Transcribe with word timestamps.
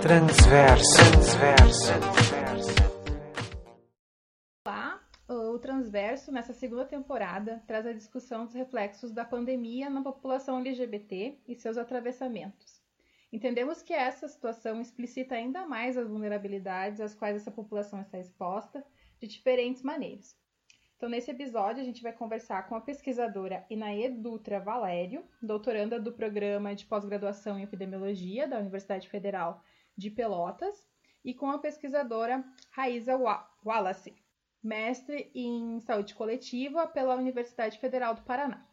Transverso. 0.00 0.96
Transverso. 0.96 1.92
Olá, 4.64 5.00
o 5.28 5.58
Transverso, 5.58 6.30
nessa 6.30 6.52
segunda 6.52 6.84
temporada, 6.84 7.60
traz 7.66 7.84
a 7.84 7.92
discussão 7.92 8.44
dos 8.44 8.54
reflexos 8.54 9.10
da 9.10 9.24
pandemia 9.24 9.90
na 9.90 10.00
população 10.00 10.60
LGBT 10.60 11.40
e 11.48 11.56
seus 11.56 11.76
atravessamentos. 11.76 12.80
Entendemos 13.32 13.82
que 13.82 13.92
essa 13.92 14.28
situação 14.28 14.80
explicita 14.80 15.34
ainda 15.34 15.66
mais 15.66 15.98
as 15.98 16.08
vulnerabilidades 16.08 17.00
às 17.00 17.12
quais 17.12 17.34
essa 17.34 17.50
população 17.50 18.00
está 18.00 18.20
exposta 18.20 18.84
de 19.20 19.26
diferentes 19.26 19.82
maneiras. 19.82 20.36
Então, 20.96 21.08
nesse 21.08 21.30
episódio, 21.30 21.80
a 21.80 21.84
gente 21.84 22.02
vai 22.02 22.12
conversar 22.12 22.68
com 22.68 22.74
a 22.74 22.80
pesquisadora 22.80 23.64
Inaê 23.68 24.08
Dutra 24.08 24.60
Valério, 24.60 25.24
doutoranda 25.42 25.98
do 25.98 26.12
programa 26.12 26.74
de 26.74 26.86
pós-graduação 26.86 27.58
em 27.58 27.62
epidemiologia 27.62 28.46
da 28.46 28.58
Universidade 28.58 29.08
Federal 29.08 29.62
de 29.98 30.10
Pelotas, 30.10 30.86
e 31.24 31.34
com 31.34 31.50
a 31.50 31.58
pesquisadora 31.58 32.44
Raíza 32.70 33.18
Wallace, 33.64 34.14
mestre 34.62 35.30
em 35.34 35.80
saúde 35.80 36.14
coletiva 36.14 36.86
pela 36.86 37.16
Universidade 37.16 37.78
Federal 37.78 38.14
do 38.14 38.22
Paraná. 38.22 38.64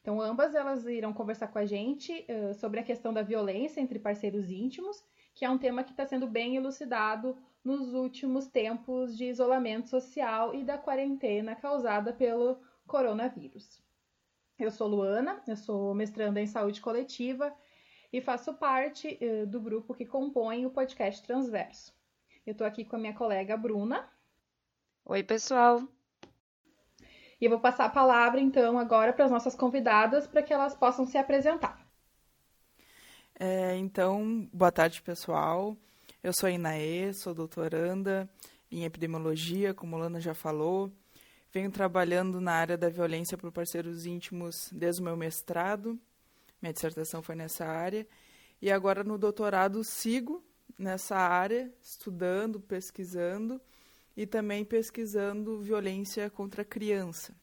Então, 0.00 0.20
ambas 0.20 0.54
elas 0.54 0.86
irão 0.86 1.12
conversar 1.12 1.48
com 1.48 1.58
a 1.58 1.66
gente 1.66 2.24
uh, 2.28 2.54
sobre 2.54 2.78
a 2.78 2.84
questão 2.84 3.12
da 3.12 3.22
violência 3.22 3.80
entre 3.80 3.98
parceiros 3.98 4.50
íntimos, 4.50 5.02
que 5.34 5.44
é 5.44 5.50
um 5.50 5.58
tema 5.58 5.82
que 5.82 5.90
está 5.90 6.06
sendo 6.06 6.28
bem 6.28 6.54
elucidado 6.54 7.36
nos 7.64 7.92
últimos 7.92 8.46
tempos 8.46 9.16
de 9.16 9.24
isolamento 9.24 9.88
social 9.88 10.54
e 10.54 10.62
da 10.62 10.78
quarentena 10.78 11.56
causada 11.56 12.12
pelo 12.12 12.60
coronavírus. 12.86 13.82
Eu 14.58 14.70
sou 14.70 14.86
Luana, 14.86 15.42
eu 15.48 15.56
sou 15.56 15.92
mestranda 15.92 16.40
em 16.40 16.46
saúde 16.46 16.80
coletiva 16.80 17.52
e 18.16 18.20
faço 18.22 18.54
parte 18.54 19.18
uh, 19.20 19.46
do 19.46 19.60
grupo 19.60 19.92
que 19.92 20.06
compõe 20.06 20.64
o 20.64 20.70
podcast 20.70 21.22
Transverso. 21.22 21.92
Eu 22.46 22.52
estou 22.52 22.66
aqui 22.66 22.82
com 22.82 22.96
a 22.96 22.98
minha 22.98 23.12
colega 23.12 23.58
Bruna. 23.58 24.08
Oi, 25.04 25.22
pessoal. 25.22 25.86
E 27.38 27.44
eu 27.44 27.50
vou 27.50 27.60
passar 27.60 27.84
a 27.84 27.90
palavra 27.90 28.40
então 28.40 28.78
agora 28.78 29.12
para 29.12 29.26
as 29.26 29.30
nossas 29.30 29.54
convidadas 29.54 30.26
para 30.26 30.42
que 30.42 30.50
elas 30.50 30.74
possam 30.74 31.04
se 31.04 31.18
apresentar. 31.18 31.86
É, 33.38 33.76
então, 33.76 34.48
boa 34.50 34.72
tarde, 34.72 35.02
pessoal. 35.02 35.76
Eu 36.22 36.32
sou 36.32 36.46
a 36.46 36.50
Inaê, 36.50 37.12
sou 37.12 37.34
doutoranda 37.34 38.26
em 38.72 38.86
epidemiologia, 38.86 39.74
como 39.74 39.94
a 39.94 39.98
Lana 39.98 40.22
já 40.22 40.32
falou. 40.32 40.90
Venho 41.52 41.70
trabalhando 41.70 42.40
na 42.40 42.52
área 42.52 42.78
da 42.78 42.88
violência 42.88 43.36
por 43.36 43.52
parceiros 43.52 44.06
íntimos 44.06 44.70
desde 44.72 45.02
o 45.02 45.04
meu 45.04 45.18
mestrado. 45.18 46.00
Minha 46.60 46.72
dissertação 46.72 47.22
foi 47.22 47.34
nessa 47.34 47.64
área. 47.64 48.06
E 48.60 48.70
agora 48.70 49.04
no 49.04 49.18
doutorado 49.18 49.84
sigo 49.84 50.44
nessa 50.78 51.16
área, 51.16 51.72
estudando, 51.82 52.60
pesquisando 52.60 53.60
e 54.16 54.26
também 54.26 54.64
pesquisando 54.64 55.60
violência 55.60 56.30
contra 56.30 56.62
a 56.62 56.64
criança 56.64 57.34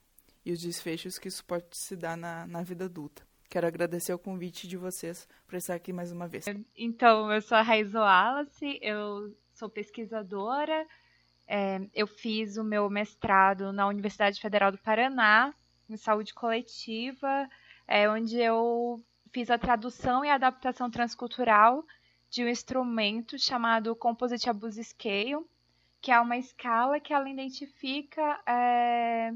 e 0.45 0.52
os 0.52 0.61
desfechos 0.61 1.17
que 1.17 1.28
isso 1.28 1.44
pode 1.45 1.66
se 1.72 1.95
dar 1.95 2.17
na, 2.17 2.45
na 2.47 2.64
vida 2.64 2.86
adulta. 2.86 3.25
Quero 3.50 3.67
agradecer 3.67 4.14
o 4.14 4.20
convite 4.20 4.67
de 4.67 4.75
vocês 4.75 5.27
para 5.48 5.58
estar 5.58 5.75
aqui 5.75 5.94
mais 5.94 6.11
uma 6.11 6.27
vez. 6.27 6.45
Então, 6.75 7.31
eu 7.31 7.42
sou 7.42 7.58
a 7.58 7.61
Raiz 7.61 7.94
Wallace, 7.94 8.80
eu 8.81 9.36
sou 9.53 9.70
pesquisadora, 9.70 10.86
é, 11.48 11.80
eu 11.94 12.08
fiz 12.08 12.58
o 12.58 12.64
meu 12.64 12.89
mestrado 12.89 13.72
na 13.72 13.88
Universidade 13.88 14.42
Federal 14.42 14.72
do 14.72 14.80
Paraná, 14.80 15.53
em 15.88 15.98
saúde 15.98 16.33
coletiva, 16.33 17.48
é, 17.88 18.09
onde 18.09 18.39
eu 18.39 19.03
fiz 19.31 19.50
a 19.50 19.58
tradução 19.58 20.23
e 20.23 20.30
adaptação 20.30 20.89
transcultural 20.89 21.84
de 22.30 22.44
um 22.44 22.48
instrumento 22.48 23.38
chamado 23.38 23.95
Composite 23.95 24.50
Abuse 24.50 24.84
Scale, 24.84 25.45
que 26.02 26.11
é 26.11 26.20
uma 26.20 26.38
escala 26.38 27.00
que 27.00 27.14
ela 27.14 27.30
identifica 27.30 28.42
é, 28.48 29.31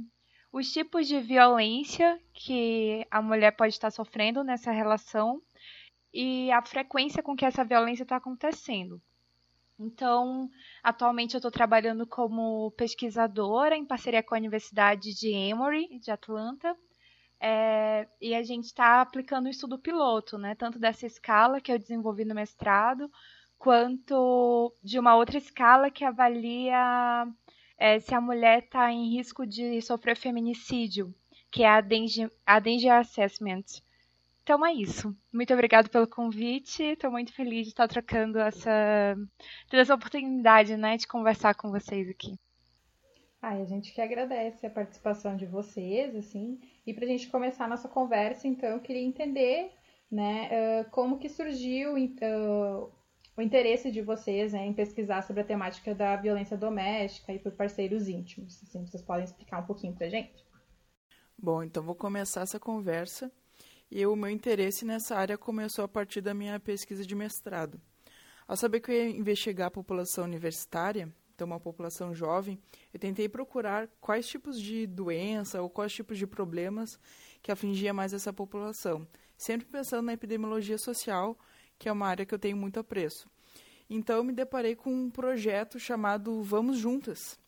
os 0.52 0.72
tipos 0.72 1.08
de 1.08 1.20
violência 1.20 2.20
que 2.34 3.06
a 3.12 3.22
mulher 3.22 3.52
pode 3.52 3.74
estar 3.74 3.92
sofrendo 3.92 4.44
nessa 4.44 4.72
relação 4.72 5.42
e 6.14 6.52
a 6.52 6.62
frequência 6.62 7.22
com 7.22 7.36
que 7.36 7.46
essa 7.46 7.64
violência 7.64 8.04
está 8.04 8.16
acontecendo. 8.16 9.02
Então, 9.80 10.50
atualmente 10.82 11.36
eu 11.36 11.38
estou 11.38 11.52
trabalhando 11.52 12.08
como 12.08 12.72
pesquisadora 12.72 13.78
em 13.78 13.86
parceria 13.86 14.24
com 14.24 14.34
a 14.34 14.38
Universidade 14.40 15.14
de 15.14 15.30
Emory, 15.30 16.00
de 16.00 16.10
Atlanta, 16.10 16.76
é, 17.40 18.08
e 18.22 18.34
a 18.34 18.44
gente 18.44 18.66
está 18.66 19.02
aplicando 19.02 19.46
o 19.46 19.50
estudo 19.50 19.78
piloto, 19.78 20.38
né, 20.38 20.56
tanto 20.56 20.80
dessa 20.80 21.06
escala 21.06 21.62
que 21.62 21.72
eu 21.72 21.80
desenvolvi 21.80 22.26
no 22.26 22.36
mestrado, 22.36 23.10
quanto 23.58 24.74
de 24.84 25.00
uma 25.00 25.16
outra 25.16 25.38
escala 25.38 25.92
que 25.92 26.04
avalia 26.04 27.28
é, 27.78 28.00
se 28.00 28.14
a 28.14 28.22
mulher 28.22 28.64
está 28.64 28.92
em 28.92 29.16
risco 29.16 29.46
de 29.46 29.82
sofrer 29.82 30.16
feminicídio, 30.18 31.14
que 31.52 31.64
é 31.64 31.70
a 31.70 31.82
Danger, 31.82 32.32
a 32.46 32.60
Danger 32.60 32.94
Assessment. 32.94 33.64
Então 34.44 34.66
é 34.66 34.74
isso. 34.74 35.16
Muito 35.34 35.54
obrigada 35.54 35.90
pelo 35.90 36.08
convite. 36.08 36.82
Estou 36.82 37.12
muito 37.12 37.34
feliz 37.34 37.64
de 37.64 37.70
estar 37.70 37.88
trocando 37.88 38.40
essa, 38.40 39.16
essa 39.72 39.94
oportunidade 39.94 40.78
né, 40.78 40.98
de 40.98 41.06
conversar 41.06 41.54
com 41.56 41.70
vocês 41.70 42.10
aqui. 42.10 42.38
Ah, 43.48 43.54
a 43.54 43.64
gente 43.64 43.94
que 43.94 44.02
agradece 44.02 44.68
a 44.68 44.70
participação 44.70 45.38
de 45.38 45.46
vocês, 45.46 46.14
assim. 46.14 46.60
E 46.86 46.94
para 46.94 47.06
a 47.06 47.08
gente 47.08 47.30
começar 47.30 47.64
a 47.64 47.70
nossa 47.70 47.88
conversa, 47.88 48.46
então, 48.46 48.68
eu 48.68 48.82
queria 48.82 49.02
entender 49.02 49.72
né, 50.12 50.50
uh, 50.52 50.90
como 50.92 51.18
que 51.18 51.30
surgiu 51.30 51.94
uh, 51.94 52.92
o 53.38 53.42
interesse 53.42 53.90
de 53.90 54.02
vocês 54.02 54.52
né, 54.52 54.66
em 54.66 54.74
pesquisar 54.74 55.22
sobre 55.22 55.44
a 55.44 55.46
temática 55.46 55.96
da 55.96 56.18
violência 56.18 56.58
doméstica 56.58 57.32
e 57.32 57.40
por 57.40 57.54
parceiros 57.54 58.10
íntimos. 58.10 58.62
Assim, 58.64 58.86
vocês 58.86 59.02
podem 59.02 59.24
explicar 59.24 59.60
um 59.60 59.66
pouquinho 59.66 59.96
para 59.96 60.10
gente? 60.10 60.46
Bom, 61.38 61.64
então 61.64 61.82
vou 61.82 61.96
começar 61.96 62.42
essa 62.42 62.60
conversa. 62.60 63.32
E 63.90 64.06
o 64.06 64.14
meu 64.14 64.30
interesse 64.30 64.84
nessa 64.84 65.16
área 65.16 65.38
começou 65.38 65.86
a 65.86 65.88
partir 65.88 66.20
da 66.20 66.34
minha 66.34 66.60
pesquisa 66.60 67.06
de 67.06 67.16
mestrado. 67.16 67.80
Ao 68.46 68.58
saber 68.58 68.82
que 68.82 68.92
eu 68.92 68.96
ia 68.96 69.10
investigar 69.10 69.70
a 69.70 69.72
população 69.72 70.26
universitária, 70.26 71.10
então 71.38 71.46
uma 71.46 71.60
população 71.60 72.16
jovem, 72.16 72.60
eu 72.92 73.00
tentei 73.00 73.30
procurar 73.30 73.88
quais 74.02 74.28
tipos 74.28 74.60
de 74.60 74.88
doença 74.88 75.62
ou 75.62 75.70
quais 75.70 75.94
tipos 75.94 76.18
de 76.18 76.26
problemas 76.26 77.00
que 77.44 77.52
afligia 77.52 77.94
mais 77.94 78.12
essa 78.12 78.34
população, 78.34 79.08
sempre 79.38 79.68
pensando 79.68 80.08
na 80.08 80.14
epidemiologia 80.14 80.80
social 80.80 81.38
que 81.78 81.88
é 81.88 81.92
uma 81.92 82.08
área 82.08 82.26
que 82.26 82.34
eu 82.34 82.40
tenho 82.40 82.58
muito 82.58 82.80
apreço. 82.80 83.30
Então, 83.88 84.18
eu 84.18 84.24
me 84.24 84.34
deparei 84.34 84.76
com 84.76 84.92
um 84.92 85.12
projeto 85.12 85.80
chamado 85.80 86.42
Vamos 86.42 86.80
Juntas, 86.80 87.40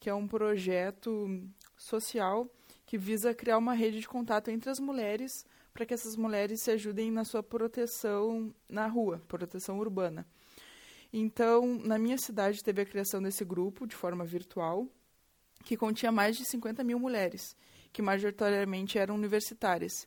que 0.00 0.08
é 0.08 0.14
um 0.14 0.26
projeto 0.26 1.28
social 1.76 2.50
que 2.86 2.96
visa 2.96 3.34
criar 3.34 3.58
uma 3.58 3.74
rede 3.74 4.00
de 4.00 4.08
contato 4.08 4.50
entre 4.50 4.70
as 4.70 4.80
mulheres 4.80 5.44
para 5.74 5.84
que 5.84 5.92
essas 5.92 6.16
mulheres 6.16 6.62
se 6.62 6.70
ajudem 6.70 7.10
na 7.10 7.22
sua 7.22 7.42
proteção 7.42 8.50
na 8.66 8.86
rua, 8.86 9.22
proteção 9.28 9.78
urbana. 9.78 10.26
Então, 11.12 11.78
na 11.84 11.98
minha 11.98 12.18
cidade 12.18 12.62
teve 12.62 12.82
a 12.82 12.86
criação 12.86 13.22
desse 13.22 13.44
grupo 13.44 13.86
de 13.86 13.94
forma 13.94 14.24
virtual, 14.24 14.86
que 15.64 15.76
continha 15.76 16.12
mais 16.12 16.36
de 16.36 16.44
50 16.44 16.84
mil 16.84 16.98
mulheres, 16.98 17.56
que 17.92 18.02
majoritariamente 18.02 18.98
eram 18.98 19.14
universitárias. 19.14 20.06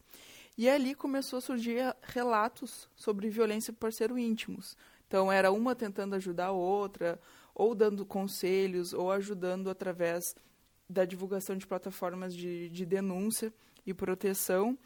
E 0.57 0.69
ali 0.69 0.93
começou 0.93 1.37
a 1.37 1.41
surgir 1.41 1.95
relatos 2.03 2.89
sobre 2.95 3.29
violência 3.29 3.71
por 3.71 3.79
parceiro 3.79 4.17
íntimos. 4.17 4.75
Então, 5.07 5.31
era 5.31 5.51
uma 5.51 5.73
tentando 5.73 6.15
ajudar 6.15 6.47
a 6.47 6.51
outra, 6.51 7.19
ou 7.55 7.73
dando 7.73 8.05
conselhos, 8.05 8.93
ou 8.93 9.11
ajudando 9.11 9.69
através 9.69 10.35
da 10.89 11.05
divulgação 11.05 11.55
de 11.57 11.65
plataformas 11.65 12.35
de, 12.35 12.69
de 12.69 12.85
denúncia 12.85 13.53
e 13.85 13.93
proteção. 13.93 14.77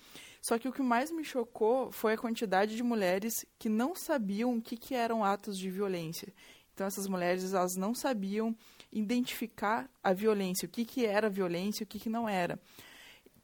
Só 0.46 0.59
que 0.59 0.68
o 0.68 0.74
que 0.74 0.81
mais 0.81 1.09
me 1.09 1.24
chocou 1.24 1.92
foi 1.92 2.14
a 2.14 2.18
quantidade 2.18 2.76
de 2.76 2.84
mulheres 2.84 3.46
que 3.58 3.70
não 3.70 3.96
sabiam 3.96 4.56
o 4.56 4.62
que, 4.62 4.76
que 4.76 4.94
eram 4.94 5.23
atos 5.23 5.58
de 5.58 5.72
violência. 5.72 6.34
Então, 6.73 6.85
essas 6.85 7.08
mulheres 7.08 7.53
elas 7.53 7.76
não 7.76 7.96
sabiam 7.96 8.56
identificar 8.91 9.90
a 10.03 10.12
violência, 10.12 10.66
o 10.66 10.70
que, 10.70 10.85
que 10.85 11.06
era 11.06 11.29
violência 11.29 11.84
o 11.84 11.88
que, 11.88 12.00
que 12.00 12.09
não 12.09 12.28
era 12.28 12.59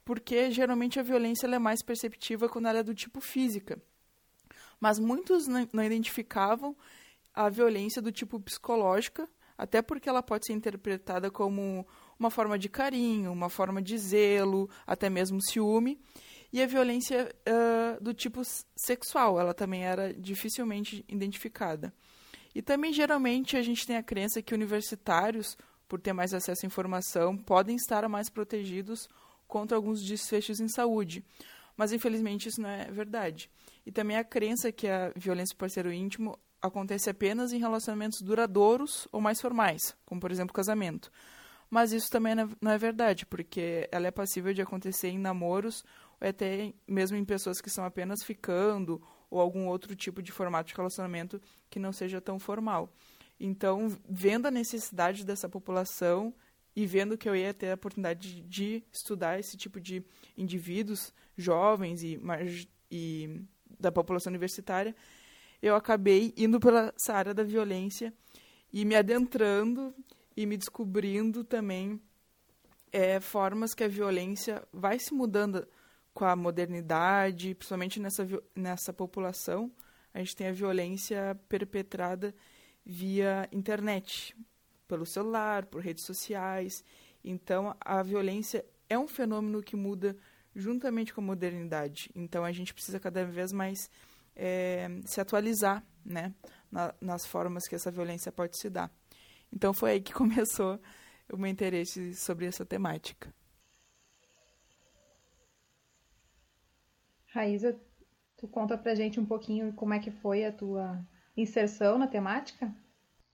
porque 0.10 0.50
geralmente 0.50 1.00
a 1.00 1.04
violência 1.04 1.46
é 1.46 1.60
mais 1.60 1.84
perceptiva 1.84 2.50
quando 2.50 2.68
ela 2.68 2.80
é 2.80 2.84
do 2.84 2.96
tipo 2.96 3.22
física. 3.22 3.80
Mas 4.80 4.98
muitos 4.98 5.46
não 5.46 5.84
identificavam 5.84 6.76
a 7.32 7.48
violência 7.48 8.02
do 8.02 8.12
tipo 8.12 8.40
psicológica, 8.40 9.30
até 9.56 9.84
porque 9.84 10.10
ela 10.10 10.24
pode 10.24 10.48
ser 10.48 10.54
interpretada 10.54 11.30
como 11.30 11.86
uma 12.18 12.32
forma 12.32 12.58
de 12.58 12.68
carinho, 12.68 13.32
uma 13.32 13.52
forma 13.52 13.84
de 13.84 13.96
zelo, 14.00 14.68
até 14.88 15.12
mesmo 15.12 15.40
ciúme. 15.44 16.02
E 16.52 16.62
a 16.62 16.66
violência 16.66 17.34
uh, 17.48 18.04
do 18.04 18.14
tipo 18.14 18.42
sexual, 18.76 19.40
ela 19.40 19.54
também 19.54 19.86
era 19.86 20.14
dificilmente 20.14 21.06
identificada. 21.08 21.94
E 22.54 22.62
também, 22.62 22.92
geralmente, 22.92 23.56
a 23.56 23.62
gente 23.62 23.86
tem 23.86 23.96
a 23.96 24.04
crença 24.04 24.42
que 24.42 24.54
universitários, 24.54 25.58
por 25.88 26.02
ter 26.02 26.14
mais 26.14 26.34
acesso 26.34 26.66
à 26.66 26.68
informação, 26.68 27.38
podem 27.38 27.76
estar 27.76 28.08
mais 28.10 28.30
protegidos 28.30 29.08
contra 29.48 29.78
alguns 29.78 30.04
desfechos 30.04 30.60
em 30.60 30.68
saúde. 30.68 31.24
Mas, 31.78 31.94
infelizmente, 31.94 32.50
isso 32.50 32.62
não 32.62 32.70
é 32.70 32.86
verdade. 32.92 33.50
E 33.86 33.92
também 33.92 34.18
a 34.18 34.24
crença 34.24 34.72
que 34.72 34.88
a 34.88 35.14
violência 35.16 35.56
por 35.56 35.62
parceiro 35.62 35.92
íntimo 35.92 36.38
acontece 36.62 37.10
apenas 37.10 37.54
em 37.54 37.60
relacionamentos 37.60 38.22
duradouros 38.22 39.08
ou 39.12 39.22
mais 39.22 39.40
formais, 39.40 39.96
como 40.06 40.20
por 40.20 40.32
exemplo 40.32 40.54
casamento. 40.54 41.12
Mas 41.70 41.94
isso 41.94 42.10
também 42.10 42.34
não 42.36 42.72
é 42.72 42.78
verdade, 42.78 43.26
porque 43.26 43.88
ela 43.92 44.08
é 44.08 44.12
passível 44.12 44.54
de 44.54 44.62
acontecer 44.62 45.10
em 45.10 45.20
namoros 45.20 45.84
até 46.20 46.74
mesmo 46.88 47.18
em 47.18 47.26
pessoas 47.26 47.62
que 47.62 47.70
estão 47.70 47.86
apenas 47.86 48.24
ficando 48.24 49.02
ou 49.30 49.40
algum 49.40 49.68
outro 49.68 49.96
tipo 49.96 50.22
de 50.22 50.32
formato 50.32 50.70
de 50.70 50.76
relacionamento 50.76 51.42
que 51.70 51.80
não 51.80 51.94
seja 51.94 52.20
tão 52.20 52.40
formal. 52.40 52.92
Então, 53.40 53.88
vendo 54.10 54.48
a 54.48 54.52
necessidade 54.52 55.26
dessa 55.26 55.48
população 55.48 56.34
e 56.76 56.86
vendo 56.86 57.18
que 57.18 57.30
eu 57.30 57.36
ia 57.36 57.54
ter 57.54 57.72
a 57.72 57.76
oportunidade 57.76 58.36
de, 58.36 58.42
de 58.42 58.84
estudar 58.92 59.40
esse 59.40 59.56
tipo 59.56 59.80
de 59.80 60.04
indivíduos 60.38 61.14
jovens 61.38 62.04
e, 62.04 62.20
e 62.92 63.42
da 63.80 63.92
população 63.92 64.32
universitária, 64.32 64.96
eu 65.62 65.76
acabei 65.76 66.34
indo 66.36 66.60
pela 66.60 66.94
essa 66.96 67.14
área 67.14 67.34
da 67.34 67.44
violência 67.44 68.14
e 68.72 68.84
me 68.84 68.96
adentrando 68.96 69.94
e 70.36 70.46
me 70.46 70.58
descobrindo 70.58 71.44
também 71.44 72.02
é, 72.92 73.20
formas 73.20 73.74
que 73.74 73.84
a 73.84 73.88
violência 73.88 74.64
vai 74.72 75.00
se 75.00 75.14
mudando 75.14 75.68
com 76.14 76.26
a 76.26 76.36
modernidade, 76.36 77.56
principalmente 77.56 78.00
nessa, 78.00 78.28
nessa 78.56 78.94
população. 78.94 79.72
A 80.14 80.20
gente 80.20 80.36
tem 80.36 80.48
a 80.48 80.52
violência 80.52 81.40
perpetrada 81.48 82.34
via 82.86 83.48
internet, 83.52 84.36
pelo 84.88 85.06
celular, 85.06 85.66
por 85.66 85.82
redes 85.82 86.04
sociais. 86.04 86.84
Então, 87.24 87.76
a 87.80 88.02
violência 88.02 88.66
é 88.90 88.98
um 88.98 89.08
fenômeno 89.08 89.62
que 89.62 89.76
muda 89.76 90.16
juntamente 90.56 91.14
com 91.14 91.22
a 91.22 91.24
modernidade. 91.24 92.10
Então, 92.16 92.44
a 92.44 92.52
gente 92.52 92.74
precisa 92.74 93.00
cada 93.00 93.24
vez 93.24 93.52
mais 93.52 93.90
é, 94.36 94.88
se 95.06 95.20
atualizar 95.20 95.86
né, 96.04 96.34
na, 96.72 96.94
nas 97.02 97.26
formas 97.26 97.68
que 97.68 97.76
essa 97.76 97.92
violência 97.92 98.32
pode 98.32 98.58
se 98.58 98.70
dar. 98.70 98.92
Então 99.52 99.74
foi 99.74 99.92
aí 99.92 100.02
que 100.02 100.14
começou 100.16 100.80
o 101.32 101.38
meu 101.38 101.50
interesse 101.50 102.16
sobre 102.16 102.46
essa 102.46 102.66
temática. 102.66 103.34
Raíza, 107.32 107.80
tu 108.38 108.48
conta 108.48 108.78
pra 108.78 108.96
gente 108.96 109.20
um 109.20 109.26
pouquinho 109.26 109.74
como 109.74 109.94
é 109.94 110.00
que 110.00 110.12
foi 110.12 110.46
a 110.46 110.52
tua 110.52 111.00
inserção 111.38 111.98
na 111.98 112.08
temática? 112.08 112.74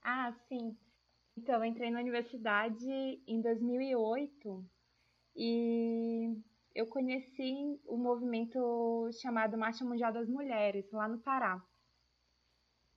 Ah, 0.02 0.32
sim. 0.48 0.76
Então, 1.36 1.56
eu 1.56 1.64
entrei 1.64 1.90
na 1.90 2.00
universidade 2.00 2.86
em 3.26 3.40
2008 3.40 4.64
e 5.34 6.34
eu 6.74 6.86
conheci 6.86 7.80
o 7.86 7.96
movimento 7.96 9.10
chamado 9.20 9.56
Marcha 9.58 9.84
Mundial 9.84 10.12
das 10.12 10.28
Mulheres, 10.28 10.90
lá 10.92 11.08
no 11.08 11.18
Pará. 11.18 11.62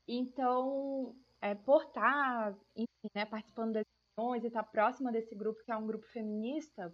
Então, 0.07 1.15
é, 1.41 1.55
por 1.55 1.83
estar, 1.83 2.57
enfim, 2.75 3.09
né, 3.15 3.25
participando 3.25 3.73
das 3.73 3.85
reuniões 4.17 4.43
e 4.43 4.47
estar 4.47 4.63
próxima 4.63 5.11
desse 5.11 5.35
grupo, 5.35 5.63
que 5.63 5.71
é 5.71 5.77
um 5.77 5.87
grupo 5.87 6.05
feminista, 6.07 6.93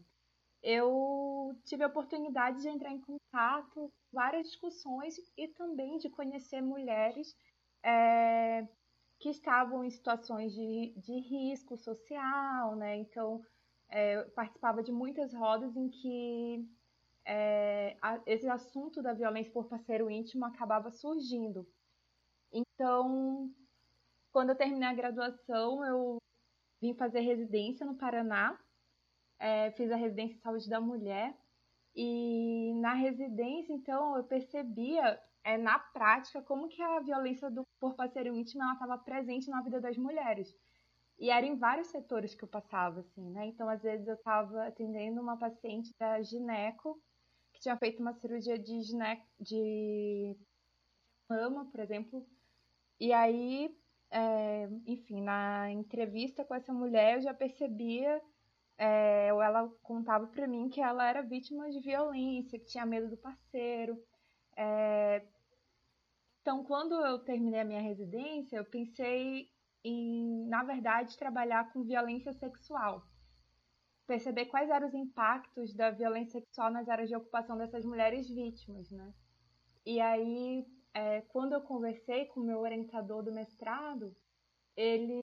eu 0.65 1.55
tive 1.63 1.83
a 1.83 1.87
oportunidade 1.87 2.59
de 2.63 2.67
entrar 2.67 2.91
em 2.91 2.99
contato 2.99 3.93
várias 4.11 4.47
discussões 4.47 5.15
e 5.37 5.47
também 5.49 5.99
de 5.99 6.09
conhecer 6.09 6.59
mulheres 6.59 7.37
é, 7.83 8.67
que 9.19 9.29
estavam 9.29 9.85
em 9.85 9.91
situações 9.91 10.51
de, 10.53 10.91
de 10.97 11.19
risco 11.19 11.77
social, 11.77 12.75
né? 12.75 12.95
Então, 12.95 13.43
é, 13.89 14.15
eu 14.15 14.31
participava 14.31 14.81
de 14.81 14.91
muitas 14.91 15.31
rodas 15.35 15.77
em 15.77 15.87
que 15.87 16.67
é, 17.27 17.95
a, 18.01 18.19
esse 18.25 18.49
assunto 18.49 19.03
da 19.03 19.13
violência 19.13 19.53
por 19.53 19.67
parceiro 19.67 20.09
íntimo 20.09 20.45
acabava 20.45 20.89
surgindo. 20.89 21.67
Então, 22.51 23.51
quando 24.31 24.49
eu 24.49 24.55
terminei 24.57 24.89
a 24.89 24.95
graduação, 24.95 25.85
eu 25.85 26.17
vim 26.81 26.95
fazer 26.95 27.19
residência 27.19 27.85
no 27.85 27.95
Paraná, 27.97 28.59
é, 29.39 29.71
fiz 29.71 29.91
a 29.91 29.95
residência 29.95 30.35
em 30.35 30.39
saúde 30.39 30.69
da 30.69 30.79
mulher, 30.79 31.35
e 31.95 32.73
na 32.75 32.93
residência, 32.93 33.71
então, 33.73 34.17
eu 34.17 34.23
percebia 34.23 35.19
é, 35.43 35.57
na 35.57 35.79
prática 35.79 36.41
como 36.41 36.67
que 36.67 36.81
a 36.81 36.99
violência 36.99 37.49
do, 37.49 37.65
por 37.79 37.95
parceiro 37.95 38.35
íntimo 38.35 38.63
estava 38.73 38.97
presente 38.97 39.49
na 39.49 39.61
vida 39.61 39.79
das 39.79 39.97
mulheres. 39.97 40.53
E 41.17 41.29
era 41.29 41.45
em 41.45 41.55
vários 41.55 41.87
setores 41.87 42.35
que 42.35 42.43
eu 42.43 42.49
passava, 42.49 42.99
assim, 42.99 43.31
né? 43.31 43.45
Então, 43.45 43.69
às 43.69 43.81
vezes, 43.81 44.05
eu 44.07 44.15
estava 44.15 44.67
atendendo 44.67 45.21
uma 45.21 45.37
paciente 45.37 45.93
da 45.97 46.21
gineco, 46.21 47.01
que 47.53 47.61
tinha 47.61 47.77
feito 47.77 48.01
uma 48.01 48.13
cirurgia 48.13 48.59
de, 48.59 48.81
gineco, 48.81 49.25
de 49.39 50.35
mama, 51.29 51.65
por 51.71 51.79
exemplo, 51.79 52.27
e 52.99 53.13
aí 53.13 53.73
é, 54.11 54.69
enfim, 54.85 55.21
na 55.21 55.71
entrevista 55.71 56.45
com 56.45 56.55
essa 56.55 56.73
mulher 56.73 57.15
eu 57.15 57.21
já 57.21 57.33
percebia, 57.33 58.21
é, 58.77 59.27
ela 59.27 59.69
contava 59.81 60.27
para 60.27 60.47
mim 60.47 60.69
que 60.69 60.81
ela 60.81 61.07
era 61.07 61.21
vítima 61.21 61.69
de 61.69 61.79
violência, 61.79 62.59
que 62.59 62.65
tinha 62.65 62.85
medo 62.85 63.09
do 63.09 63.17
parceiro. 63.17 63.97
É, 64.57 65.25
então, 66.41 66.63
quando 66.63 66.93
eu 67.05 67.19
terminei 67.19 67.61
a 67.61 67.65
minha 67.65 67.81
residência, 67.81 68.57
eu 68.57 68.65
pensei 68.65 69.49
em, 69.83 70.47
na 70.47 70.63
verdade, 70.63 71.17
trabalhar 71.17 71.71
com 71.71 71.83
violência 71.83 72.33
sexual. 72.33 73.03
Perceber 74.05 74.45
quais 74.45 74.69
eram 74.69 74.87
os 74.87 74.93
impactos 74.93 75.73
da 75.73 75.89
violência 75.89 76.39
sexual 76.39 76.71
nas 76.71 76.87
áreas 76.87 77.09
de 77.09 77.15
ocupação 77.15 77.57
dessas 77.57 77.83
mulheres 77.83 78.29
vítimas, 78.29 78.91
né? 78.91 79.13
E 79.85 79.99
aí 79.99 80.65
é, 80.95 81.21
quando 81.21 81.53
eu 81.53 81.61
conversei 81.61 82.25
com 82.27 82.39
o 82.39 82.43
meu 82.43 82.59
orientador 82.59 83.21
do 83.21 83.31
mestrado, 83.31 84.15
ele 84.77 85.21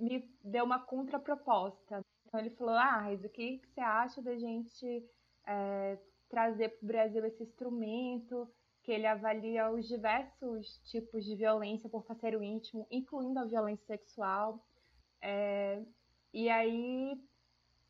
me 0.00 0.26
deu 0.42 0.64
uma 0.64 0.80
contraproposta. 0.80 2.00
Então 2.26 2.40
ele 2.40 2.50
falou, 2.50 2.74
ah, 2.74 3.00
Raiz, 3.00 3.24
o 3.24 3.28
que, 3.28 3.60
você 3.64 3.80
acha 3.80 4.20
da 4.20 4.36
gente 4.36 5.04
é, 5.46 5.98
trazer 6.28 6.70
para 6.70 6.84
o 6.84 6.86
Brasil 6.86 7.24
esse 7.24 7.42
instrumento 7.42 8.48
que 8.82 8.92
ele 8.92 9.06
avalia 9.06 9.70
os 9.70 9.86
diversos 9.86 10.78
tipos 10.90 11.24
de 11.24 11.34
violência 11.34 11.88
por 11.88 12.04
parceiro 12.04 12.42
íntimo, 12.42 12.86
incluindo 12.90 13.38
a 13.40 13.44
violência 13.44 13.84
sexual. 13.86 14.64
É, 15.20 15.82
e 16.32 16.48
aí, 16.48 17.20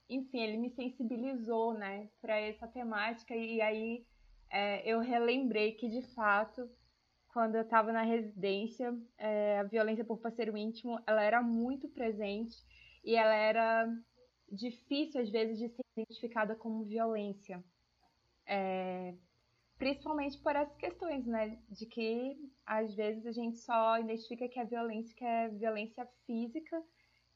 enfim, 0.09 0.41
ele 0.41 0.56
me 0.56 0.71
sensibilizou, 0.71 1.75
né, 1.75 2.09
para 2.21 2.39
essa 2.39 2.67
temática 2.67 3.35
e 3.35 3.61
aí 3.61 4.06
é, 4.50 4.89
eu 4.91 5.00
relembrei 5.00 5.73
que, 5.73 5.89
de 5.89 6.03
fato, 6.15 6.71
quando 7.29 7.56
eu 7.56 7.62
estava 7.62 7.93
na 7.93 8.03
residência, 8.03 8.97
é, 9.19 9.59
a 9.59 9.65
violência 9.65 10.05
por 10.05 10.19
parceiro 10.19 10.56
íntimo, 10.56 10.99
ela 11.06 11.22
era 11.22 11.43
muito 11.43 11.89
presente 11.89 12.56
e 13.05 13.15
ela 13.15 13.34
era 13.34 13.87
difícil, 14.50 15.20
às 15.20 15.31
vezes, 15.31 15.58
de 15.58 15.69
ser 15.69 15.82
identificada 15.96 16.55
como 16.55 16.84
violência. 16.84 17.62
É, 18.46 19.15
principalmente 19.79 20.38
por 20.38 20.55
essas 20.55 20.76
questões, 20.76 21.26
né? 21.26 21.58
De 21.69 21.86
que, 21.86 22.36
às 22.65 22.94
vezes, 22.94 23.26
a 23.26 23.32
gente 23.32 23.58
só 23.58 23.98
identifica 23.98 24.48
que 24.48 24.58
a 24.58 24.65
violência 24.65 25.15
que 25.15 25.24
é 25.24 25.48
violência 25.48 26.06
física 26.26 26.82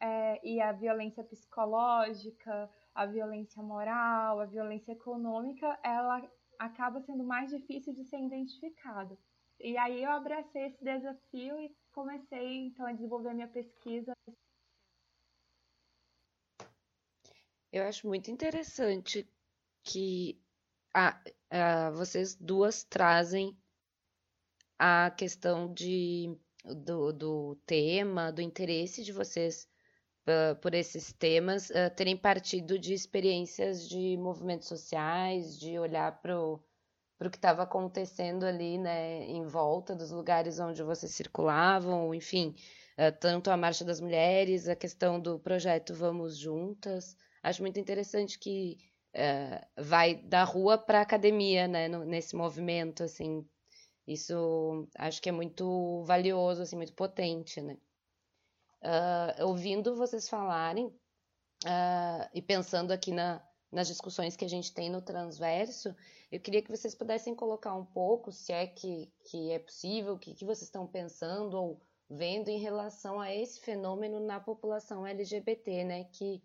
é, 0.01 0.41
e 0.47 0.61
a 0.61 0.73
violência 0.73 1.23
psicológica, 1.23 2.71
a 2.95 3.07
violência 3.07 3.63
moral, 3.63 4.41
a 4.41 4.47
violência 4.47 4.93
econômica, 4.93 5.79
ela 5.83 6.23
acaba 6.59 7.01
sendo 7.01 7.25
mais 7.25 7.51
difícil 7.51 7.95
de 7.95 8.05
ser 8.05 8.19
identificado. 8.19 9.19
E 9.59 9.77
aí 9.77 10.03
eu 10.03 10.11
abracei 10.11 10.67
esse 10.67 10.83
desafio 10.83 11.61
e 11.61 11.75
comecei 11.93 12.67
então 12.67 12.87
a 12.87 12.93
desenvolver 12.93 13.35
minha 13.35 13.49
pesquisa. 13.49 14.13
Eu 17.73 17.85
acho 17.85 18.09
muito 18.09 18.31
interessante 18.33 19.29
que 19.85 20.43
a, 20.93 21.21
a, 21.51 21.91
vocês 21.91 22.35
duas 22.35 22.83
trazem 22.83 23.57
a 24.77 25.11
questão 25.11 25.73
de, 25.73 26.37
do, 26.65 27.13
do 27.13 27.57
tema, 27.67 28.33
do 28.33 28.43
interesse 28.43 29.05
de 29.05 29.13
vocês 29.13 29.69
uh, 30.27 30.57
por 30.61 30.75
esses 30.75 31.13
temas 31.13 31.71
uh, 31.71 31.95
terem 31.95 32.17
partido 32.17 32.77
de 32.77 32.93
experiências 32.93 33.89
de 33.89 34.17
movimentos 34.17 34.67
sociais, 34.67 35.57
de 35.57 35.79
olhar 35.79 36.21
para 36.21 36.41
o 36.41 36.61
que 37.31 37.37
estava 37.37 37.63
acontecendo 37.63 38.45
ali, 38.45 38.79
né, 38.79 39.23
em 39.27 39.47
volta 39.47 39.95
dos 39.95 40.11
lugares 40.11 40.59
onde 40.59 40.83
vocês 40.83 41.13
circulavam, 41.13 42.13
enfim, 42.13 42.57
uh, 42.99 43.17
tanto 43.21 43.49
a 43.49 43.57
Marcha 43.57 43.85
das 43.85 44.01
Mulheres, 44.01 44.67
a 44.67 44.75
questão 44.75 45.21
do 45.21 45.39
projeto 45.39 45.95
Vamos 45.95 46.37
Juntas. 46.37 47.17
Acho 47.43 47.63
muito 47.63 47.79
interessante 47.79 48.39
que 48.39 48.79
vai 49.77 50.15
da 50.15 50.45
rua 50.45 50.79
para 50.79 51.01
academia, 51.01 51.67
né, 51.67 51.89
no, 51.89 52.05
nesse 52.05 52.37
movimento, 52.37 53.03
assim. 53.03 53.45
Isso 54.07 54.89
acho 54.97 55.21
que 55.21 55.29
é 55.29 55.33
muito 55.33 56.03
valioso, 56.05 56.63
assim, 56.63 56.77
muito 56.77 56.93
potente, 56.95 57.61
né? 57.61 57.77
uh, 58.83 59.47
ouvindo 59.47 59.97
vocês 59.97 60.29
falarem 60.29 60.87
uh, 60.87 62.29
e 62.35 62.41
pensando 62.41 62.93
aqui 62.93 63.13
na, 63.13 63.43
nas 63.71 63.87
discussões 63.87 64.37
que 64.37 64.45
a 64.45 64.49
gente 64.49 64.73
tem 64.73 64.91
no 64.91 65.03
transverso, 65.03 65.95
eu 66.31 66.41
queria 66.41 66.63
que 66.63 66.71
vocês 66.71 66.95
pudessem 66.95 67.35
colocar 67.35 67.75
um 67.75 67.85
pouco, 67.85 68.33
se 68.33 68.53
é 68.53 68.67
que, 68.67 69.13
que 69.25 69.51
é 69.51 69.59
possível, 69.59 70.15
o 70.15 70.19
que, 70.19 70.35
que 70.35 70.45
vocês 70.45 70.63
estão 70.63 70.87
pensando 70.87 71.55
ou 71.55 71.81
vendo 72.09 72.49
em 72.49 72.59
relação 72.59 73.21
a 73.21 73.33
esse 73.33 73.61
fenômeno 73.61 74.19
na 74.21 74.41
população 74.41 75.07
LGBT, 75.07 75.85
né? 75.85 76.05
Que 76.05 76.43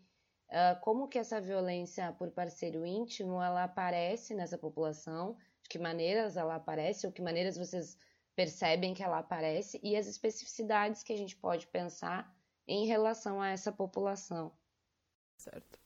uh, 0.49 0.79
como 0.81 1.07
que 1.07 1.17
essa 1.17 1.41
violência 1.41 2.11
por 2.13 2.31
parceiro 2.31 2.85
íntimo 2.85 3.41
ela 3.41 3.63
aparece 3.63 4.33
nessa 4.33 4.57
população, 4.57 5.37
de 5.63 5.69
que 5.69 5.79
maneiras 5.79 6.37
ela 6.37 6.55
aparece, 6.55 7.05
ou 7.05 7.13
que 7.13 7.21
maneiras 7.21 7.57
vocês 7.57 7.97
percebem 8.35 8.93
que 8.93 9.03
ela 9.03 9.19
aparece, 9.19 9.79
e 9.83 9.95
as 9.95 10.07
especificidades 10.07 11.03
que 11.03 11.13
a 11.13 11.17
gente 11.17 11.35
pode 11.35 11.67
pensar 11.67 12.33
em 12.67 12.85
relação 12.85 13.41
a 13.41 13.49
essa 13.49 13.71
população. 13.71 14.51
Certo. 15.37 15.79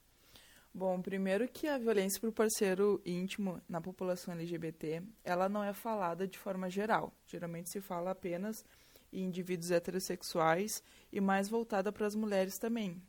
Bom, 0.73 1.01
primeiro 1.01 1.47
que 1.47 1.67
a 1.67 1.77
violência 1.77 2.21
por 2.21 2.31
parceiro 2.31 3.01
íntimo 3.05 3.61
na 3.67 3.81
população 3.81 4.33
LGBT, 4.33 5.01
ela 5.23 5.49
não 5.49 5.63
é 5.63 5.73
falada 5.73 6.27
de 6.27 6.37
forma 6.37 6.69
geral. 6.69 7.11
Geralmente 7.25 7.69
se 7.69 7.81
fala 7.81 8.11
apenas 8.11 8.63
em 9.11 9.25
indivíduos 9.25 9.71
heterossexuais 9.71 10.83
e 11.11 11.19
mais 11.19 11.49
voltada 11.49 11.91
para 11.91 12.05
as 12.05 12.15
mulheres 12.15 12.57
também. 12.59 13.01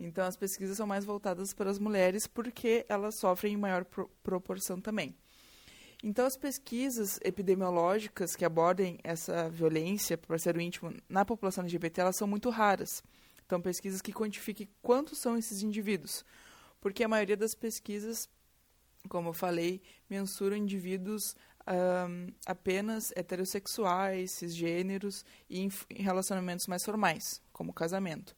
Então 0.00 0.26
as 0.26 0.36
pesquisas 0.36 0.76
são 0.76 0.86
mais 0.86 1.04
voltadas 1.04 1.52
para 1.52 1.70
as 1.70 1.78
mulheres 1.78 2.26
porque 2.26 2.84
elas 2.88 3.14
sofrem 3.14 3.52
em 3.52 3.56
maior 3.56 3.84
pro 3.84 4.08
proporção 4.22 4.80
também. 4.80 5.14
Então 6.02 6.26
as 6.26 6.36
pesquisas 6.36 7.20
epidemiológicas 7.22 8.34
que 8.34 8.44
abordem 8.44 8.98
essa 9.04 9.48
violência 9.50 10.18
por 10.18 10.28
parceiro 10.28 10.60
íntimo 10.60 10.92
na 11.08 11.24
população 11.24 11.62
LGBT, 11.62 12.00
elas 12.00 12.16
são 12.16 12.26
muito 12.26 12.50
raras. 12.50 13.02
Então 13.46 13.60
pesquisas 13.60 14.00
que 14.00 14.12
quantifiquem 14.12 14.68
quantos 14.80 15.18
são 15.18 15.36
esses 15.36 15.62
indivíduos 15.62 16.24
porque 16.80 17.04
a 17.04 17.08
maioria 17.08 17.36
das 17.36 17.54
pesquisas, 17.54 18.28
como 19.08 19.28
eu 19.28 19.32
falei, 19.32 19.82
mensuram 20.08 20.56
indivíduos 20.56 21.36
um, 21.68 22.32
apenas 22.46 23.12
heterossexuais, 23.14 24.30
cisgêneros 24.32 25.24
e 25.48 25.60
em 25.60 25.70
relacionamentos 25.90 26.66
mais 26.66 26.84
formais, 26.84 27.42
como 27.52 27.72
casamento. 27.72 28.34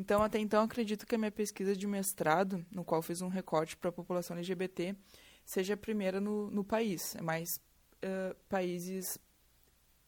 Então, 0.00 0.22
até 0.22 0.38
então, 0.38 0.62
acredito 0.62 1.06
que 1.06 1.14
a 1.14 1.18
minha 1.18 1.30
pesquisa 1.30 1.76
de 1.76 1.86
mestrado, 1.86 2.64
no 2.72 2.82
qual 2.82 3.02
fiz 3.02 3.20
um 3.20 3.28
recorte 3.28 3.76
para 3.76 3.90
a 3.90 3.92
população 3.92 4.34
LGBT, 4.34 4.96
seja 5.44 5.74
a 5.74 5.76
primeira 5.76 6.18
no, 6.18 6.50
no 6.50 6.64
país. 6.64 7.14
É 7.16 7.20
mais 7.20 7.60
uh, 8.02 8.34
países 8.48 9.18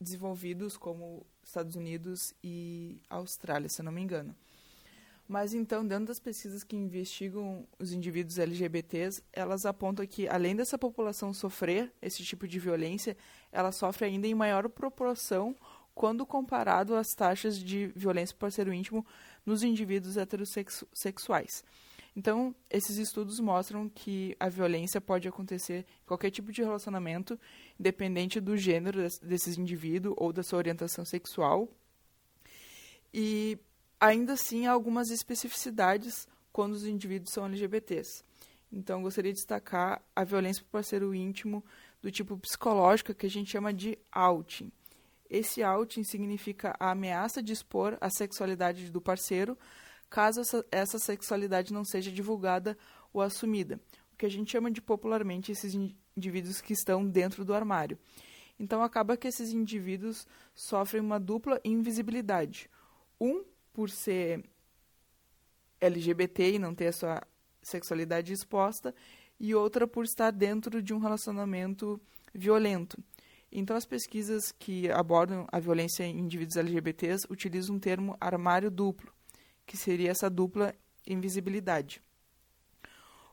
desenvolvidos 0.00 0.78
como 0.78 1.26
Estados 1.44 1.76
Unidos 1.76 2.32
e 2.42 3.02
Austrália, 3.10 3.68
se 3.68 3.82
eu 3.82 3.84
não 3.84 3.92
me 3.92 4.00
engano. 4.00 4.34
Mas 5.28 5.52
então, 5.52 5.86
dentro 5.86 6.06
das 6.06 6.18
pesquisas 6.18 6.64
que 6.64 6.74
investigam 6.74 7.68
os 7.78 7.92
indivíduos 7.92 8.38
LGBTs, 8.38 9.22
elas 9.30 9.66
apontam 9.66 10.06
que, 10.06 10.26
além 10.26 10.56
dessa 10.56 10.78
população 10.78 11.34
sofrer 11.34 11.92
esse 12.00 12.24
tipo 12.24 12.48
de 12.48 12.58
violência, 12.58 13.14
ela 13.52 13.70
sofre 13.70 14.06
ainda 14.06 14.26
em 14.26 14.34
maior 14.34 14.66
proporção 14.70 15.54
quando 15.94 16.24
comparado 16.24 16.94
às 16.94 17.14
taxas 17.14 17.58
de 17.58 17.92
violência 17.94 18.34
por 18.34 18.40
parceiro 18.40 18.72
íntimo 18.72 19.04
nos 19.44 19.62
indivíduos 19.62 20.16
heterossexuais. 20.16 21.64
Então, 22.14 22.54
esses 22.68 22.98
estudos 22.98 23.40
mostram 23.40 23.88
que 23.88 24.36
a 24.38 24.48
violência 24.48 25.00
pode 25.00 25.26
acontecer 25.26 25.86
em 26.02 26.06
qualquer 26.06 26.30
tipo 26.30 26.52
de 26.52 26.62
relacionamento, 26.62 27.40
independente 27.80 28.38
do 28.38 28.56
gênero 28.56 28.98
desses 29.22 29.56
indivíduos 29.56 30.14
ou 30.18 30.32
da 30.32 30.42
sua 30.42 30.58
orientação 30.58 31.04
sexual. 31.06 31.68
E 33.12 33.58
ainda 33.98 34.34
assim 34.34 34.66
há 34.66 34.72
algumas 34.72 35.10
especificidades 35.10 36.28
quando 36.52 36.74
os 36.74 36.84
indivíduos 36.84 37.32
são 37.32 37.46
LGBTs. 37.46 38.22
Então, 38.70 39.02
gostaria 39.02 39.32
de 39.32 39.38
destacar 39.38 40.02
a 40.14 40.24
violência 40.24 40.62
por 40.62 40.70
parceiro 40.70 41.14
íntimo 41.14 41.64
do 42.02 42.10
tipo 42.10 42.36
psicológico, 42.36 43.14
que 43.14 43.26
a 43.26 43.30
gente 43.30 43.50
chama 43.50 43.72
de 43.72 43.98
outing. 44.10 44.70
Esse 45.32 45.62
outing 45.62 46.04
significa 46.04 46.76
a 46.78 46.90
ameaça 46.90 47.42
de 47.42 47.54
expor 47.54 47.96
a 48.02 48.10
sexualidade 48.10 48.90
do 48.90 49.00
parceiro, 49.00 49.56
caso 50.10 50.42
essa, 50.42 50.62
essa 50.70 50.98
sexualidade 50.98 51.72
não 51.72 51.86
seja 51.86 52.12
divulgada 52.12 52.76
ou 53.14 53.22
assumida, 53.22 53.80
o 54.12 54.16
que 54.18 54.26
a 54.26 54.28
gente 54.28 54.52
chama 54.52 54.70
de 54.70 54.82
popularmente 54.82 55.50
esses 55.50 55.74
indivíduos 56.14 56.60
que 56.60 56.74
estão 56.74 57.08
dentro 57.08 57.46
do 57.46 57.54
armário. 57.54 57.98
Então, 58.60 58.82
acaba 58.82 59.16
que 59.16 59.26
esses 59.26 59.54
indivíduos 59.54 60.26
sofrem 60.54 61.00
uma 61.00 61.18
dupla 61.18 61.58
invisibilidade. 61.64 62.68
Um, 63.18 63.42
por 63.72 63.88
ser 63.88 64.44
LGBT 65.80 66.56
e 66.56 66.58
não 66.58 66.74
ter 66.74 66.88
a 66.88 66.92
sua 66.92 67.22
sexualidade 67.62 68.34
exposta, 68.34 68.94
e 69.40 69.54
outra 69.54 69.86
por 69.86 70.04
estar 70.04 70.30
dentro 70.30 70.82
de 70.82 70.92
um 70.92 70.98
relacionamento 70.98 71.98
violento. 72.34 73.02
Então, 73.52 73.76
as 73.76 73.84
pesquisas 73.84 74.50
que 74.50 74.90
abordam 74.90 75.46
a 75.52 75.60
violência 75.60 76.04
em 76.04 76.18
indivíduos 76.18 76.56
LGBTs 76.56 77.26
utilizam 77.30 77.76
o 77.76 77.80
termo 77.80 78.16
armário 78.18 78.70
duplo, 78.70 79.12
que 79.66 79.76
seria 79.76 80.10
essa 80.10 80.30
dupla 80.30 80.74
invisibilidade. 81.06 82.02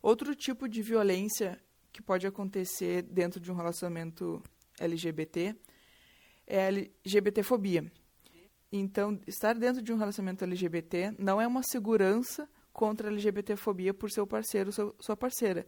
Outro 0.02 0.36
tipo 0.36 0.68
de 0.68 0.82
violência 0.82 1.58
que 1.92 2.02
pode 2.02 2.28
acontecer 2.28 3.02
dentro 3.04 3.40
de 3.40 3.52
um 3.52 3.56
relacionamento 3.56 4.44
LGBT 4.80 5.56
é 6.46 6.66
a 6.66 6.68
LGBTfobia, 6.68 7.90
então, 8.72 9.20
estar 9.26 9.54
dentro 9.56 9.82
de 9.82 9.92
um 9.92 9.98
relacionamento 9.98 10.44
LGBT 10.44 11.16
não 11.18 11.42
é 11.42 11.48
uma 11.48 11.64
segurança 11.64 12.48
contra 12.72 13.08
a 13.08 13.12
LGBTfobia 13.12 13.94
por 13.94 14.12
seu 14.12 14.28
parceiro 14.28 14.70
ou 14.78 14.96
sua 15.00 15.18
parceira. 15.18 15.66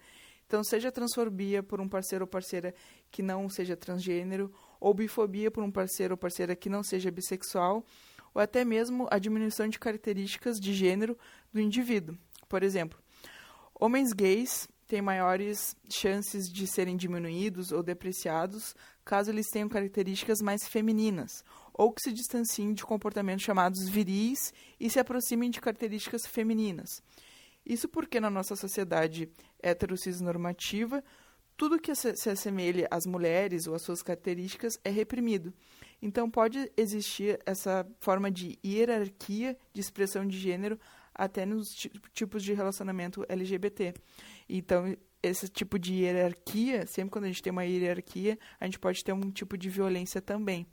Então, 0.51 0.65
seja 0.65 0.91
transfobia 0.91 1.63
por 1.63 1.79
um 1.79 1.87
parceiro 1.87 2.25
ou 2.25 2.27
parceira 2.27 2.75
que 3.09 3.23
não 3.23 3.47
seja 3.47 3.77
transgênero, 3.77 4.53
ou 4.81 4.93
bifobia 4.93 5.49
por 5.49 5.63
um 5.63 5.71
parceiro 5.71 6.15
ou 6.15 6.17
parceira 6.17 6.57
que 6.57 6.67
não 6.67 6.83
seja 6.83 7.09
bissexual, 7.09 7.85
ou 8.33 8.41
até 8.41 8.65
mesmo 8.65 9.07
a 9.09 9.17
diminuição 9.17 9.69
de 9.69 9.79
características 9.79 10.59
de 10.59 10.73
gênero 10.73 11.17
do 11.53 11.61
indivíduo. 11.61 12.17
Por 12.49 12.63
exemplo, 12.63 12.99
homens 13.73 14.11
gays 14.11 14.67
têm 14.89 15.01
maiores 15.01 15.73
chances 15.89 16.51
de 16.51 16.67
serem 16.67 16.97
diminuídos 16.97 17.71
ou 17.71 17.81
depreciados 17.81 18.75
caso 19.05 19.31
eles 19.31 19.47
tenham 19.47 19.69
características 19.69 20.41
mais 20.41 20.67
femininas, 20.67 21.45
ou 21.73 21.93
que 21.93 22.01
se 22.01 22.11
distanciem 22.11 22.73
de 22.73 22.83
comportamentos 22.83 23.45
chamados 23.45 23.87
viris 23.87 24.53
e 24.77 24.89
se 24.89 24.99
aproximem 24.99 25.49
de 25.49 25.61
características 25.61 26.27
femininas. 26.27 27.01
Isso 27.65 27.87
porque 27.87 28.19
na 28.19 28.29
nossa 28.29 28.55
sociedade 28.55 29.29
heterocis-normativa, 29.61 31.03
tudo 31.55 31.79
que 31.79 31.93
se 31.93 32.29
assemelhe 32.29 32.87
às 32.89 33.05
mulheres 33.05 33.67
ou 33.67 33.75
às 33.75 33.83
suas 33.83 34.01
características 34.01 34.79
é 34.83 34.89
reprimido. 34.89 35.53
Então 36.01 36.29
pode 36.29 36.71
existir 36.75 37.39
essa 37.45 37.87
forma 37.99 38.31
de 38.31 38.57
hierarquia 38.65 39.55
de 39.71 39.79
expressão 39.79 40.25
de 40.25 40.39
gênero 40.39 40.79
até 41.13 41.45
nos 41.45 41.75
tipos 42.13 42.43
de 42.43 42.53
relacionamento 42.53 43.23
LGBT. 43.29 43.93
Então, 44.49 44.95
esse 45.21 45.47
tipo 45.47 45.77
de 45.77 45.93
hierarquia, 45.93 46.87
sempre 46.87 47.11
quando 47.11 47.25
a 47.25 47.27
gente 47.27 47.43
tem 47.43 47.51
uma 47.51 47.65
hierarquia, 47.65 48.39
a 48.59 48.65
gente 48.65 48.79
pode 48.79 49.03
ter 49.03 49.13
um 49.13 49.29
tipo 49.29 49.57
de 49.57 49.69
violência 49.69 50.19
também. 50.19 50.65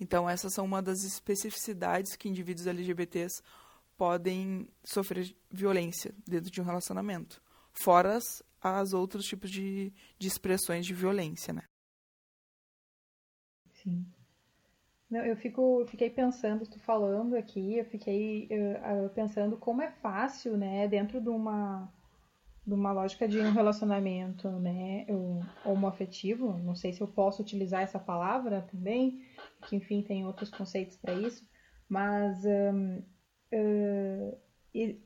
Então, 0.00 0.28
essas 0.28 0.52
são 0.54 0.64
uma 0.64 0.82
das 0.82 1.04
especificidades 1.04 2.16
que 2.16 2.28
indivíduos 2.28 2.66
LGBTs 2.66 3.42
podem 3.96 4.68
sofrer 4.84 5.34
violência 5.50 6.14
dentro 6.26 6.50
de 6.50 6.60
um 6.60 6.64
relacionamento, 6.64 7.42
fora 7.72 8.16
as, 8.16 8.42
as 8.60 8.92
outros 8.92 9.24
tipos 9.26 9.50
de, 9.50 9.92
de 10.18 10.28
expressões 10.28 10.86
de 10.86 10.94
violência, 10.94 11.52
né? 11.52 11.62
Sim. 13.82 14.06
Não, 15.10 15.20
eu 15.20 15.36
fico, 15.36 15.84
fiquei 15.88 16.08
pensando, 16.08 16.66
tu 16.66 16.78
falando 16.80 17.36
aqui, 17.36 17.76
eu 17.76 17.84
fiquei 17.84 18.48
uh, 18.50 19.10
pensando 19.10 19.58
como 19.58 19.82
é 19.82 19.90
fácil, 19.90 20.56
né, 20.56 20.88
dentro 20.88 21.20
de 21.20 21.28
uma 21.28 21.92
de 22.64 22.72
uma 22.72 22.92
lógica 22.92 23.26
de 23.26 23.40
um 23.40 23.50
relacionamento, 23.50 24.48
né, 24.48 25.04
homoafetivo, 25.64 26.56
não 26.58 26.76
sei 26.76 26.92
se 26.92 27.00
eu 27.00 27.08
posso 27.08 27.42
utilizar 27.42 27.82
essa 27.82 27.98
palavra 27.98 28.62
também, 28.70 29.20
que 29.66 29.74
enfim 29.74 30.00
tem 30.00 30.24
outros 30.24 30.48
conceitos 30.48 30.96
para 30.96 31.12
isso, 31.14 31.44
mas 31.88 32.44
um, 32.44 33.02
uh, 33.52 34.36
e, 34.74 34.98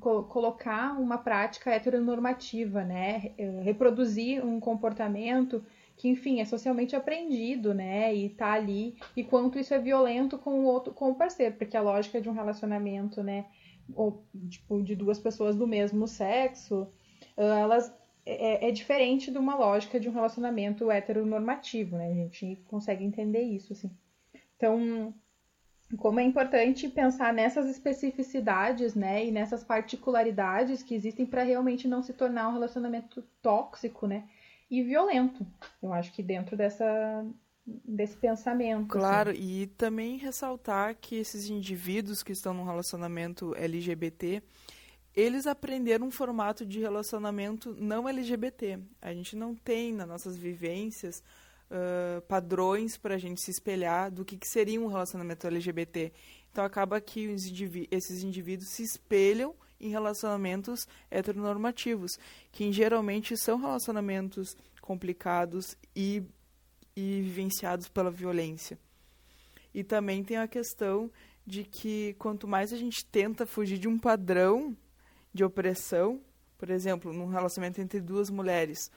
co 0.00 0.24
colocar 0.24 0.98
uma 0.98 1.18
prática 1.18 1.70
heteronormativa, 1.70 2.84
né, 2.84 3.32
reproduzir 3.62 4.44
um 4.44 4.58
comportamento 4.58 5.64
que 5.96 6.08
enfim 6.08 6.40
é 6.40 6.44
socialmente 6.44 6.96
aprendido, 6.96 7.72
né, 7.72 8.12
e 8.14 8.28
tá 8.30 8.52
ali 8.52 8.96
e 9.16 9.22
quanto 9.22 9.58
isso 9.58 9.72
é 9.72 9.78
violento 9.78 10.38
com 10.38 10.60
o 10.60 10.64
outro, 10.64 10.92
com 10.92 11.10
o 11.10 11.14
parceiro, 11.14 11.54
porque 11.56 11.76
a 11.76 11.82
lógica 11.82 12.20
de 12.20 12.28
um 12.28 12.32
relacionamento, 12.32 13.22
né, 13.22 13.46
ou 13.94 14.24
tipo, 14.48 14.82
de 14.82 14.96
duas 14.96 15.18
pessoas 15.18 15.54
do 15.54 15.66
mesmo 15.66 16.08
sexo, 16.08 16.88
elas 17.36 17.94
é, 18.26 18.68
é, 18.68 18.70
diferente 18.72 19.30
de 19.30 19.38
uma 19.38 19.54
lógica 19.54 20.00
de 20.00 20.08
um 20.08 20.12
relacionamento 20.12 20.90
heteronormativo, 20.90 21.96
né? 21.96 22.10
A 22.10 22.14
gente 22.14 22.56
consegue 22.66 23.04
entender 23.04 23.42
isso, 23.42 23.72
assim. 23.72 23.90
Então, 24.56 25.14
como 25.96 26.18
é 26.18 26.24
importante 26.24 26.88
pensar 26.88 27.32
nessas 27.32 27.68
especificidades, 27.68 28.94
né, 28.94 29.24
e 29.24 29.30
nessas 29.30 29.62
particularidades 29.62 30.82
que 30.82 30.94
existem 30.94 31.24
para 31.24 31.44
realmente 31.44 31.86
não 31.86 32.02
se 32.02 32.12
tornar 32.12 32.48
um 32.48 32.52
relacionamento 32.52 33.22
tóxico, 33.40 34.06
né, 34.06 34.24
e 34.70 34.82
violento. 34.82 35.46
Eu 35.82 35.92
acho 35.92 36.12
que 36.12 36.22
dentro 36.22 36.56
dessa 36.56 37.24
desse 37.66 38.16
pensamento. 38.16 38.82
Assim. 38.82 39.00
Claro, 39.00 39.30
assim. 39.30 39.62
e 39.62 39.66
também 39.66 40.16
ressaltar 40.16 40.96
que 41.00 41.16
esses 41.16 41.50
indivíduos 41.50 42.22
que 42.22 42.32
estão 42.32 42.54
num 42.54 42.64
relacionamento 42.64 43.54
LGBT, 43.56 44.42
eles 45.14 45.46
aprenderam 45.46 46.06
um 46.06 46.10
formato 46.10 46.64
de 46.64 46.78
relacionamento 46.78 47.74
não 47.78 48.08
LGBT. 48.08 48.78
A 49.02 49.12
gente 49.12 49.34
não 49.34 49.54
tem 49.54 49.92
nas 49.92 50.06
nossas 50.06 50.36
vivências 50.36 51.22
padrões 52.28 52.96
para 52.96 53.14
a 53.14 53.18
gente 53.18 53.40
se 53.40 53.50
espelhar 53.50 54.10
do 54.10 54.24
que, 54.24 54.36
que 54.36 54.48
seria 54.48 54.80
um 54.80 54.86
relacionamento 54.86 55.46
LGBT. 55.46 56.12
Então 56.50 56.64
acaba 56.64 57.00
que 57.00 57.24
indiví 57.24 57.88
esses 57.90 58.22
indivíduos 58.22 58.70
se 58.70 58.82
espelham 58.82 59.54
em 59.78 59.90
relacionamentos 59.90 60.86
heteronormativos, 61.10 62.18
que 62.50 62.72
geralmente 62.72 63.36
são 63.36 63.58
relacionamentos 63.58 64.56
complicados 64.80 65.76
e, 65.94 66.22
e 66.94 67.20
vivenciados 67.20 67.88
pela 67.88 68.10
violência. 68.10 68.78
E 69.74 69.84
também 69.84 70.24
tem 70.24 70.38
a 70.38 70.48
questão 70.48 71.10
de 71.46 71.62
que 71.62 72.14
quanto 72.18 72.48
mais 72.48 72.72
a 72.72 72.76
gente 72.76 73.04
tenta 73.04 73.44
fugir 73.44 73.78
de 73.78 73.86
um 73.86 73.98
padrão 73.98 74.76
de 75.32 75.44
opressão, 75.44 76.20
por 76.56 76.70
exemplo, 76.70 77.12
num 77.12 77.26
relacionamento 77.26 77.80
entre 77.80 78.00
duas 78.00 78.30
mulheres, 78.30 78.90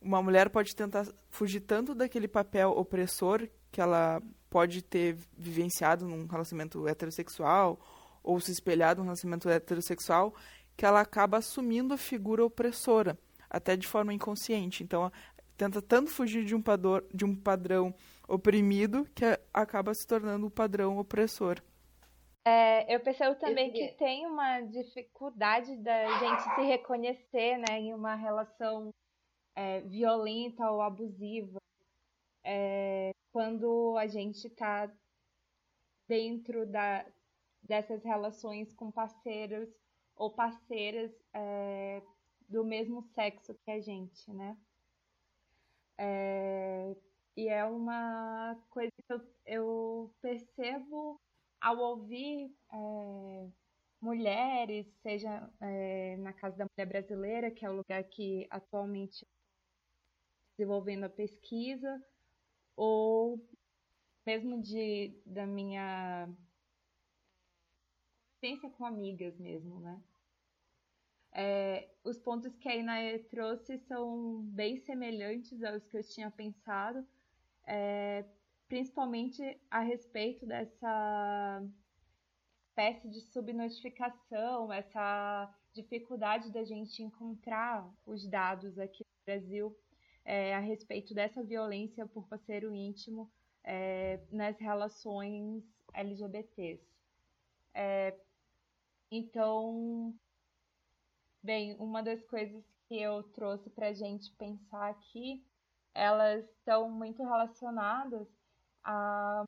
uma 0.00 0.22
mulher 0.22 0.50
pode 0.50 0.74
tentar 0.74 1.06
fugir 1.30 1.60
tanto 1.60 1.94
daquele 1.94 2.28
papel 2.28 2.70
opressor 2.70 3.48
que 3.70 3.80
ela 3.80 4.22
pode 4.48 4.82
ter 4.82 5.16
vivenciado 5.36 6.06
num 6.06 6.26
relacionamento 6.26 6.86
heterossexual 6.86 7.78
ou 8.22 8.40
se 8.40 8.52
espelhado 8.52 9.00
num 9.00 9.06
relacionamento 9.06 9.48
heterossexual 9.48 10.34
que 10.76 10.84
ela 10.84 11.00
acaba 11.00 11.38
assumindo 11.38 11.94
a 11.94 11.96
figura 11.96 12.44
opressora, 12.44 13.18
até 13.48 13.76
de 13.76 13.86
forma 13.86 14.12
inconsciente. 14.12 14.82
Então, 14.82 15.10
tenta 15.56 15.80
tanto 15.80 16.10
fugir 16.10 16.44
de 16.44 16.54
um, 16.54 16.60
pador, 16.60 17.04
de 17.12 17.24
um 17.24 17.34
padrão 17.34 17.94
oprimido 18.28 19.06
que 19.14 19.24
acaba 19.52 19.94
se 19.94 20.06
tornando 20.06 20.44
o 20.44 20.48
um 20.48 20.50
padrão 20.50 20.98
opressor. 20.98 21.62
É, 22.44 22.94
eu 22.94 23.00
percebo 23.00 23.34
também 23.36 23.72
que 23.72 23.88
tem 23.98 24.24
uma 24.26 24.60
dificuldade 24.60 25.76
da 25.78 26.18
gente 26.18 26.42
se 26.54 26.62
reconhecer 26.62 27.58
né, 27.58 27.80
em 27.80 27.92
uma 27.92 28.14
relação 28.14 28.92
é, 29.56 29.80
violenta 29.80 30.70
ou 30.70 30.82
abusiva 30.82 31.58
é, 32.44 33.12
quando 33.32 33.96
a 33.98 34.06
gente 34.06 34.46
está 34.46 34.88
dentro 36.06 36.66
da, 36.66 37.04
dessas 37.62 38.04
relações 38.04 38.72
com 38.72 38.92
parceiros 38.92 39.68
ou 40.14 40.30
parceiras 40.30 41.12
é, 41.34 42.02
do 42.48 42.64
mesmo 42.64 43.02
sexo 43.02 43.54
que 43.64 43.70
a 43.70 43.80
gente, 43.80 44.32
né? 44.32 44.56
É, 45.98 46.94
e 47.36 47.48
é 47.48 47.64
uma 47.64 48.56
coisa 48.70 48.92
que 49.06 49.12
eu, 49.12 49.20
eu 49.46 50.14
percebo 50.20 51.20
ao 51.60 51.78
ouvir 51.78 52.54
é, 52.72 53.48
mulheres, 54.00 54.86
seja 55.02 55.50
é, 55.60 56.16
na 56.18 56.32
Casa 56.32 56.56
da 56.56 56.66
Mulher 56.66 56.86
Brasileira, 56.86 57.50
que 57.50 57.64
é 57.64 57.70
o 57.70 57.76
lugar 57.76 58.04
que 58.04 58.46
atualmente 58.50 59.26
desenvolvendo 60.56 61.04
a 61.04 61.10
pesquisa, 61.10 62.02
ou 62.74 63.38
mesmo 64.24 64.60
de 64.60 65.20
da 65.24 65.46
minha 65.46 66.28
experiência 68.34 68.70
com 68.70 68.84
amigas 68.84 69.38
mesmo, 69.38 69.80
né? 69.80 70.02
É, 71.32 71.90
os 72.02 72.18
pontos 72.18 72.56
que 72.56 72.68
a 72.68 72.74
Inaê 72.74 73.18
trouxe 73.18 73.78
são 73.80 74.40
bem 74.42 74.78
semelhantes 74.78 75.62
aos 75.62 75.86
que 75.86 75.98
eu 75.98 76.02
tinha 76.02 76.30
pensado, 76.30 77.06
é, 77.66 78.24
principalmente 78.68 79.42
a 79.70 79.80
respeito 79.80 80.46
dessa 80.46 81.62
espécie 82.68 83.08
de 83.08 83.20
subnotificação, 83.20 84.72
essa 84.72 85.54
dificuldade 85.74 86.50
da 86.50 86.64
gente 86.64 87.02
encontrar 87.02 87.86
os 88.06 88.26
dados 88.26 88.78
aqui 88.78 89.04
no 89.04 89.24
Brasil 89.26 89.76
é, 90.26 90.54
a 90.54 90.58
respeito 90.58 91.14
dessa 91.14 91.42
violência 91.42 92.04
por 92.06 92.26
parceiro 92.26 92.74
íntimo 92.74 93.30
é, 93.62 94.20
nas 94.30 94.58
relações 94.58 95.62
LGBTs. 95.94 96.84
É, 97.72 98.18
então, 99.10 100.12
bem, 101.42 101.76
uma 101.78 102.02
das 102.02 102.22
coisas 102.24 102.64
que 102.88 103.00
eu 103.00 103.22
trouxe 103.22 103.70
para 103.70 103.88
a 103.88 103.92
gente 103.92 104.32
pensar 104.32 104.90
aqui, 104.90 105.46
elas 105.94 106.44
estão 106.58 106.90
muito 106.90 107.22
relacionadas 107.22 108.26
a 108.82 109.44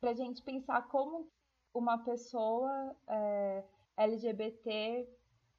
para 0.00 0.10
a 0.10 0.14
gente 0.14 0.42
pensar 0.42 0.88
como 0.88 1.26
uma 1.72 1.98
pessoa 1.98 2.94
é, 3.08 3.64
LGBT 3.96 5.08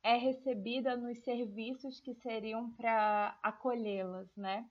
é 0.08 0.16
recebida 0.16 0.96
nos 0.96 1.18
serviços 1.20 2.00
que 2.00 2.14
seriam 2.16 2.72
para 2.72 3.38
acolhê-las, 3.44 4.34
né? 4.38 4.66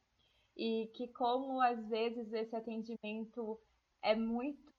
E 0.57 0.91
que 0.95 1.07
como 1.09 1.61
às 1.61 1.87
vezes 1.89 2.33
esse 2.33 2.57
atendimento 2.57 3.61
é 4.01 4.15
muito 4.15 4.73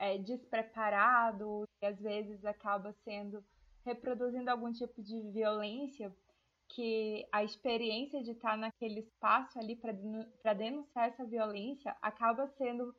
é, 0.00 0.18
despreparado 0.18 1.62
e 1.80 1.86
às 1.86 2.00
vezes 2.00 2.44
acaba 2.44 2.92
sendo 3.04 3.44
reproduzindo 3.84 4.50
algum 4.50 4.72
tipo 4.72 5.00
de 5.00 5.20
violência, 5.30 6.12
que 6.70 7.24
a 7.30 7.44
experiência 7.44 8.20
de 8.20 8.32
estar 8.32 8.58
naquele 8.58 8.98
espaço 8.98 9.60
ali 9.60 9.76
para 9.76 10.54
denunciar 10.54 11.08
essa 11.08 11.24
violência 11.24 11.96
acaba 12.02 12.48
sendo 12.58 12.92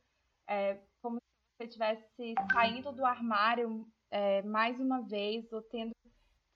é, 0.48 0.80
como 1.02 1.17
se 1.17 1.58
você 1.58 1.63
estivesse 1.65 2.36
saindo 2.54 2.93
do 2.93 3.04
armário 3.04 3.86
é, 4.15 4.41
mais 4.43 4.80
uma 4.80 5.01
vez, 5.01 5.51
ou 5.51 5.62
tendo 5.62 5.93
que 6.01 6.10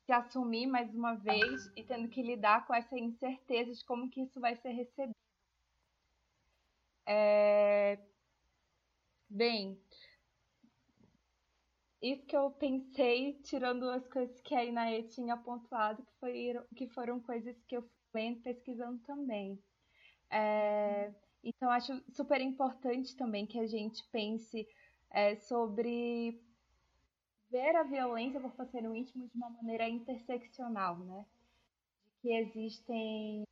se 0.05 0.13
assumir 0.13 0.65
mais 0.65 0.95
uma 0.95 1.15
vez 1.15 1.69
e 1.75 1.83
tendo 1.83 2.07
que 2.07 2.21
lidar 2.21 2.65
com 2.65 2.73
essa 2.73 2.97
incerteza 2.97 3.73
de 3.73 3.83
como 3.83 4.09
que 4.09 4.21
isso 4.21 4.39
vai 4.39 4.55
ser 4.55 4.69
recebido. 4.69 5.13
É... 7.05 7.99
Bem, 9.29 9.77
isso 12.01 12.25
que 12.25 12.37
eu 12.37 12.49
pensei, 12.51 13.33
tirando 13.43 13.89
as 13.89 14.07
coisas 14.07 14.39
que 14.39 14.55
a 14.55 14.63
Inaê 14.63 15.03
tinha 15.03 15.35
pontuado, 15.35 16.01
que, 16.01 16.13
foi, 16.17 16.53
que 16.77 16.87
foram 16.87 17.19
coisas 17.19 17.61
que 17.67 17.75
eu 17.75 17.81
fui 17.81 17.91
lendo, 18.13 18.41
pesquisando 18.41 18.99
também. 18.99 19.61
É, 20.31 21.13
então, 21.43 21.69
acho 21.69 22.01
super 22.09 22.39
importante 22.39 23.17
também 23.17 23.45
que 23.45 23.59
a 23.59 23.67
gente 23.67 24.01
pense 24.11 24.65
é, 25.11 25.35
sobre 25.35 26.41
ver 27.49 27.75
a 27.75 27.83
violência 27.83 28.39
por 28.39 28.51
parceiro 28.51 28.95
íntimo 28.95 29.27
de 29.27 29.35
uma 29.37 29.49
maneira 29.49 29.87
interseccional, 29.87 30.97
né? 30.99 31.25
De 32.05 32.21
que 32.21 32.33
existem 32.33 33.43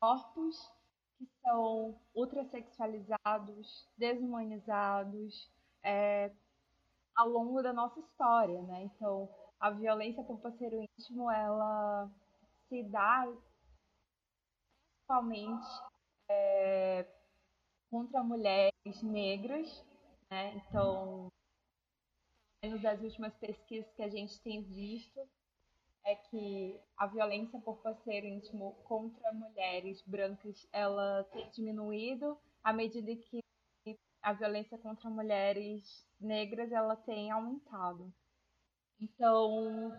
corpos 0.00 0.56
que 1.18 1.26
são 1.42 1.98
ultrasexualizados, 2.14 3.88
desumanizados 3.96 5.50
é, 5.82 6.30
ao 7.14 7.28
longo 7.28 7.62
da 7.62 7.72
nossa 7.72 7.98
história, 8.00 8.60
né? 8.62 8.84
Então, 8.84 9.28
a 9.58 9.70
violência 9.70 10.22
por 10.22 10.38
parceiro 10.40 10.82
íntimo, 10.82 11.30
ela 11.30 12.10
se 12.68 12.82
dá 12.84 13.26
principalmente 15.06 15.66
é, 16.28 17.06
contra 17.90 18.22
mulheres 18.22 19.02
negras, 19.02 19.84
né? 20.30 20.54
Então, 20.56 21.30
menos 22.66 22.82
das 22.82 23.00
últimas 23.00 23.32
pesquisas 23.36 23.88
que 23.92 24.02
a 24.02 24.08
gente 24.08 24.40
tem 24.40 24.60
visto, 24.62 25.20
é 26.04 26.16
que 26.16 26.80
a 26.96 27.06
violência 27.06 27.60
por 27.60 27.76
parceiro 27.78 28.26
íntimo 28.26 28.74
contra 28.84 29.32
mulheres 29.32 30.02
brancas 30.02 30.66
ela 30.72 31.24
tem 31.32 31.48
diminuído 31.50 32.36
à 32.62 32.72
medida 32.72 33.14
que 33.14 33.40
a 34.20 34.32
violência 34.32 34.76
contra 34.78 35.08
mulheres 35.08 36.04
negras 36.20 36.72
ela 36.72 36.96
tem 36.96 37.30
aumentado. 37.30 38.12
Então, 39.00 39.96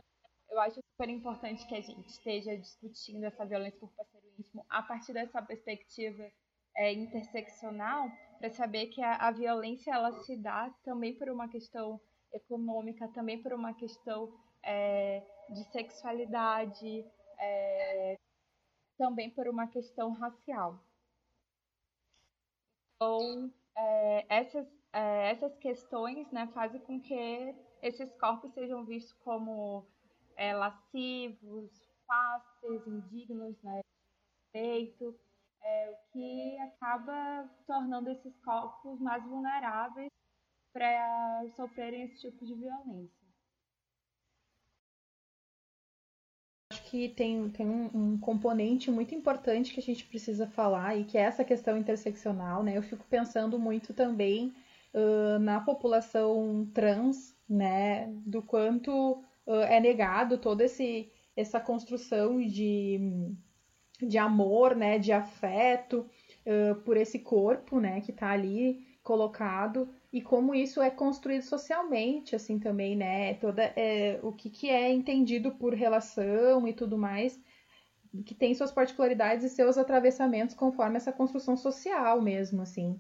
eu 0.50 0.60
acho 0.60 0.82
super 0.92 1.10
importante 1.10 1.66
que 1.68 1.76
a 1.76 1.82
gente 1.82 2.08
esteja 2.10 2.58
discutindo 2.58 3.24
essa 3.24 3.46
violência 3.46 3.80
por 3.80 3.92
parceiro 3.92 4.28
íntimo 4.38 4.66
a 4.70 4.82
partir 4.82 5.14
dessa 5.14 5.42
perspectiva 5.42 6.30
é, 6.76 6.92
interseccional, 6.92 8.10
para 8.38 8.50
saber 8.50 8.88
que 8.88 9.02
a, 9.02 9.16
a 9.16 9.32
violência 9.32 9.94
ela 9.94 10.12
se 10.24 10.36
dá 10.36 10.70
também 10.84 11.14
por 11.18 11.30
uma 11.30 11.48
questão 11.48 12.00
econômica, 12.38 13.08
também 13.10 13.42
por 13.42 13.54
uma 13.54 13.74
questão 13.74 14.34
é, 14.64 15.24
de 15.50 15.64
sexualidade, 15.72 17.06
é, 17.40 18.18
também 18.98 19.30
por 19.30 19.48
uma 19.48 19.68
questão 19.68 20.12
racial. 20.14 20.80
Então, 22.96 23.54
é, 23.76 24.26
essas, 24.30 24.68
essas 24.92 25.56
questões 25.58 26.30
né, 26.32 26.48
fazem 26.48 26.82
com 26.82 27.00
que 27.00 27.56
esses 27.82 28.12
corpos 28.16 28.54
sejam 28.54 28.84
vistos 28.86 29.14
como 29.24 29.86
é, 30.36 30.56
lascivos, 30.56 31.72
fáceis, 32.08 32.88
indignos 32.88 33.62
né, 33.62 33.82
de 34.54 34.60
respeito, 34.60 35.20
o 35.90 36.12
que 36.14 36.58
acaba 36.60 37.50
tornando 37.68 38.10
esses 38.10 38.34
corpos 38.40 39.00
mais 39.02 39.24
vulneráveis 39.26 40.10
para 40.78 41.44
sofrerem 41.56 42.04
esse 42.04 42.20
tipo 42.20 42.46
de 42.46 42.54
violência. 42.54 43.28
Acho 46.72 46.84
que 46.84 47.10
tem, 47.10 47.50
tem 47.50 47.68
um, 47.68 47.90
um, 47.94 48.20
componente 48.20 48.92
muito 48.92 49.16
importante 49.16 49.74
que 49.74 49.80
a 49.80 49.84
gente 49.84 50.06
precisa 50.06 50.46
falar 50.46 50.96
e 50.96 51.04
que 51.04 51.18
é 51.18 51.22
essa 51.22 51.44
questão 51.44 51.78
interseccional, 51.78 52.62
né? 52.62 52.78
Eu 52.78 52.84
fico 52.84 53.04
pensando 53.10 53.58
muito 53.58 53.92
também 53.92 54.54
uh, 54.94 55.40
na 55.40 55.60
população 55.60 56.70
trans, 56.74 57.36
né? 57.50 58.14
Do 58.24 58.44
quanto 58.44 59.14
uh, 59.48 59.54
é 59.68 59.80
negado 59.80 60.38
toda 60.38 60.66
esse, 60.66 61.12
essa 61.36 61.60
construção 61.60 62.40
de, 62.40 63.00
de 64.00 64.18
amor, 64.20 64.76
né? 64.76 65.00
De 65.00 65.12
afeto 65.12 66.08
uh, 66.46 66.76
por 66.82 66.98
esse 66.98 67.18
corpo, 67.18 67.80
né? 67.80 68.00
Que 68.02 68.12
está 68.12 68.30
ali 68.30 68.86
colocado 69.02 69.90
e 70.12 70.22
como 70.22 70.56
isso 70.56 70.82
é 70.82 70.90
construído 70.90 71.42
socialmente, 71.42 72.36
assim 72.36 72.58
também, 72.58 72.96
né? 72.96 73.34
Toda 73.36 73.74
é, 73.76 74.20
o 74.24 74.32
que, 74.32 74.50
que 74.50 74.70
é 74.70 74.92
entendido 74.92 75.52
por 75.52 75.74
relação 75.74 76.68
e 76.68 76.74
tudo 76.74 76.98
mais, 76.98 77.40
que 78.26 78.34
tem 78.34 78.54
suas 78.54 78.72
particularidades 78.72 79.44
e 79.44 79.50
seus 79.50 79.78
atravessamentos 79.78 80.56
conforme 80.56 80.98
essa 80.98 81.12
construção 81.12 81.58
social 81.58 82.22
mesmo, 82.22 82.62
assim. 82.62 83.00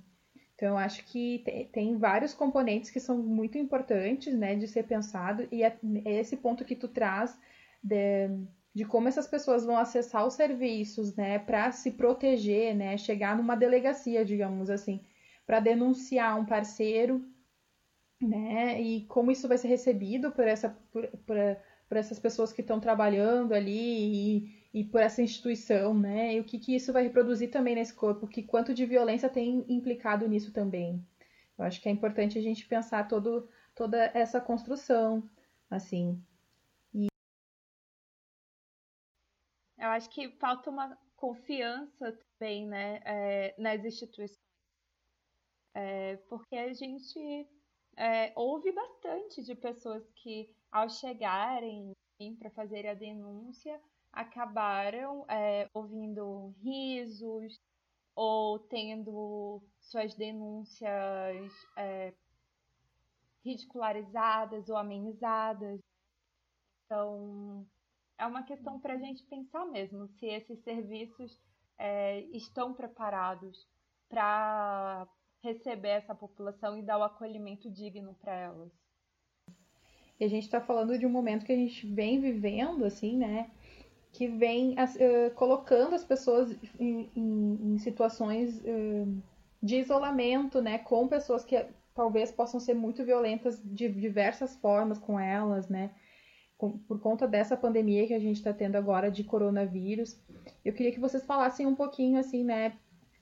Então, 0.55 0.69
eu 0.69 0.77
acho 0.77 1.05
que 1.05 1.43
tem 1.71 1.97
vários 1.97 2.33
componentes 2.33 2.89
que 2.89 2.99
são 2.99 3.17
muito 3.17 3.57
importantes, 3.57 4.33
né, 4.33 4.55
de 4.55 4.67
ser 4.67 4.83
pensado 4.83 5.47
e 5.51 5.63
é, 5.63 5.77
é 6.03 6.19
esse 6.19 6.35
ponto 6.35 6.65
que 6.65 6.75
tu 6.75 6.87
traz 6.87 7.39
de, 7.81 8.27
de 8.73 8.83
como 8.83 9.07
essas 9.07 9.27
pessoas 9.27 9.63
vão 9.63 9.77
acessar 9.77 10.25
os 10.25 10.33
serviços, 10.33 11.15
né, 11.15 11.37
para 11.39 11.71
se 11.71 11.91
proteger, 11.91 12.75
né, 12.75 12.97
chegar 12.97 13.37
numa 13.37 13.55
delegacia, 13.55 14.25
digamos 14.25 14.69
assim 14.69 14.99
para 15.47 15.61
denunciar 15.61 16.37
um 16.37 16.45
parceiro, 16.45 17.25
né? 18.21 18.81
E 18.81 19.05
como 19.05 19.31
isso 19.31 19.47
vai 19.47 19.57
ser 19.57 19.69
recebido 19.69 20.29
por, 20.31 20.45
essa, 20.45 20.69
por, 20.91 21.07
por, 21.07 21.37
por 21.87 21.97
essas 21.97 22.19
pessoas 22.19 22.51
que 22.51 22.59
estão 22.59 22.81
trabalhando 22.81 23.53
ali 23.53 24.43
e, 24.73 24.81
e, 24.81 24.83
por 24.83 25.01
essa 25.01 25.21
instituição, 25.21 25.93
né? 25.93 26.35
E 26.35 26.39
o 26.41 26.43
que, 26.43 26.59
que 26.59 26.75
isso 26.75 26.91
vai 26.91 27.03
reproduzir 27.03 27.49
também 27.49 27.75
nesse 27.75 27.93
corpo, 27.93 28.27
que 28.27 28.43
quanto 28.43 28.73
de 28.73 28.85
violência 28.85 29.29
tem 29.29 29.65
implicado 29.69 30.27
nisso 30.27 30.51
também. 30.51 31.01
Eu 31.57 31.63
acho 31.63 31.81
que 31.81 31.87
é 31.87 31.91
importante 31.91 32.37
a 32.37 32.41
gente 32.41 32.67
pensar 32.67 33.07
todo, 33.07 33.49
toda 33.73 34.11
essa 34.13 34.41
construção, 34.41 35.23
assim. 35.71 36.21
Eu 39.79 39.89
acho 39.89 40.09
que 40.09 40.29
falta 40.31 40.69
uma 40.69 40.97
confiança 41.15 42.19
também, 42.37 42.67
né, 42.67 42.99
é, 43.05 43.55
nas 43.57 43.85
instituições 43.85 44.37
é, 45.77 46.17
porque 46.27 46.55
a 46.55 46.73
gente 46.73 47.47
é, 47.95 48.33
ouve 48.35 48.71
bastante 48.71 49.43
de 49.43 49.53
pessoas 49.53 50.03
que, 50.15 50.51
ao 50.71 50.89
chegarem 50.89 51.93
para 52.39 52.49
fazer 52.49 52.87
a 52.87 52.95
denúncia, 52.95 53.79
acabaram 54.11 55.23
é, 55.29 55.69
ouvindo 55.71 56.51
risos 56.63 57.61
ou 58.15 58.57
tendo 58.57 59.61
suas 59.79 60.15
denúncias 60.15 61.53
é, 61.77 62.11
ridicularizadas 63.45 64.69
ou 64.69 64.77
amenizadas. 64.77 65.79
Então, 66.85 67.67
é 68.17 68.25
uma 68.25 68.41
questão 68.41 68.79
para 68.79 68.95
a 68.95 68.97
gente 68.97 69.23
pensar 69.25 69.65
mesmo 69.67 70.07
se 70.07 70.25
esses 70.25 70.59
serviços 70.63 71.39
é, 71.77 72.21
estão 72.31 72.73
preparados 72.73 73.67
para 74.09 75.07
receber 75.43 75.89
essa 75.89 76.15
população 76.15 76.77
e 76.77 76.81
dar 76.81 76.97
o 76.97 77.03
acolhimento 77.03 77.69
digno 77.69 78.15
para 78.21 78.33
elas. 78.33 78.71
E 80.19 80.25
a 80.25 80.27
gente 80.27 80.43
está 80.43 80.59
falando 80.59 80.97
de 80.97 81.05
um 81.05 81.09
momento 81.09 81.45
que 81.45 81.51
a 81.51 81.55
gente 81.55 81.85
vem 81.87 82.19
vivendo, 82.19 82.85
assim, 82.85 83.17
né? 83.17 83.51
Que 84.11 84.27
vem 84.27 84.73
uh, 84.73 85.33
colocando 85.35 85.93
as 85.93 86.03
pessoas 86.03 86.51
em, 86.79 87.11
em, 87.15 87.73
em 87.73 87.77
situações 87.77 88.57
uh, 88.59 89.23
de 89.61 89.77
isolamento, 89.77 90.61
né? 90.61 90.79
Com 90.79 91.07
pessoas 91.07 91.45
que 91.45 91.63
talvez 91.93 92.31
possam 92.31 92.59
ser 92.59 92.73
muito 92.73 93.03
violentas 93.03 93.61
de 93.63 93.89
diversas 93.89 94.55
formas 94.55 94.97
com 94.97 95.19
elas, 95.19 95.69
né? 95.69 95.91
Por 96.57 96.99
conta 96.99 97.27
dessa 97.27 97.55
pandemia 97.55 98.07
que 98.07 98.15
a 98.15 98.19
gente 98.19 98.37
está 98.37 98.51
tendo 98.51 98.75
agora 98.75 99.11
de 99.11 99.23
coronavírus. 99.23 100.19
Eu 100.65 100.73
queria 100.73 100.91
que 100.91 100.99
vocês 100.99 101.23
falassem 101.23 101.67
um 101.67 101.75
pouquinho, 101.75 102.19
assim, 102.19 102.43
né? 102.43 102.75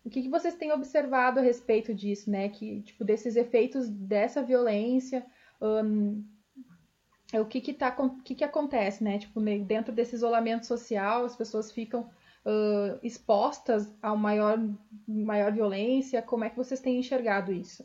O 0.06 0.10
que, 0.10 0.22
que 0.22 0.30
vocês 0.30 0.54
têm 0.54 0.72
observado 0.72 1.39
a 1.39 1.44
respeito 1.44 1.91
disso, 1.91 2.30
né? 2.30 2.48
Que, 2.50 2.84
tipo, 2.84 3.04
desses 3.04 3.36
efeitos 3.36 3.89
dessa 3.89 4.44
violência, 4.44 5.26
um, 5.60 6.24
é 7.34 7.41
o 7.41 7.46
que 7.48 7.60
que, 7.60 7.74
tá, 7.74 7.94
o 7.98 8.22
que 8.22 8.36
que 8.36 8.44
acontece, 8.44 9.04
né? 9.04 9.18
Tipo, 9.18 9.41
dentro 9.41 9.91
desse 9.91 10.13
isolamento 10.13 10.68
social, 10.68 11.26
as 11.26 11.36
pessoas 11.36 11.72
ficam 11.72 12.02
uh, 12.46 13.00
expostas 13.02 13.91
a 14.00 14.15
maior, 14.15 14.60
maior 15.08 15.52
violência. 15.52 16.22
Como 16.22 16.44
é 16.44 16.52
que 16.52 16.58
vocês 16.58 16.80
têm 16.80 17.00
enxergado 17.00 17.52
isso? 17.52 17.84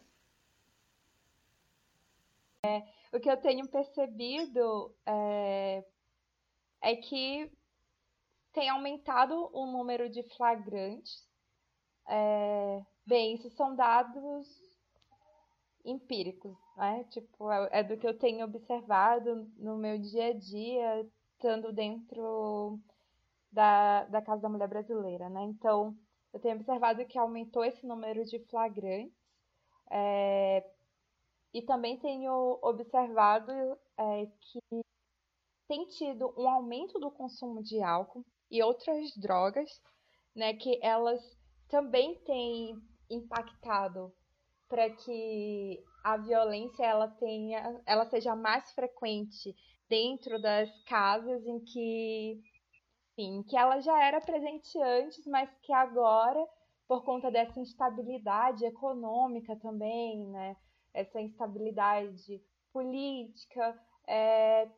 É, 2.67 2.83
o 3.15 3.19
que 3.19 3.31
eu 3.31 3.37
tenho 3.39 3.67
percebido 3.67 4.95
é, 5.07 5.83
é 6.83 6.97
que 6.97 7.51
tem 8.53 8.69
aumentado 8.69 9.49
o 9.55 9.65
número 9.65 10.11
de 10.11 10.23
flagrantes 10.37 11.30
é, 12.11 12.83
bem, 13.07 13.35
isso 13.35 13.49
são 13.51 13.75
dados 13.77 14.47
empíricos, 15.85 16.57
né? 16.77 17.05
Tipo, 17.11 17.51
é, 17.51 17.81
é 17.81 17.83
do 17.85 17.97
que 17.97 18.07
eu 18.07 18.19
tenho 18.19 18.45
observado 18.45 19.49
no 19.57 19.77
meu 19.77 19.97
dia 19.99 20.29
a 20.29 20.33
dia, 20.33 21.09
estando 21.33 21.73
dentro 21.73 22.79
da, 23.53 24.05
da 24.07 24.21
Casa 24.21 24.43
da 24.43 24.49
Mulher 24.49 24.69
Brasileira, 24.69 25.29
né? 25.29 25.43
Então, 25.45 25.97
eu 26.33 26.41
tenho 26.41 26.57
observado 26.57 27.05
que 27.07 27.19
aumentou 27.19 27.65
esse 27.65 27.87
número 27.87 28.25
de 28.25 28.41
flagrantes 28.47 29.15
é, 29.91 30.69
e 31.55 31.63
também 31.63 31.97
tenho 31.99 32.59
observado 32.61 33.53
é, 33.97 34.27
que 34.41 34.61
tem 35.69 35.87
tido 35.87 36.35
um 36.37 36.49
aumento 36.49 36.99
do 36.99 37.11
consumo 37.11 37.63
de 37.63 37.81
álcool 37.81 38.25
e 38.51 38.63
outras 38.63 39.15
drogas, 39.17 39.81
né? 40.35 40.55
Que 40.55 40.79
elas 40.83 41.40
também 41.71 42.17
tem 42.25 42.77
impactado 43.09 44.13
para 44.69 44.91
que 44.91 45.83
a 46.05 46.17
violência 46.17 46.85
ela 46.85 47.09
tenha, 47.09 47.81
ela 47.87 48.07
seja 48.07 48.35
mais 48.37 48.73
frequente 48.73 49.55
dentro 49.89 50.41
das 50.41 50.71
casas 50.85 51.45
em 51.47 51.61
que, 51.61 52.41
enfim, 53.13 53.43
que 53.45 53.57
ela 53.57 53.81
já 53.81 54.05
era 54.05 54.21
presente 54.21 54.81
antes, 54.81 55.27
mas 55.27 55.51
que 55.63 55.73
agora, 55.73 56.45
por 56.87 57.05
conta 57.05 57.31
dessa 57.31 57.59
instabilidade 57.59 58.65
econômica 58.65 59.57
também, 59.57 60.27
né, 60.29 60.57
essa 60.95 61.21
instabilidade 61.21 62.41
política, 62.73 63.81
é, 64.07 64.69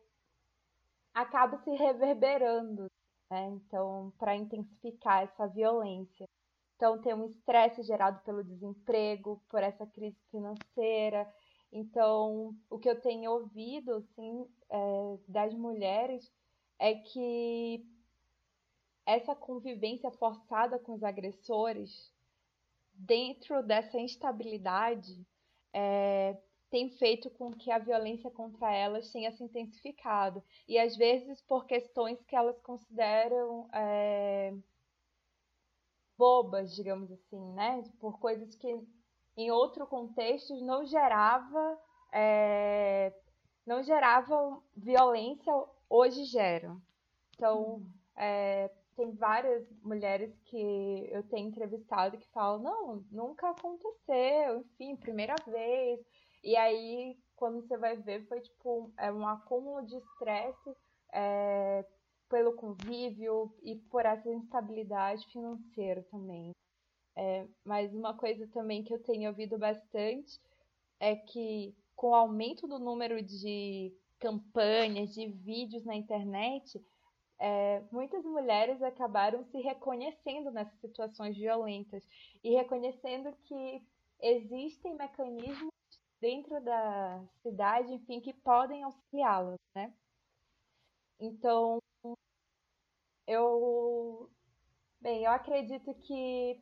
acaba 1.13 1.57
se 1.59 1.69
reverberando, 1.71 2.87
né? 3.29 3.49
Então, 3.49 4.11
para 4.17 4.35
intensificar 4.35 5.23
essa 5.23 5.47
violência. 5.47 6.27
Então, 6.75 6.99
tem 7.01 7.13
um 7.13 7.25
estresse 7.25 7.83
gerado 7.83 8.21
pelo 8.23 8.43
desemprego, 8.43 9.41
por 9.49 9.61
essa 9.61 9.85
crise 9.85 10.17
financeira. 10.29 11.31
Então, 11.71 12.55
o 12.69 12.77
que 12.77 12.89
eu 12.89 12.99
tenho 12.99 13.31
ouvido, 13.31 13.93
assim, 13.95 14.47
é, 14.69 15.17
das 15.27 15.53
mulheres 15.53 16.31
é 16.79 16.95
que 16.95 17.85
essa 19.05 19.35
convivência 19.35 20.11
forçada 20.11 20.79
com 20.79 20.93
os 20.93 21.03
agressores, 21.03 22.11
dentro 22.93 23.63
dessa 23.63 23.99
instabilidade, 23.99 25.25
é, 25.73 26.37
tem 26.69 26.89
feito 26.89 27.29
com 27.29 27.51
que 27.51 27.69
a 27.69 27.77
violência 27.77 28.31
contra 28.31 28.73
elas 28.73 29.11
tenha 29.11 29.31
se 29.31 29.43
intensificado. 29.43 30.43
E 30.67 30.77
às 30.79 30.95
vezes 30.95 31.41
por 31.41 31.65
questões 31.65 32.21
que 32.23 32.35
elas 32.35 32.59
consideram. 32.61 33.69
É, 33.73 34.53
bobas, 36.23 36.73
digamos 36.73 37.11
assim, 37.11 37.51
né? 37.51 37.83
Por 37.99 38.17
coisas 38.17 38.55
que 38.55 38.79
em 39.35 39.51
outro 39.51 39.85
contexto 39.85 40.55
não 40.63 40.85
gerava 40.85 41.77
é, 42.13 43.13
não 43.65 43.83
gerava 43.83 44.61
violência, 44.73 45.51
hoje 45.89 46.23
geram. 46.23 46.81
Então, 47.35 47.81
é, 48.15 48.71
tem 48.95 49.11
várias 49.11 49.69
mulheres 49.81 50.33
que 50.45 51.09
eu 51.11 51.23
tenho 51.23 51.49
entrevistado 51.49 52.17
que 52.17 52.29
falam, 52.29 52.61
não, 52.61 53.05
nunca 53.11 53.49
aconteceu, 53.49 54.59
enfim, 54.59 54.95
primeira 54.95 55.35
vez. 55.45 55.99
E 56.41 56.55
aí, 56.55 57.17
quando 57.35 57.59
você 57.61 57.75
vai 57.77 57.97
ver, 57.97 58.25
foi 58.27 58.39
tipo 58.39 58.93
é 58.97 59.11
um 59.11 59.27
acúmulo 59.27 59.85
de 59.85 59.97
estresse 59.97 60.73
é, 61.11 61.85
pelo 62.33 62.55
convívio 62.55 63.53
e 63.61 63.75
por 63.75 64.07
essa 64.07 64.27
instabilidade 64.27 65.23
financeira 65.27 66.01
também. 66.09 66.49
É, 67.15 67.47
mas 67.63 67.93
uma 67.93 68.17
coisa 68.17 68.47
também 68.47 68.83
que 68.83 68.91
eu 68.91 68.97
tenho 69.03 69.29
ouvido 69.29 69.55
bastante 69.55 70.41
é 70.99 71.15
que 71.15 71.75
com 71.95 72.09
o 72.09 72.15
aumento 72.15 72.67
do 72.67 72.79
número 72.79 73.21
de 73.21 73.95
campanhas, 74.19 75.13
de 75.13 75.27
vídeos 75.27 75.85
na 75.85 75.93
internet, 75.93 76.83
é, 77.37 77.83
muitas 77.91 78.25
mulheres 78.25 78.81
acabaram 78.81 79.43
se 79.51 79.59
reconhecendo 79.59 80.49
nessas 80.49 80.79
situações 80.79 81.37
violentas 81.37 82.03
e 82.43 82.55
reconhecendo 82.55 83.31
que 83.43 83.83
existem 84.19 84.95
mecanismos 84.95 85.71
dentro 86.19 86.59
da 86.63 87.23
cidade, 87.43 87.93
enfim, 87.93 88.19
que 88.19 88.33
podem 88.33 88.81
auxiliá-las, 88.81 89.59
né? 89.75 89.93
Então, 91.19 91.82
eu, 93.27 94.29
bem, 94.99 95.23
eu 95.23 95.31
acredito 95.31 95.93
que 95.93 96.61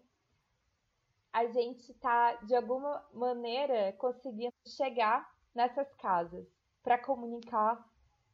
a 1.33 1.45
gente 1.47 1.91
está 1.91 2.35
de 2.35 2.55
alguma 2.55 3.03
maneira 3.13 3.93
conseguindo 3.93 4.53
chegar 4.67 5.29
nessas 5.55 5.91
casas 5.95 6.45
para 6.83 6.97
comunicar 6.97 7.87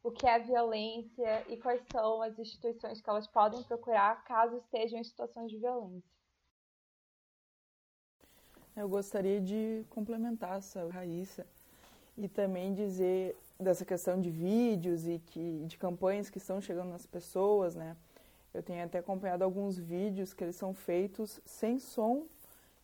o 0.04 0.12
que 0.12 0.26
é 0.26 0.40
violência 0.40 1.46
e 1.52 1.58
quais 1.58 1.82
são 1.92 2.22
as 2.22 2.38
instituições 2.40 3.02
que 3.02 3.10
elas 3.10 3.28
podem 3.28 3.62
procurar 3.64 4.24
caso 4.24 4.58
estejam 4.58 5.00
em 5.00 5.04
situações 5.04 5.52
de 5.52 5.58
violência. 5.58 6.18
Eu 8.76 8.88
gostaria 8.88 9.42
de 9.42 9.86
complementar 9.90 10.58
essa 10.58 10.88
Raíssa 10.90 11.46
e 12.16 12.28
também 12.28 12.74
dizer 12.74 13.36
dessa 13.60 13.84
questão 13.84 14.22
de 14.22 14.30
vídeos 14.30 15.08
e 15.08 15.20
que, 15.20 15.66
de 15.66 15.78
campanhas 15.78 16.30
que 16.30 16.38
estão 16.38 16.62
chegando 16.62 16.90
nas 16.90 17.06
pessoas, 17.06 17.76
né? 17.76 17.98
Eu 18.58 18.64
tenho 18.64 18.84
até 18.84 18.98
acompanhado 18.98 19.44
alguns 19.44 19.78
vídeos 19.78 20.34
que 20.34 20.44
eles 20.44 20.56
são 20.56 20.74
feitos 20.74 21.40
sem 21.46 21.78
som 21.78 22.26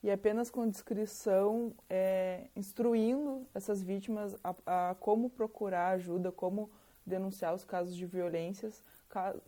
e 0.03 0.12
apenas 0.12 0.51
com 0.51 0.69
descrição, 0.69 1.73
é, 1.89 2.45
instruindo 2.55 3.47
essas 3.55 3.81
vítimas 3.81 4.38
a, 4.43 4.91
a, 4.91 4.95
como 4.99 5.31
procurar 5.31 5.88
ajuda, 5.95 6.31
como 6.31 6.69
denunciar 7.03 7.55
os 7.55 7.63
casos 7.63 7.95
de 7.95 8.05
violências, 8.05 8.83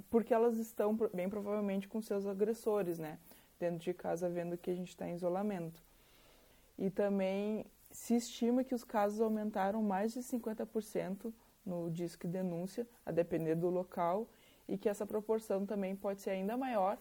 porque 0.09 0.33
elas 0.33 0.57
estão 0.57 0.97
bem 1.13 1.29
provavelmente 1.29 1.88
com 1.88 2.01
seus 2.01 2.25
agressores, 2.25 2.97
né? 2.97 3.19
Dentro 3.59 3.77
de 3.77 3.93
casa, 3.93 4.27
vendo 4.27 4.57
que 4.57 4.71
a 4.71 4.75
gente 4.75 4.89
está 4.89 5.07
em 5.07 5.13
isolamento. 5.13 5.79
E 6.75 6.89
também 6.89 7.67
se 7.91 8.15
estima 8.15 8.63
que 8.63 8.73
os 8.73 8.83
casos 8.83 9.21
aumentaram 9.21 9.83
mais 9.83 10.11
de 10.13 10.21
50% 10.21 11.31
no 11.63 11.91
Disque 11.91 12.27
Denúncia, 12.27 12.88
a 13.05 13.11
depender 13.11 13.53
do 13.53 13.69
local, 13.69 14.27
e 14.67 14.78
que 14.78 14.89
essa 14.89 15.06
proporção 15.06 15.65
também 15.65 15.95
pode 15.95 16.21
ser 16.21 16.32
ainda 16.32 16.58
maior 16.58 16.97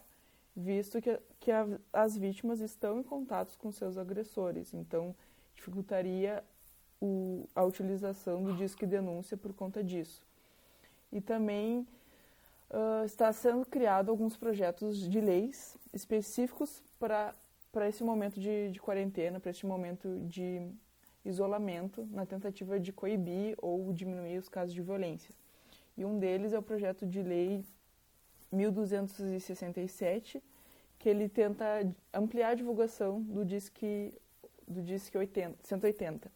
visto 0.56 1.00
que, 1.00 1.18
que 1.40 1.50
a, 1.50 1.66
as 1.92 2.16
vítimas 2.16 2.60
estão 2.60 3.00
em 3.00 3.02
contato 3.02 3.56
com 3.58 3.72
seus 3.72 3.98
agressores. 3.98 4.72
Então, 4.72 5.14
dificultaria 5.54 6.44
o, 7.00 7.48
a 7.54 7.64
utilização 7.64 8.42
do 8.42 8.54
disque 8.54 8.86
denúncia 8.86 9.36
por 9.36 9.52
conta 9.52 9.82
disso. 9.82 10.22
E 11.10 11.20
também 11.20 11.86
uh, 12.70 13.04
está 13.04 13.32
sendo 13.32 13.66
criado 13.66 14.10
alguns 14.10 14.36
projetos 14.36 14.98
de 14.98 15.20
leis 15.20 15.76
específicos 15.92 16.82
para 16.98 17.34
para 17.74 17.88
esse 17.88 18.04
momento 18.04 18.38
de, 18.38 18.70
de 18.70 18.80
quarentena, 18.80 19.40
para 19.40 19.50
esse 19.50 19.66
momento 19.66 20.20
de 20.28 20.70
isolamento, 21.24 22.06
na 22.12 22.24
tentativa 22.24 22.78
de 22.78 22.92
coibir 22.92 23.56
ou 23.60 23.92
diminuir 23.92 24.38
os 24.38 24.48
casos 24.48 24.72
de 24.72 24.80
violência. 24.80 25.34
E 25.96 26.04
um 26.04 26.18
deles 26.18 26.52
é 26.52 26.58
o 26.58 26.62
projeto 26.62 27.06
de 27.06 27.22
lei 27.22 27.64
1267, 28.50 30.42
que 30.98 31.08
ele 31.08 31.28
tenta 31.28 31.64
ampliar 32.12 32.50
a 32.50 32.54
divulgação 32.54 33.20
do 33.22 33.44
Disque, 33.44 34.12
do 34.66 34.82
Disque 34.82 35.16
80, 35.16 35.58
180 35.62 36.32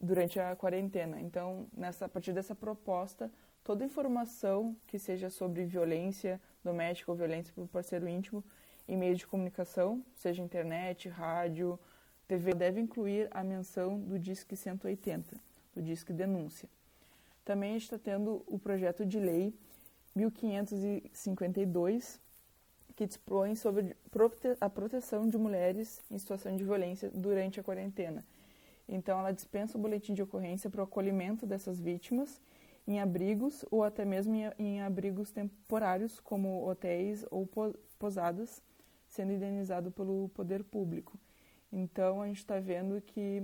durante 0.00 0.38
a 0.38 0.54
quarentena. 0.54 1.20
Então, 1.20 1.66
nessa, 1.76 2.06
a 2.06 2.08
partir 2.08 2.32
dessa 2.32 2.54
proposta, 2.54 3.30
toda 3.64 3.84
informação 3.84 4.76
que 4.86 4.98
seja 4.98 5.28
sobre 5.28 5.64
violência 5.64 6.40
doméstica 6.62 7.10
ou 7.10 7.16
violência 7.16 7.52
por 7.54 7.66
parceiro 7.68 8.08
íntimo 8.08 8.44
em 8.86 8.96
meio 8.96 9.14
de 9.14 9.26
comunicação, 9.26 10.02
seja 10.14 10.42
internet, 10.42 11.08
rádio, 11.08 11.78
TV, 12.26 12.54
deve 12.54 12.80
incluir 12.80 13.28
a 13.30 13.42
menção 13.42 14.00
do 14.00 14.18
Disque 14.18 14.56
180, 14.56 15.36
do 15.74 15.82
Disque 15.82 16.12
Denúncia. 16.12 16.68
Também 17.48 17.76
está 17.78 17.96
tendo 17.96 18.44
o 18.46 18.58
projeto 18.58 19.06
de 19.06 19.18
lei 19.18 19.54
1552, 20.14 22.20
que 22.94 23.06
dispõe 23.06 23.54
sobre 23.54 23.96
a 24.60 24.68
proteção 24.68 25.26
de 25.26 25.38
mulheres 25.38 26.02
em 26.10 26.18
situação 26.18 26.54
de 26.54 26.62
violência 26.62 27.08
durante 27.08 27.58
a 27.58 27.62
quarentena. 27.62 28.22
Então, 28.86 29.18
ela 29.18 29.32
dispensa 29.32 29.78
o 29.78 29.80
boletim 29.80 30.12
de 30.12 30.22
ocorrência 30.22 30.68
para 30.68 30.82
o 30.82 30.84
acolhimento 30.84 31.46
dessas 31.46 31.80
vítimas 31.80 32.38
em 32.86 33.00
abrigos 33.00 33.64
ou 33.70 33.82
até 33.82 34.04
mesmo 34.04 34.34
em 34.58 34.82
abrigos 34.82 35.30
temporários, 35.30 36.20
como 36.20 36.68
hotéis 36.68 37.24
ou 37.30 37.48
posadas, 37.98 38.62
sendo 39.06 39.32
indenizado 39.32 39.90
pelo 39.90 40.28
poder 40.34 40.62
público. 40.64 41.18
Então, 41.72 42.20
a 42.20 42.26
gente 42.26 42.40
está 42.40 42.60
vendo 42.60 43.00
que 43.00 43.42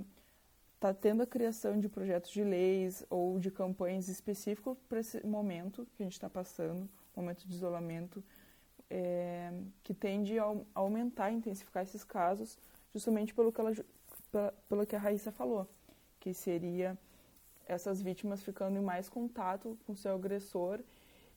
está 0.74 0.92
tendo 0.92 1.22
a 1.22 1.26
criação 1.26 1.78
de 1.78 1.88
projetos 1.88 2.30
de 2.30 2.44
leis 2.44 3.04
ou 3.08 3.38
de 3.38 3.50
campanhas 3.50 4.08
específicos 4.08 4.76
para 4.88 5.00
esse 5.00 5.24
momento 5.26 5.86
que 5.96 6.02
a 6.02 6.06
gente 6.06 6.12
está 6.12 6.28
passando, 6.28 6.88
momento 7.16 7.46
de 7.46 7.54
isolamento, 7.54 8.22
é, 8.90 9.52
que 9.82 9.94
tende 9.94 10.38
a 10.38 10.44
aumentar, 10.74 11.30
intensificar 11.30 11.82
esses 11.82 12.04
casos, 12.04 12.58
justamente 12.92 13.34
pelo 13.34 13.52
que, 13.52 13.60
ela, 13.60 13.72
pelo 14.68 14.86
que 14.86 14.94
a 14.94 14.98
Raíssa 14.98 15.32
falou, 15.32 15.66
que 16.20 16.34
seria 16.34 16.98
essas 17.66 18.02
vítimas 18.02 18.42
ficando 18.42 18.78
em 18.78 18.82
mais 18.82 19.08
contato 19.08 19.78
com 19.86 19.94
seu 19.94 20.14
agressor 20.14 20.80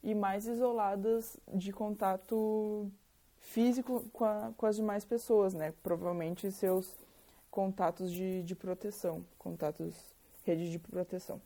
e 0.03 0.13
mais 0.13 0.45
isoladas 0.45 1.37
de 1.53 1.71
contato 1.71 2.91
físico 3.39 4.03
com, 4.11 4.25
a, 4.25 4.51
com 4.55 4.65
as 4.65 4.75
demais 4.75 5.05
pessoas, 5.05 5.53
né? 5.53 5.73
Provavelmente 5.81 6.51
seus 6.51 6.93
contatos 7.49 8.11
de, 8.11 8.43
de 8.43 8.55
proteção, 8.55 9.25
contatos, 9.37 9.95
rede 10.43 10.69
de 10.71 10.79
proteção. 10.79 11.41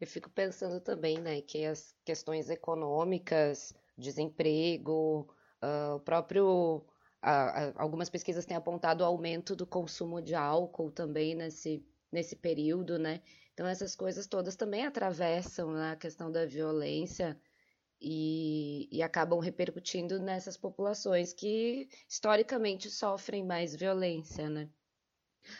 Eu 0.00 0.06
fico 0.06 0.28
pensando 0.30 0.80
também, 0.80 1.18
né, 1.18 1.40
que 1.40 1.64
as 1.64 1.94
questões 2.04 2.50
econômicas, 2.50 3.74
desemprego, 3.96 5.28
uh, 5.62 5.96
o 5.96 6.00
próprio. 6.00 6.84
Uh, 7.22 7.72
algumas 7.76 8.10
pesquisas 8.10 8.44
têm 8.44 8.56
apontado 8.56 9.02
o 9.02 9.06
aumento 9.06 9.56
do 9.56 9.66
consumo 9.66 10.20
de 10.20 10.34
álcool 10.34 10.90
também 10.90 11.34
nesse, 11.34 11.82
nesse 12.12 12.36
período, 12.36 12.98
né? 12.98 13.22
Então, 13.54 13.66
essas 13.66 13.94
coisas 13.94 14.26
todas 14.26 14.56
também 14.56 14.84
atravessam 14.84 15.72
né, 15.72 15.92
a 15.92 15.96
questão 15.96 16.30
da 16.30 16.44
violência 16.44 17.40
e, 18.00 18.88
e, 18.92 19.02
acabam 19.02 19.38
repercutindo 19.38 20.18
nessas 20.18 20.56
populações 20.56 21.32
que 21.32 21.88
historicamente 22.08 22.90
sofrem 22.90 23.44
mais 23.44 23.74
violência, 23.74 24.50
né? 24.50 24.68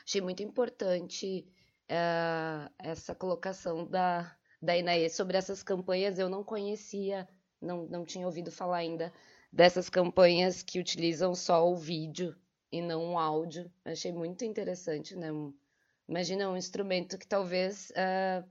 Achei 0.07 0.21
muito 0.21 0.43
importante 0.43 1.47
uh, 1.91 2.73
essa 2.79 3.15
colocação 3.15 3.87
da, 3.87 4.37
da 4.61 4.77
Inaê 4.77 5.09
sobre 5.09 5.37
essas 5.37 5.63
campanhas. 5.63 6.19
Eu 6.19 6.29
não 6.29 6.45
conhecia, 6.45 7.29
não, 7.61 7.87
não 7.87 8.05
tinha 8.05 8.27
ouvido 8.27 8.51
falar 8.51 8.79
ainda 8.79 9.13
dessas 9.53 9.89
campanhas 9.89 10.63
que 10.63 10.81
utilizam 10.81 11.35
só 11.35 11.69
o 11.71 11.77
vídeo 11.77 12.37
e 12.73 12.83
não 12.83 13.13
o 13.13 13.19
áudio. 13.19 13.71
Achei 13.85 14.13
muito 14.13 14.45
interessante, 14.45 15.15
né? 15.17 15.29
Imagina 16.09 16.51
um 16.51 16.57
instrumento 16.57 17.17
que 17.17 17.27
talvez 17.27 17.91
uh, 17.91 18.45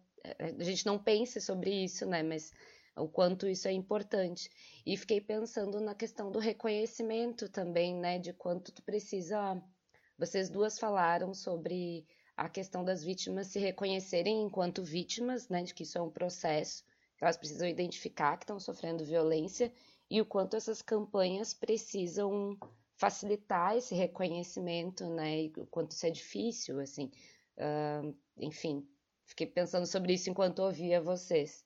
a 0.59 0.63
gente 0.63 0.85
não 0.85 0.97
pense 0.97 1.41
sobre 1.41 1.83
isso, 1.83 2.05
né? 2.05 2.23
Mas 2.23 2.51
o 2.95 3.07
quanto 3.07 3.47
isso 3.47 3.67
é 3.67 3.71
importante. 3.71 4.49
E 4.85 4.95
fiquei 4.95 5.19
pensando 5.19 5.79
na 5.81 5.95
questão 5.95 6.31
do 6.31 6.39
reconhecimento 6.39 7.49
também, 7.49 7.95
né? 7.95 8.19
De 8.19 8.33
quanto 8.33 8.71
tu 8.71 8.81
precisa 8.83 9.61
vocês 10.25 10.49
duas 10.49 10.79
falaram 10.79 11.33
sobre 11.33 12.07
a 12.37 12.47
questão 12.47 12.83
das 12.83 13.03
vítimas 13.03 13.47
se 13.47 13.59
reconhecerem 13.59 14.41
enquanto 14.41 14.81
vítimas, 14.81 15.49
né, 15.49 15.63
de 15.63 15.73
que 15.73 15.83
isso 15.83 15.97
é 15.97 16.01
um 16.01 16.09
processo, 16.09 16.85
que 17.17 17.25
elas 17.25 17.35
precisam 17.35 17.67
identificar 17.67 18.37
que 18.37 18.43
estão 18.43 18.57
sofrendo 18.57 19.03
violência 19.03 19.71
e 20.09 20.21
o 20.21 20.25
quanto 20.25 20.55
essas 20.55 20.81
campanhas 20.81 21.53
precisam 21.53 22.57
facilitar 22.95 23.75
esse 23.75 23.93
reconhecimento, 23.93 25.05
né, 25.09 25.43
e 25.43 25.53
o 25.57 25.65
quanto 25.67 25.91
isso 25.91 26.05
é 26.05 26.09
difícil, 26.09 26.79
assim, 26.79 27.11
uh, 27.57 28.15
enfim, 28.37 28.87
fiquei 29.25 29.45
pensando 29.45 29.85
sobre 29.85 30.13
isso 30.13 30.29
enquanto 30.29 30.59
ouvia 30.59 31.01
vocês. 31.01 31.65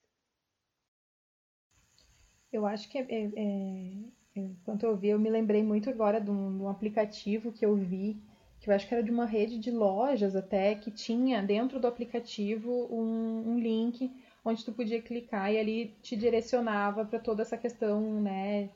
Eu 2.52 2.66
acho 2.66 2.90
que 2.90 2.98
é, 2.98 3.06
é, 3.08 3.24
é 3.36 4.40
enquanto 4.40 4.84
eu 4.84 4.98
vi, 4.98 5.10
eu 5.10 5.20
me 5.20 5.30
lembrei 5.30 5.62
muito 5.62 5.90
agora 5.92 6.20
de 6.20 6.32
um, 6.32 6.58
de 6.58 6.64
um 6.64 6.70
aplicativo 6.70 7.52
que 7.52 7.66
eu 7.66 7.76
vi, 7.76 8.20
que 8.68 8.72
eu 8.72 8.76
acho 8.76 8.86
que 8.86 8.94
era 8.94 9.02
de 9.02 9.10
uma 9.10 9.26
rede 9.26 9.58
de 9.58 9.72
lojas 9.72 10.36
até, 10.36 10.76
que 10.76 10.92
tinha 10.92 11.42
dentro 11.42 11.80
do 11.80 11.88
aplicativo 11.88 12.70
um, 12.92 13.52
um 13.52 13.58
link 13.58 14.12
onde 14.44 14.66
tu 14.66 14.74
podia 14.74 15.02
clicar 15.02 15.54
e 15.54 15.58
ali 15.58 15.96
te 16.02 16.18
direcionava 16.18 17.06
para 17.06 17.18
toda 17.18 17.44
essa 17.44 17.58
questão, 17.58 18.22
né, 18.22 18.70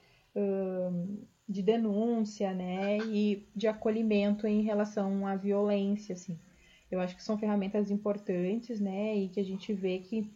de 1.47 1.62
denúncia, 1.62 2.54
né, 2.54 2.99
e 2.99 3.45
de 3.54 3.67
acolhimento 3.67 4.47
em 4.47 4.62
relação 4.62 5.27
à 5.27 5.36
violência, 5.36 6.13
assim. 6.13 6.39
Eu 6.89 7.01
acho 7.01 7.13
que 7.15 7.23
são 7.23 7.38
ferramentas 7.38 7.91
importantes, 7.91 8.80
né, 8.80 9.13
e 9.15 9.27
que 9.27 9.41
a 9.41 9.45
gente 9.45 9.73
vê 9.73 9.99
que, 9.99 10.30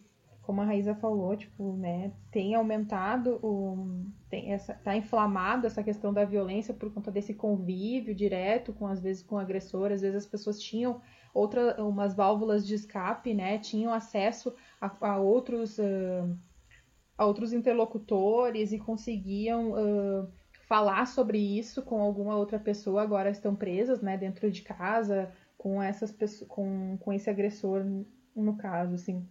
como 0.46 0.60
a 0.60 0.64
Raíza 0.64 0.94
falou, 0.94 1.36
tipo, 1.36 1.76
né, 1.76 2.12
tem 2.30 2.54
aumentado, 2.54 3.40
o, 3.42 4.06
tem 4.30 4.52
essa, 4.52 4.74
tá 4.74 4.96
inflamado 4.96 5.66
essa 5.66 5.82
questão 5.82 6.14
da 6.14 6.24
violência 6.24 6.72
por 6.72 6.92
conta 6.94 7.10
desse 7.10 7.34
convívio 7.34 8.14
direto 8.14 8.72
com, 8.72 8.86
às 8.86 9.00
vezes, 9.00 9.24
com 9.24 9.34
o 9.34 9.38
agressor, 9.38 9.90
às 9.90 10.02
vezes 10.02 10.16
as 10.16 10.26
pessoas 10.26 10.60
tinham 10.60 11.00
outra, 11.34 11.82
umas 11.82 12.14
válvulas 12.14 12.64
de 12.64 12.74
escape, 12.76 13.34
né, 13.34 13.58
tinham 13.58 13.92
acesso 13.92 14.54
a, 14.80 14.90
a 15.00 15.18
outros... 15.18 15.78
Uh, 15.78 16.38
a 17.18 17.24
outros 17.24 17.54
interlocutores 17.54 18.72
e 18.72 18.78
conseguiam 18.78 19.72
uh, 19.72 20.28
falar 20.68 21.06
sobre 21.06 21.38
isso 21.38 21.80
com 21.80 21.98
alguma 22.02 22.36
outra 22.36 22.58
pessoa, 22.58 23.00
agora 23.02 23.30
estão 23.30 23.56
presas, 23.56 24.02
né, 24.02 24.18
dentro 24.18 24.50
de 24.50 24.60
casa, 24.60 25.32
com 25.56 25.82
essas 25.82 26.12
pessoas, 26.12 26.46
com, 26.50 26.98
com 26.98 27.10
esse 27.14 27.30
agressor, 27.30 27.82
no 28.34 28.54
caso, 28.58 28.96
assim. 28.96 29.26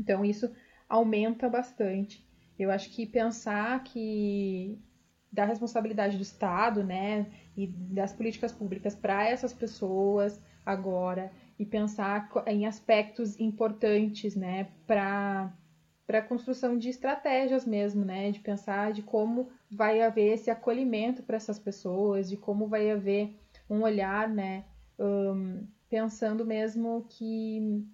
Então 0.00 0.24
isso 0.24 0.50
aumenta 0.88 1.48
bastante. 1.48 2.26
Eu 2.58 2.70
acho 2.70 2.90
que 2.90 3.06
pensar 3.06 3.82
que 3.84 4.78
da 5.32 5.44
responsabilidade 5.44 6.16
do 6.16 6.22
Estado, 6.22 6.82
né, 6.82 7.26
e 7.56 7.66
das 7.68 8.12
políticas 8.12 8.50
públicas 8.50 8.96
para 8.96 9.28
essas 9.28 9.52
pessoas 9.52 10.40
agora 10.66 11.30
e 11.58 11.64
pensar 11.64 12.28
em 12.46 12.66
aspectos 12.66 13.38
importantes, 13.38 14.34
né, 14.34 14.68
para 14.86 15.52
para 16.06 16.18
a 16.18 16.22
construção 16.22 16.76
de 16.76 16.88
estratégias 16.88 17.64
mesmo, 17.64 18.04
né? 18.04 18.32
De 18.32 18.40
pensar 18.40 18.92
de 18.92 19.00
como 19.00 19.48
vai 19.70 20.02
haver 20.02 20.32
esse 20.34 20.50
acolhimento 20.50 21.22
para 21.22 21.36
essas 21.36 21.56
pessoas, 21.56 22.28
de 22.28 22.36
como 22.36 22.66
vai 22.66 22.90
haver 22.90 23.32
um 23.70 23.82
olhar, 23.82 24.28
né? 24.28 24.64
Um, 24.98 25.64
pensando 25.88 26.44
mesmo 26.44 27.06
que, 27.08 27.86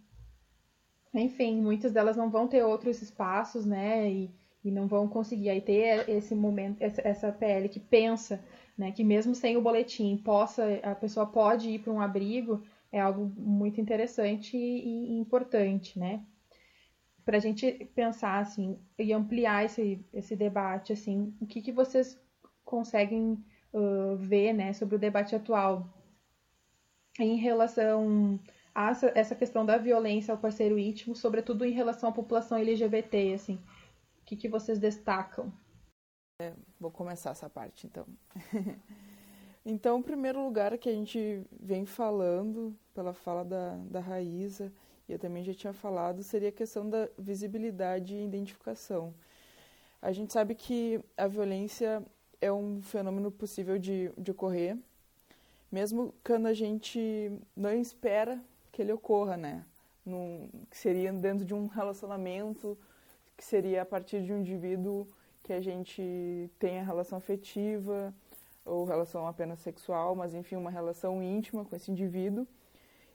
enfim, 1.20 1.60
muitas 1.60 1.92
delas 1.92 2.16
não 2.16 2.30
vão 2.30 2.46
ter 2.48 2.62
outros 2.64 3.02
espaços, 3.02 3.64
né? 3.66 4.10
E, 4.10 4.30
e 4.64 4.70
não 4.70 4.86
vão 4.86 5.08
conseguir 5.08 5.50
aí 5.50 5.60
ter 5.60 6.08
esse 6.08 6.34
momento, 6.34 6.80
essa 6.80 7.32
PL 7.32 7.68
que 7.68 7.80
pensa, 7.80 8.42
né? 8.76 8.92
Que 8.92 9.04
mesmo 9.04 9.34
sem 9.34 9.56
o 9.56 9.62
boletim 9.62 10.16
possa, 10.16 10.80
a 10.82 10.94
pessoa 10.94 11.26
pode 11.26 11.70
ir 11.70 11.80
para 11.80 11.92
um 11.92 12.00
abrigo, 12.00 12.62
é 12.92 13.00
algo 13.00 13.32
muito 13.36 13.80
interessante 13.80 14.56
e, 14.56 15.14
e 15.14 15.18
importante, 15.18 15.98
né? 15.98 16.22
para 17.26 17.38
a 17.38 17.40
gente 17.40 17.90
pensar 17.92 18.38
assim 18.38 18.78
e 18.96 19.12
ampliar 19.12 19.64
esse, 19.64 20.00
esse 20.14 20.36
debate 20.36 20.92
assim 20.92 21.34
o 21.40 21.46
que, 21.46 21.60
que 21.60 21.72
vocês 21.72 22.16
conseguem 22.64 23.44
uh, 23.74 24.16
ver 24.16 24.52
né 24.52 24.72
sobre 24.72 24.94
o 24.94 24.98
debate 24.98 25.34
atual 25.34 25.92
em 27.18 27.36
relação 27.36 28.38
essa 29.14 29.34
questão 29.34 29.64
da 29.64 29.78
violência 29.78 30.32
ao 30.32 30.38
parceiro 30.38 30.78
íntimo 30.78 31.14
sobretudo 31.14 31.64
em 31.64 31.72
relação 31.72 32.10
à 32.10 32.12
população 32.12 32.58
LGBT 32.58 33.34
assim. 33.34 33.54
O 34.22 34.24
que, 34.26 34.36
que 34.36 34.48
vocês 34.48 34.78
destacam? 34.78 35.52
É, 36.40 36.52
vou 36.78 36.90
começar 36.90 37.30
essa 37.30 37.48
parte 37.48 37.86
então. 37.86 38.06
Então 39.68 39.98
o 39.98 40.02
primeiro 40.02 40.44
lugar 40.44 40.78
que 40.78 40.88
a 40.88 40.92
gente 40.92 41.44
vem 41.60 41.84
falando 41.84 42.72
pela 42.94 43.12
fala 43.12 43.44
da, 43.44 43.74
da 43.90 43.98
Raíza 43.98 44.72
e 45.08 45.12
eu 45.12 45.18
também 45.18 45.42
já 45.42 45.52
tinha 45.52 45.72
falado, 45.72 46.22
seria 46.22 46.50
a 46.50 46.52
questão 46.52 46.88
da 46.88 47.08
visibilidade 47.18 48.14
e 48.14 48.24
identificação. 48.24 49.12
A 50.00 50.12
gente 50.12 50.32
sabe 50.32 50.54
que 50.54 51.00
a 51.16 51.26
violência 51.26 52.00
é 52.40 52.52
um 52.52 52.80
fenômeno 52.80 53.30
possível 53.30 53.76
de, 53.76 54.12
de 54.16 54.30
ocorrer, 54.30 54.78
mesmo 55.70 56.14
quando 56.24 56.46
a 56.46 56.54
gente 56.54 57.32
não 57.56 57.72
espera 57.72 58.40
que 58.76 58.82
ele 58.82 58.92
ocorra, 58.92 59.38
né? 59.38 59.64
Num, 60.04 60.50
que 60.70 60.76
seria 60.76 61.10
dentro 61.10 61.46
de 61.46 61.54
um 61.54 61.66
relacionamento, 61.66 62.76
que 63.34 63.42
seria 63.42 63.80
a 63.80 63.86
partir 63.86 64.22
de 64.22 64.34
um 64.34 64.38
indivíduo 64.40 65.08
que 65.42 65.54
a 65.54 65.62
gente 65.62 66.50
tenha 66.58 66.84
relação 66.84 67.16
afetiva 67.16 68.12
ou 68.66 68.84
relação 68.84 69.26
apenas 69.26 69.60
sexual, 69.60 70.14
mas 70.14 70.34
enfim, 70.34 70.56
uma 70.56 70.70
relação 70.70 71.22
íntima 71.22 71.64
com 71.64 71.74
esse 71.74 71.90
indivíduo. 71.90 72.46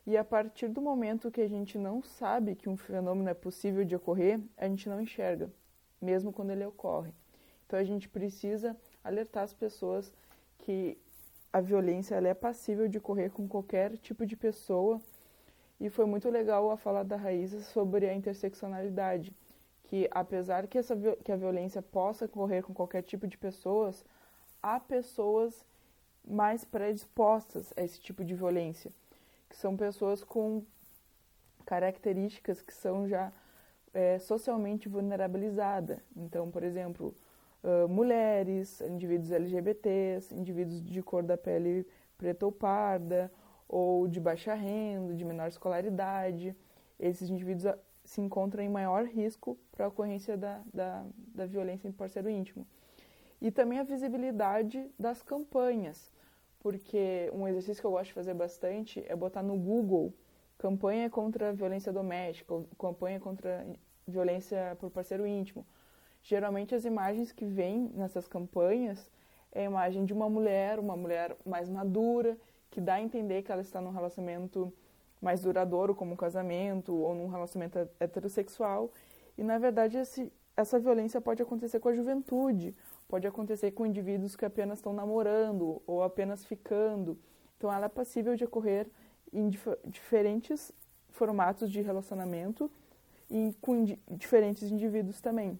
E 0.07 0.17
a 0.17 0.23
partir 0.23 0.67
do 0.67 0.81
momento 0.81 1.29
que 1.29 1.41
a 1.41 1.47
gente 1.47 1.77
não 1.77 2.01
sabe 2.01 2.55
que 2.55 2.67
um 2.67 2.75
fenômeno 2.75 3.29
é 3.29 3.35
possível 3.35 3.85
de 3.85 3.95
ocorrer, 3.95 4.39
a 4.57 4.67
gente 4.67 4.89
não 4.89 4.99
enxerga, 4.99 5.47
mesmo 6.01 6.33
quando 6.33 6.49
ele 6.49 6.65
ocorre. 6.65 7.13
Então 7.67 7.77
a 7.77 7.83
gente 7.83 8.09
precisa 8.09 8.75
alertar 9.03 9.43
as 9.43 9.53
pessoas 9.53 10.11
que 10.57 10.97
a 11.53 11.61
violência 11.61 12.15
ela 12.15 12.29
é 12.29 12.33
passível 12.33 12.87
de 12.87 12.97
ocorrer 12.97 13.29
com 13.29 13.47
qualquer 13.47 13.95
tipo 13.97 14.25
de 14.25 14.35
pessoa. 14.35 14.99
E 15.81 15.89
foi 15.89 16.05
muito 16.05 16.29
legal 16.29 16.69
a 16.71 16.77
fala 16.77 17.03
da 17.03 17.17
Raíssa 17.17 17.59
sobre 17.61 18.07
a 18.07 18.13
interseccionalidade, 18.13 19.35
que 19.85 20.07
apesar 20.11 20.67
que, 20.67 20.77
essa, 20.77 20.95
que 21.23 21.31
a 21.31 21.35
violência 21.35 21.81
possa 21.81 22.25
ocorrer 22.25 22.63
com 22.63 22.73
qualquer 22.73 23.01
tipo 23.01 23.27
de 23.27 23.37
pessoas, 23.37 24.05
há 24.61 24.79
pessoas 24.79 25.65
mais 26.23 26.63
predispostas 26.63 27.73
a 27.75 27.83
esse 27.83 27.99
tipo 27.99 28.23
de 28.23 28.35
violência 28.35 28.91
que 29.51 29.57
são 29.57 29.75
pessoas 29.75 30.23
com 30.23 30.63
características 31.65 32.61
que 32.61 32.73
são 32.73 33.07
já 33.07 33.31
é, 33.93 34.17
socialmente 34.17 34.87
vulnerabilizadas. 34.87 35.99
Então, 36.15 36.49
por 36.49 36.63
exemplo, 36.63 37.13
uh, 37.63 37.87
mulheres, 37.87 38.79
indivíduos 38.81 39.31
LGBTs, 39.31 40.33
indivíduos 40.33 40.81
de 40.81 41.03
cor 41.03 41.21
da 41.21 41.37
pele 41.37 41.85
preta 42.17 42.45
ou 42.45 42.51
parda, 42.51 43.29
ou 43.71 44.07
de 44.07 44.19
baixa 44.19 44.53
renda, 44.53 45.13
de 45.13 45.23
menor 45.23 45.47
escolaridade. 45.47 46.55
Esses 46.99 47.29
indivíduos 47.29 47.73
se 48.03 48.21
encontram 48.21 48.63
em 48.63 48.69
maior 48.69 49.05
risco 49.05 49.57
para 49.71 49.85
a 49.85 49.87
ocorrência 49.87 50.37
da, 50.37 50.61
da, 50.73 51.05
da 51.33 51.45
violência 51.45 51.87
em 51.87 51.91
parceiro 51.91 52.29
íntimo. 52.29 52.67
E 53.39 53.49
também 53.49 53.79
a 53.79 53.83
visibilidade 53.83 54.87
das 54.99 55.21
campanhas 55.23 56.11
porque 56.61 57.29
um 57.33 57.47
exercício 57.47 57.81
que 57.81 57.87
eu 57.87 57.91
gosto 57.91 58.07
de 58.07 58.13
fazer 58.13 58.33
bastante 58.35 59.03
é 59.07 59.15
botar 59.15 59.41
no 59.41 59.57
Google 59.57 60.13
campanha 60.57 61.09
contra 61.09 61.49
a 61.49 61.51
violência 61.51 61.91
doméstica, 61.91 62.53
ou 62.53 62.67
campanha 62.77 63.19
contra 63.19 63.65
violência 64.07 64.77
por 64.79 64.91
parceiro 64.91 65.25
íntimo. 65.25 65.65
Geralmente 66.21 66.75
as 66.75 66.85
imagens 66.85 67.31
que 67.31 67.45
vêm 67.45 67.91
nessas 67.95 68.27
campanhas 68.27 69.09
é 69.51 69.61
a 69.61 69.65
imagem 69.65 70.05
de 70.05 70.13
uma 70.13 70.29
mulher, 70.29 70.77
uma 70.77 70.95
mulher 70.95 71.35
mais 71.43 71.67
madura, 71.67 72.37
que 72.71 72.81
dá 72.81 72.95
a 72.95 73.01
entender 73.01 73.43
que 73.43 73.51
ela 73.51 73.61
está 73.61 73.79
num 73.79 73.91
relacionamento 73.91 74.73
mais 75.21 75.41
duradouro, 75.41 75.93
como 75.93 76.13
um 76.13 76.15
casamento, 76.15 76.95
ou 76.95 77.13
num 77.13 77.27
relacionamento 77.27 77.87
heterossexual. 77.99 78.91
E 79.37 79.43
na 79.43 79.59
verdade 79.59 79.97
esse, 79.97 80.31
essa 80.57 80.79
violência 80.79 81.21
pode 81.21 81.43
acontecer 81.43 81.79
com 81.79 81.89
a 81.89 81.93
juventude, 81.93 82.75
pode 83.07 83.27
acontecer 83.27 83.71
com 83.71 83.85
indivíduos 83.85 84.35
que 84.35 84.45
apenas 84.45 84.79
estão 84.79 84.93
namorando 84.93 85.81
ou 85.85 86.01
apenas 86.01 86.45
ficando. 86.45 87.19
Então, 87.57 87.71
ela 87.71 87.85
é 87.85 87.89
passível 87.89 88.35
de 88.35 88.43
ocorrer 88.43 88.87
em 89.31 89.49
dif 89.49 89.67
diferentes 89.85 90.71
formatos 91.09 91.71
de 91.71 91.81
relacionamento 91.81 92.71
e 93.29 93.53
com 93.61 93.85
diferentes 94.09 94.71
indivíduos 94.71 95.21
também. 95.21 95.59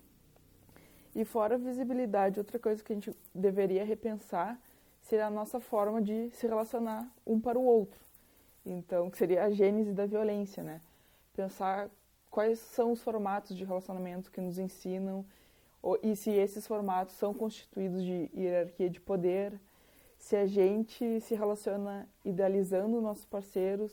E 1.13 1.23
fora 1.25 1.55
a 1.55 1.57
visibilidade, 1.57 2.39
outra 2.39 2.57
coisa 2.57 2.81
que 2.83 2.91
a 2.91 2.95
gente 2.95 3.15
deveria 3.35 3.83
repensar 3.83 4.59
seria 5.01 5.27
a 5.27 5.31
nossa 5.31 5.59
forma 5.59 6.01
de 6.01 6.29
se 6.31 6.47
relacionar 6.47 7.07
um 7.25 7.39
para 7.39 7.57
o 7.57 7.63
outro. 7.63 7.99
Então, 8.65 9.09
que 9.09 9.17
seria 9.17 9.43
a 9.43 9.49
gênese 9.49 9.91
da 9.91 10.05
violência, 10.05 10.63
né? 10.63 10.81
Pensar 11.33 11.89
quais 12.29 12.59
são 12.59 12.91
os 12.91 13.01
formatos 13.01 13.55
de 13.55 13.65
relacionamento 13.65 14.31
que 14.31 14.39
nos 14.39 14.57
ensinam 14.57 15.25
e 16.03 16.15
se 16.15 16.29
esses 16.29 16.67
formatos 16.67 17.15
são 17.15 17.33
constituídos 17.33 18.03
de 18.03 18.29
hierarquia 18.35 18.89
de 18.89 19.01
poder, 19.01 19.59
se 20.17 20.35
a 20.35 20.45
gente 20.45 21.19
se 21.21 21.33
relaciona 21.33 22.07
idealizando 22.23 23.01
nossos 23.01 23.25
parceiros 23.25 23.91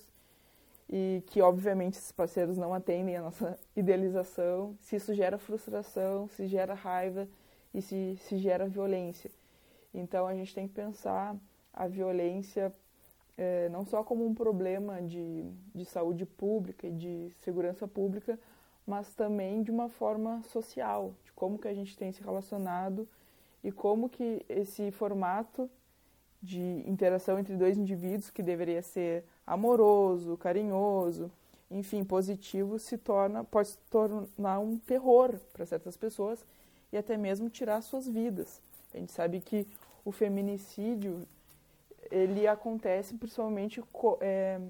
e 0.90 1.22
que 1.26 1.40
obviamente 1.40 1.94
esses 1.94 2.12
parceiros 2.12 2.59
não 2.59 2.74
atendem 2.74 3.16
a 3.16 3.22
nossa 3.22 3.59
idealização, 3.74 4.76
se 4.82 4.96
isso 4.96 5.14
gera 5.14 5.38
frustração, 5.38 6.28
se 6.28 6.46
gera 6.46 6.74
raiva 6.74 7.26
e 7.72 7.80
se, 7.80 8.18
se 8.20 8.36
gera 8.36 8.68
violência. 8.68 9.30
Então 9.93 10.26
a 10.26 10.34
gente 10.34 10.55
tem 10.55 10.68
que 10.68 10.74
pensar 10.74 11.36
a 11.72 11.86
violência 11.86 12.72
é, 13.36 13.68
não 13.68 13.84
só 13.84 14.03
como 14.03 14.26
um 14.26 14.34
problema 14.34 15.01
de, 15.01 15.49
de 15.72 15.84
saúde 15.84 16.26
pública 16.26 16.89
e 16.89 16.91
de 16.91 17.30
segurança 17.39 17.86
pública, 17.86 18.39
mas 18.84 19.14
também 19.14 19.62
de 19.62 19.70
uma 19.70 19.89
forma 19.89 20.43
social, 20.43 21.14
de 21.24 21.32
como 21.32 21.59
que 21.59 21.68
a 21.68 21.74
gente 21.74 21.97
tem 21.97 22.11
se 22.11 22.22
relacionado 22.22 23.07
e 23.62 23.70
como 23.70 24.09
que 24.09 24.45
esse 24.49 24.91
formato 24.91 25.70
de 26.43 26.82
interação 26.86 27.39
entre 27.39 27.57
dois 27.57 27.76
indivíduos 27.76 28.30
que 28.30 28.43
deveria 28.43 28.82
ser 28.82 29.24
amoroso, 29.47 30.36
carinhoso, 30.36 31.30
enfim, 31.70 32.03
positivo, 32.05 32.78
se 32.78 32.97
torna 32.97 33.45
pode 33.45 33.68
se 33.68 33.78
tornar 33.91 34.59
um 34.59 34.78
terror 34.78 35.39
para 35.53 35.66
certas 35.66 35.97
pessoas 35.97 36.45
e 36.93 36.97
até 36.97 37.16
mesmo 37.16 37.51
tirar 37.51 37.82
suas 37.82 38.09
vidas. 38.09 38.61
A 38.93 38.99
gente 38.99 39.12
sabe 39.12 39.41
que 39.41 39.66
o 40.05 40.12
feminicídio 40.12 41.26
ele 42.11 42.47
acontece 42.47 43.14
principalmente 43.14 43.82
é, 44.20 44.61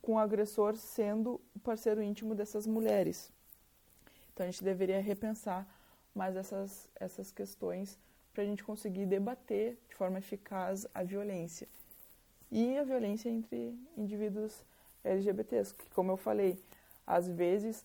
com 0.00 0.14
o 0.14 0.18
agressor 0.18 0.76
sendo 0.76 1.40
o 1.54 1.58
parceiro 1.58 2.02
íntimo 2.02 2.34
dessas 2.34 2.66
mulheres. 2.66 3.32
Então 4.32 4.46
a 4.46 4.50
gente 4.50 4.62
deveria 4.62 5.00
repensar 5.00 5.66
mais 6.14 6.36
essas, 6.36 6.88
essas 6.94 7.32
questões 7.32 7.98
para 8.32 8.42
a 8.42 8.46
gente 8.46 8.62
conseguir 8.62 9.06
debater 9.06 9.78
de 9.88 9.94
forma 9.94 10.18
eficaz 10.18 10.86
a 10.94 11.02
violência. 11.02 11.66
E 12.50 12.76
a 12.76 12.84
violência 12.84 13.28
entre 13.28 13.74
indivíduos 13.96 14.62
LGBTs, 15.02 15.74
que, 15.74 15.90
como 15.90 16.12
eu 16.12 16.16
falei, 16.16 16.62
às 17.06 17.28
vezes 17.28 17.84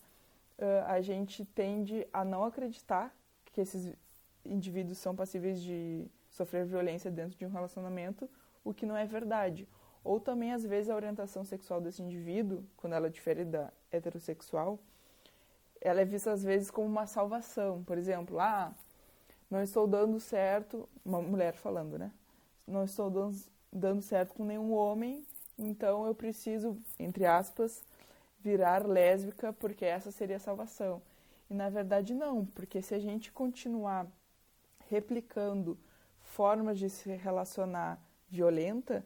uh, 0.60 0.86
a 0.88 1.02
gente 1.02 1.46
tende 1.46 2.06
a 2.12 2.24
não 2.24 2.44
acreditar 2.44 3.16
que 3.46 3.62
esses 3.62 3.94
indivíduos 4.46 4.98
são 4.98 5.16
passíveis 5.16 5.62
de 5.62 6.06
sofrer 6.30 6.66
violência 6.66 7.12
dentro 7.12 7.38
de 7.38 7.46
um 7.46 7.50
relacionamento, 7.50 8.30
o 8.64 8.74
que 8.74 8.86
não 8.86 8.96
é 8.96 9.06
verdade. 9.06 9.68
Ou 10.04 10.20
também, 10.20 10.52
às 10.52 10.64
vezes, 10.64 10.90
a 10.90 10.96
orientação 10.96 11.44
sexual 11.44 11.80
desse 11.80 12.02
indivíduo, 12.02 12.64
quando 12.78 12.94
ela 12.94 13.10
difere 13.10 13.46
da 13.46 13.72
heterossexual, 13.92 14.80
ela 15.80 16.02
é 16.02 16.06
vista 16.06 16.32
às 16.32 16.44
vezes 16.44 16.72
como 16.72 16.88
uma 16.88 17.08
salvação. 17.08 17.84
Por 17.84 17.98
exemplo, 17.98 18.40
ah, 18.40 18.74
não 19.50 19.62
estou 19.62 19.88
dando 19.88 20.20
certo, 20.20 20.88
uma 21.04 21.22
mulher 21.22 21.54
falando, 21.54 21.98
né? 21.98 22.12
Não 22.68 22.84
estou 22.84 23.10
dando, 23.10 23.38
dando 23.72 24.02
certo 24.02 24.34
com 24.34 24.46
nenhum 24.46 24.74
homem, 24.74 25.26
então 25.58 26.06
eu 26.06 26.16
preciso, 26.16 26.78
entre 27.00 27.26
aspas, 27.26 27.84
virar 28.40 28.88
lésbica 28.88 29.54
porque 29.54 29.86
essa 29.86 30.12
seria 30.12 30.38
a 30.38 30.40
salvação. 30.40 31.02
E 31.50 31.54
na 31.54 31.70
verdade 31.70 32.14
não, 32.14 32.46
porque 32.46 32.82
se 32.82 32.96
a 32.96 33.00
gente 33.00 33.32
continuar 33.32 34.08
replicando 34.92 35.80
formas 36.22 36.78
de 36.78 36.90
se 36.90 37.10
relacionar 37.16 37.98
violenta, 38.30 39.06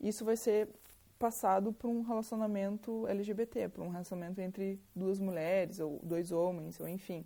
isso 0.00 0.24
vai 0.24 0.36
ser 0.36 0.70
passado 1.18 1.74
para 1.74 1.88
um 1.88 2.00
relacionamento 2.02 3.06
LGBT, 3.06 3.68
para 3.68 3.82
um 3.82 3.90
relacionamento 3.90 4.40
entre 4.40 4.80
duas 4.94 5.20
mulheres 5.20 5.78
ou 5.78 6.00
dois 6.02 6.32
homens, 6.32 6.80
ou 6.80 6.88
enfim. 6.88 7.24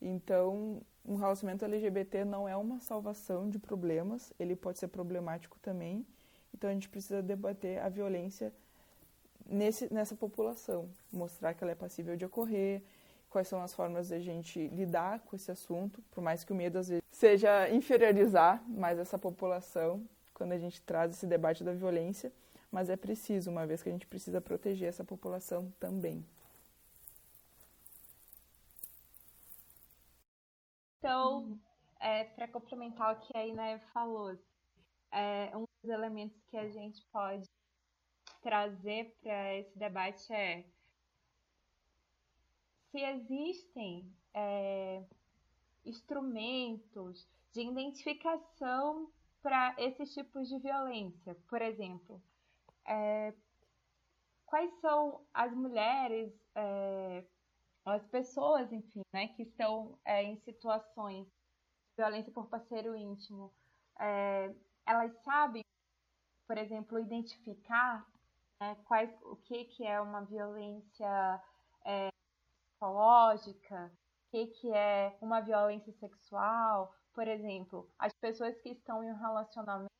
Então, 0.00 0.80
um 1.04 1.16
relacionamento 1.16 1.64
LGBT 1.64 2.24
não 2.24 2.48
é 2.48 2.56
uma 2.56 2.78
salvação 2.78 3.50
de 3.50 3.58
problemas, 3.58 4.32
ele 4.38 4.54
pode 4.54 4.78
ser 4.78 4.88
problemático 4.88 5.58
também. 5.60 6.06
Então 6.54 6.70
a 6.70 6.72
gente 6.72 6.88
precisa 6.88 7.20
debater 7.22 7.80
a 7.80 7.88
violência 7.88 8.52
nesse, 9.44 9.92
nessa 9.92 10.14
população, 10.14 10.88
mostrar 11.12 11.54
que 11.54 11.64
ela 11.64 11.72
é 11.72 11.76
passível 11.76 12.16
de 12.16 12.24
ocorrer, 12.24 12.82
quais 13.36 13.48
são 13.48 13.60
as 13.60 13.74
formas 13.74 14.08
de 14.08 14.14
a 14.14 14.18
gente 14.18 14.66
lidar 14.68 15.20
com 15.20 15.36
esse 15.36 15.50
assunto, 15.50 16.00
por 16.10 16.24
mais 16.24 16.42
que 16.42 16.52
o 16.54 16.56
medo 16.56 16.78
às 16.78 16.88
vezes 16.88 17.04
seja 17.10 17.68
inferiorizar 17.68 18.66
mais 18.66 18.98
essa 18.98 19.18
população 19.18 20.08
quando 20.32 20.52
a 20.52 20.58
gente 20.58 20.80
traz 20.80 21.12
esse 21.12 21.26
debate 21.26 21.62
da 21.62 21.74
violência, 21.74 22.32
mas 22.72 22.88
é 22.88 22.96
preciso, 22.96 23.50
uma 23.50 23.66
vez 23.66 23.82
que 23.82 23.90
a 23.90 23.92
gente 23.92 24.06
precisa 24.06 24.40
proteger 24.40 24.88
essa 24.88 25.04
população 25.04 25.70
também. 25.78 26.24
Então, 30.98 31.60
é, 32.00 32.24
para 32.24 32.48
complementar 32.48 33.16
o 33.16 33.20
que 33.20 33.36
a 33.36 33.46
Iné 33.46 33.80
falou, 33.92 34.34
é, 35.12 35.54
um 35.54 35.66
dos 35.82 35.90
elementos 35.90 36.40
que 36.46 36.56
a 36.56 36.70
gente 36.70 37.04
pode 37.12 37.46
trazer 38.40 39.14
para 39.20 39.56
esse 39.56 39.78
debate 39.78 40.32
é 40.32 40.64
se 42.96 43.02
existem 43.02 44.10
é, 44.32 45.04
instrumentos 45.84 47.28
de 47.52 47.60
identificação 47.60 49.10
para 49.42 49.74
esses 49.76 50.14
tipos 50.14 50.48
de 50.48 50.58
violência. 50.58 51.36
Por 51.46 51.60
exemplo, 51.60 52.22
é, 52.86 53.34
quais 54.46 54.72
são 54.80 55.20
as 55.34 55.52
mulheres 55.52 56.32
é, 56.54 57.22
as 57.84 58.04
pessoas, 58.06 58.72
enfim, 58.72 59.02
né, 59.12 59.28
que 59.28 59.42
estão 59.42 59.98
é, 60.02 60.22
em 60.22 60.36
situações 60.38 61.26
de 61.26 61.96
violência 61.98 62.32
por 62.32 62.46
parceiro 62.46 62.96
íntimo, 62.96 63.52
é, 64.00 64.54
elas 64.86 65.12
sabem, 65.22 65.62
por 66.46 66.56
exemplo, 66.56 66.98
identificar 66.98 68.06
né, 68.58 68.74
quais, 68.86 69.10
o 69.22 69.36
que, 69.36 69.66
que 69.66 69.86
é 69.86 70.00
uma 70.00 70.22
violência 70.22 71.42
é, 71.84 72.15
psicológica, 72.76 73.92
o 74.26 74.30
que, 74.30 74.46
que 74.48 74.72
é 74.72 75.16
uma 75.20 75.40
violência 75.40 75.92
sexual. 75.94 76.94
Por 77.12 77.26
exemplo, 77.26 77.90
as 77.98 78.12
pessoas 78.14 78.58
que 78.60 78.70
estão 78.70 79.02
em 79.02 79.10
um 79.10 79.16
relacionamento, 79.16 79.90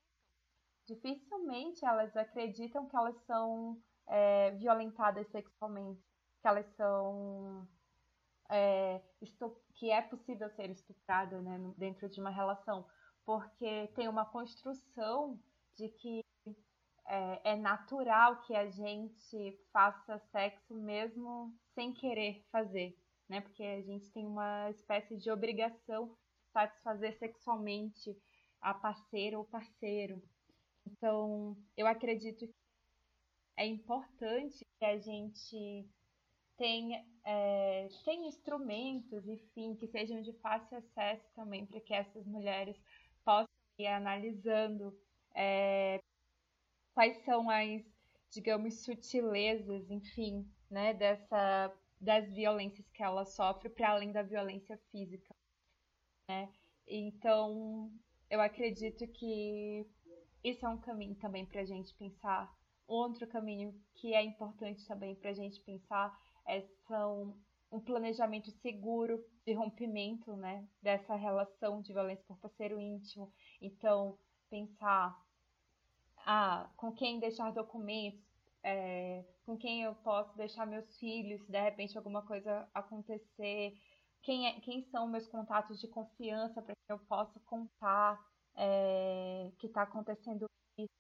dificilmente 0.87 1.85
elas 1.85 2.15
acreditam 2.17 2.87
que 2.87 2.97
elas 2.97 3.17
são 3.25 3.81
é, 4.07 4.51
violentadas 4.53 5.27
sexualmente, 5.29 6.01
que 6.41 6.49
elas 6.49 6.67
são 6.77 7.67
é, 8.51 9.01
que 9.75 9.91
é 9.91 10.03
possível 10.03 10.49
ser 10.51 10.71
estuprada 10.71 11.41
né, 11.41 11.59
dentro 11.77 12.09
de 12.09 12.21
uma 12.21 12.31
relação, 12.31 12.87
porque 13.25 13.89
tem 13.97 14.09
uma 14.09 14.27
construção 14.27 15.41
de 15.75 15.89
que 15.89 16.21
é, 17.09 17.53
é, 17.53 17.57
natural 17.57 18.41
que 18.43 18.55
a 18.55 18.69
gente 18.69 19.59
faça 19.73 20.19
sexo 20.31 20.75
mesmo 20.75 21.55
sem 21.75 21.93
querer 21.93 22.45
fazer, 22.51 22.97
né? 23.29 23.41
Porque 23.41 23.63
a 23.63 23.83
gente 23.83 24.11
tem 24.11 24.27
uma 24.27 24.71
espécie 24.71 25.17
de 25.17 25.31
obrigação 25.31 26.09
de 26.09 26.51
satisfazer 26.53 27.17
sexualmente 27.19 28.17
a 28.61 28.75
parceira 28.75 29.39
ou 29.39 29.45
parceiro. 29.45 30.23
Então, 30.87 31.57
eu 31.77 31.87
acredito 31.87 32.47
que 32.47 32.55
é 33.57 33.67
importante 33.67 34.65
que 34.79 34.85
a 34.85 34.99
gente 34.99 35.89
tem, 36.57 36.95
é, 37.25 37.89
tem 38.05 38.27
instrumentos, 38.27 39.27
enfim, 39.27 39.75
que 39.75 39.87
sejam 39.89 40.23
de 40.23 40.33
fácil 40.35 40.79
acesso 40.79 41.25
também 41.35 41.67
para 41.67 41.81
que 41.81 41.95
essas 41.95 42.27
mulheres 42.27 42.77
possam 43.25 43.47
ir 43.79 43.87
analisando 43.87 44.97
é, 45.35 46.01
quais 46.97 47.23
são 47.27 47.51
as, 47.51 47.83
digamos, 48.31 48.83
sutilezas, 48.83 49.91
enfim, 49.91 50.51
né, 50.71 50.95
dessa, 50.95 51.71
das 52.01 52.27
violências 52.33 52.89
que 52.89 53.03
ela 53.03 53.27
sofre, 53.27 53.69
para 53.69 53.91
além 53.91 54.13
da 54.13 54.23
violência 54.23 54.81
física. 54.91 55.37
Né? 56.27 56.51
Então, 56.89 57.93
eu 58.31 58.41
acredito 58.41 59.07
que 59.09 59.87
isso 60.43 60.65
é 60.65 60.69
um 60.71 60.81
caminho 60.81 61.15
também 61.17 61.45
para 61.45 61.61
a 61.61 61.67
gente 61.67 61.95
pensar. 61.97 62.51
Outro 62.89 63.27
caminho 63.27 63.79
que 63.97 64.15
é 64.15 64.25
importante 64.25 64.87
também 64.87 65.15
para 65.17 65.31
a 65.31 65.35
gente 65.35 65.61
pensar 65.65 66.19
é, 66.49 66.63
são 66.89 67.37
um 67.71 67.79
planejamento 67.79 68.51
seguro 68.63 69.23
de 69.45 69.53
rompimento 69.53 70.35
né, 70.35 70.67
dessa 70.81 71.15
relação 71.15 71.83
de 71.83 71.93
violência 71.93 72.25
por 72.27 72.39
parceiro 72.39 72.81
íntimo. 72.81 73.31
Então, 73.61 74.19
pensar 74.49 75.15
ah, 76.27 76.71
com 76.77 76.93
quem 76.93 77.19
deixar 77.21 77.53
documentos, 77.53 78.21
é, 78.63 79.25
com 79.47 79.57
quem 79.57 79.83
eu 79.83 79.95
posso 79.97 80.37
deixar 80.37 80.67
meus 80.67 80.99
filhos, 80.99 81.41
se 81.43 81.51
de 81.51 81.61
repente 81.61 81.97
alguma 81.97 82.23
coisa 82.23 82.69
acontecer, 82.75 83.73
quem, 84.23 84.47
é, 84.49 84.61
quem 84.61 84.83
são 84.91 85.07
meus 85.09 85.27
contatos 85.29 85.81
de 85.81 85.89
confiança 85.89 86.61
para 86.61 86.75
que 86.75 86.93
eu 86.93 86.99
possa 86.99 87.41
contar 87.47 88.21
é, 88.57 89.51
que 89.59 89.69
está 89.69 89.83
acontecendo 89.83 90.47
isso, 90.77 90.93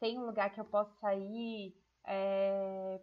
tem 0.00 0.18
um 0.18 0.26
lugar 0.26 0.52
que 0.54 0.60
eu 0.60 0.64
posso 0.64 0.96
sair, 1.00 1.74
é, 2.06 3.00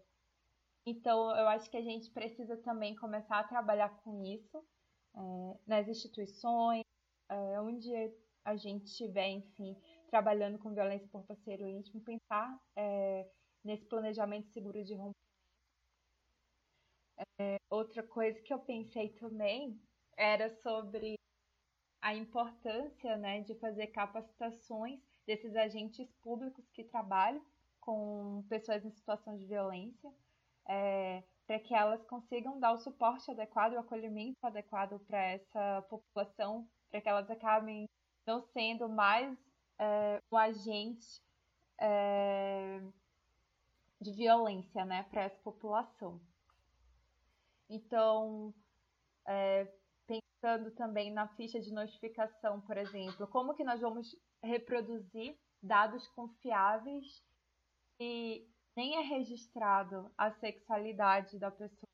então, 0.86 1.30
eu 1.36 1.47
acho 1.49 1.70
que 1.70 1.78
a 1.78 1.82
gente 1.82 2.10
precisa 2.12 2.58
também 2.58 2.95
começar 2.95 3.39
a 3.39 3.43
trabalhar 3.43 3.89
com 4.04 4.24
isso 4.24 4.58
é, 5.16 5.20
nas 5.68 5.88
instituições, 5.88 6.84
é, 7.30 7.62
onde 7.62 7.91
a 8.43 8.56
gente 8.56 8.86
estiver, 8.86 9.30
enfim, 9.30 9.76
trabalhando 10.12 10.59
com 10.59 10.74
violência 10.74 11.07
por 11.07 11.24
parceiro 11.26 11.68
íntimo, 11.68 12.01
pensar 12.01 12.59
é, 12.76 13.26
nesse 13.64 13.86
planejamento 13.86 14.51
seguro 14.51 14.84
de 14.84 14.93
rompimento. 14.93 15.16
É, 17.39 17.57
outra 17.70 18.03
coisa 18.03 18.39
que 18.41 18.53
eu 18.53 18.59
pensei 18.59 19.09
também 19.14 19.80
era 20.18 20.49
sobre 20.62 21.18
a 22.01 22.14
importância 22.14 23.16
né, 23.18 23.41
de 23.41 23.55
fazer 23.55 23.88
capacitações 23.88 24.99
desses 25.26 25.55
agentes 25.55 26.12
públicos 26.22 26.70
que 26.72 26.84
trabalham 26.84 27.43
com 27.80 28.43
pessoas 28.49 28.84
em 28.84 28.91
situação 28.91 29.38
de 29.38 29.45
violência 29.45 30.12
é, 30.68 31.24
para 31.47 31.59
que 31.59 31.74
elas 31.74 32.03
consigam 32.05 32.59
dar 32.59 32.74
o 32.74 32.80
suporte 32.80 33.30
adequado, 33.32 33.74
o 33.74 33.80
acolhimento 33.80 34.38
adequado 34.43 34.99
para 35.05 35.20
essa 35.20 35.82
população, 35.89 36.68
para 36.89 37.01
que 37.01 37.09
elas 37.09 37.30
acabem 37.30 37.88
não 38.26 38.41
sendo 38.53 38.88
mais 38.88 39.38
é, 39.82 40.21
um 40.32 40.38
agente 40.38 41.19
é, 41.79 42.79
de 43.99 44.11
violência 44.11 44.86
né, 44.86 45.03
para 45.09 45.23
essa 45.23 45.39
população. 45.41 46.21
Então, 47.67 48.53
é, 49.25 49.67
pensando 50.05 50.69
também 50.71 51.11
na 51.11 51.27
ficha 51.29 51.59
de 51.59 51.73
notificação, 51.73 52.61
por 52.61 52.77
exemplo, 52.77 53.27
como 53.27 53.55
que 53.55 53.63
nós 53.63 53.82
vamos 53.82 54.15
reproduzir 54.43 55.36
dados 55.63 56.07
confiáveis 56.09 57.23
e 57.99 58.47
nem 58.75 58.97
é 58.97 59.01
registrado 59.01 60.11
a 60.15 60.32
sexualidade 60.32 61.39
da 61.39 61.49
pessoa, 61.49 61.89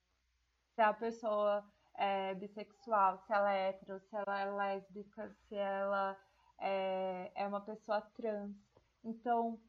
se 0.75 0.81
a 0.81 0.93
pessoa 0.93 1.65
é 1.95 2.35
bissexual, 2.35 3.23
se 3.25 3.33
ela 3.33 3.53
é 3.53 3.69
hétero, 3.69 3.99
se 3.99 4.15
ela 4.15 4.39
é 4.39 4.51
lésbica, 4.51 5.35
se 5.47 5.55
ela 5.55 6.17
é, 6.59 7.31
é 7.35 7.47
uma 7.47 7.61
pessoa 7.61 8.01
trans. 8.01 8.55
Então, 9.03 9.59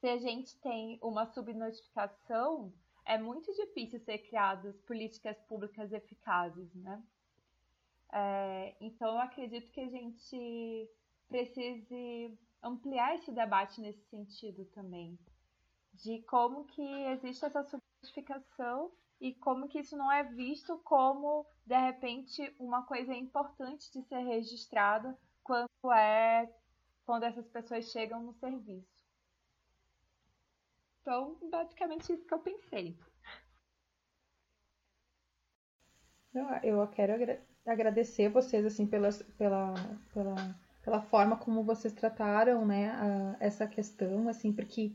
se 0.00 0.08
a 0.08 0.18
gente 0.18 0.56
tem 0.60 0.98
uma 1.02 1.26
subnotificação, 1.26 2.72
é 3.04 3.18
muito 3.18 3.52
difícil 3.54 4.00
ser 4.00 4.18
criadas 4.18 4.80
políticas 4.82 5.38
públicas 5.42 5.92
eficazes, 5.92 6.74
né? 6.74 7.02
É, 8.12 8.76
então, 8.80 9.14
eu 9.14 9.20
acredito 9.20 9.70
que 9.70 9.80
a 9.80 9.88
gente 9.88 10.90
precise 11.28 12.38
ampliar 12.62 13.14
esse 13.14 13.32
debate 13.32 13.80
nesse 13.80 14.04
sentido 14.08 14.64
também, 14.66 15.18
de 15.92 16.22
como 16.22 16.64
que 16.64 16.82
existe 16.82 17.44
essa 17.44 17.62
subnotificação 17.64 18.92
e 19.20 19.34
como 19.34 19.68
que 19.68 19.78
isso 19.80 19.96
não 19.96 20.10
é 20.10 20.22
visto 20.24 20.78
como, 20.78 21.46
de 21.64 21.78
repente, 21.78 22.54
uma 22.58 22.82
coisa 22.82 23.14
importante 23.14 23.90
de 23.92 24.02
ser 24.02 24.18
registrada 24.18 25.16
quando 25.46 25.92
é 25.94 26.52
quando 27.04 27.22
essas 27.22 27.46
pessoas 27.46 27.90
chegam 27.92 28.20
no 28.20 28.34
serviço. 28.34 29.06
Então, 31.00 31.38
basicamente 31.48 32.12
isso 32.12 32.26
que 32.26 32.34
eu 32.34 32.40
pensei. 32.40 32.98
Eu 36.64 36.86
quero 36.88 37.12
agradecer 37.64 38.28
vocês 38.28 38.66
assim 38.66 38.86
pela, 38.86 39.10
pela, 39.38 39.72
pela, 40.12 40.34
pela 40.82 41.00
forma 41.02 41.36
como 41.36 41.62
vocês 41.62 41.94
trataram 41.94 42.66
né, 42.66 42.90
a, 42.90 43.36
essa 43.38 43.68
questão, 43.68 44.28
assim, 44.28 44.52
porque 44.52 44.92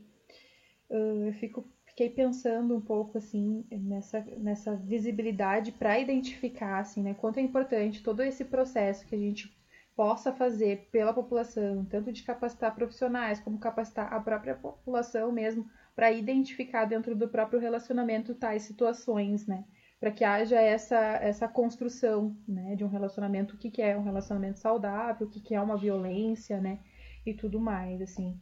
uh, 0.90 1.26
eu 1.26 1.32
fico 1.32 1.66
fiquei 1.86 2.08
pensando 2.08 2.74
um 2.74 2.80
pouco 2.80 3.18
assim 3.18 3.66
nessa, 3.70 4.20
nessa 4.38 4.74
visibilidade 4.76 5.72
para 5.72 5.98
identificar 5.98 6.78
assim, 6.78 7.02
né, 7.02 7.14
quanto 7.14 7.38
é 7.38 7.42
importante 7.42 8.02
todo 8.02 8.22
esse 8.22 8.44
processo 8.44 9.06
que 9.06 9.14
a 9.14 9.18
gente 9.18 9.61
possa 9.94 10.32
fazer 10.32 10.88
pela 10.90 11.12
população, 11.12 11.84
tanto 11.84 12.12
de 12.12 12.22
capacitar 12.22 12.74
profissionais 12.74 13.40
como 13.40 13.58
capacitar 13.58 14.12
a 14.12 14.20
própria 14.20 14.54
população 14.54 15.30
mesmo 15.30 15.68
para 15.94 16.10
identificar 16.10 16.86
dentro 16.86 17.14
do 17.14 17.28
próprio 17.28 17.60
relacionamento 17.60 18.34
tais 18.34 18.62
situações, 18.62 19.46
né? 19.46 19.64
Para 20.00 20.10
que 20.10 20.24
haja 20.24 20.60
essa, 20.60 20.96
essa 20.96 21.46
construção 21.46 22.36
né, 22.48 22.74
de 22.74 22.84
um 22.84 22.88
relacionamento, 22.88 23.54
o 23.54 23.58
que, 23.58 23.70
que 23.70 23.82
é 23.82 23.96
um 23.96 24.02
relacionamento 24.02 24.58
saudável, 24.58 25.26
o 25.26 25.30
que, 25.30 25.40
que 25.40 25.54
é 25.54 25.60
uma 25.60 25.76
violência, 25.76 26.60
né? 26.60 26.80
E 27.24 27.34
tudo 27.34 27.60
mais, 27.60 28.00
assim. 28.00 28.40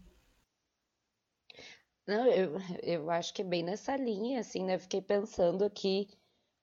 Não, 2.07 2.27
eu, 2.27 2.57
eu 2.83 3.11
acho 3.11 3.35
que 3.35 3.43
é 3.43 3.45
bem 3.45 3.63
nessa 3.63 3.97
linha, 3.97 4.41
assim, 4.41 4.65
né? 4.65 4.79
Fiquei 4.79 5.03
pensando 5.03 5.65
aqui 5.65 6.09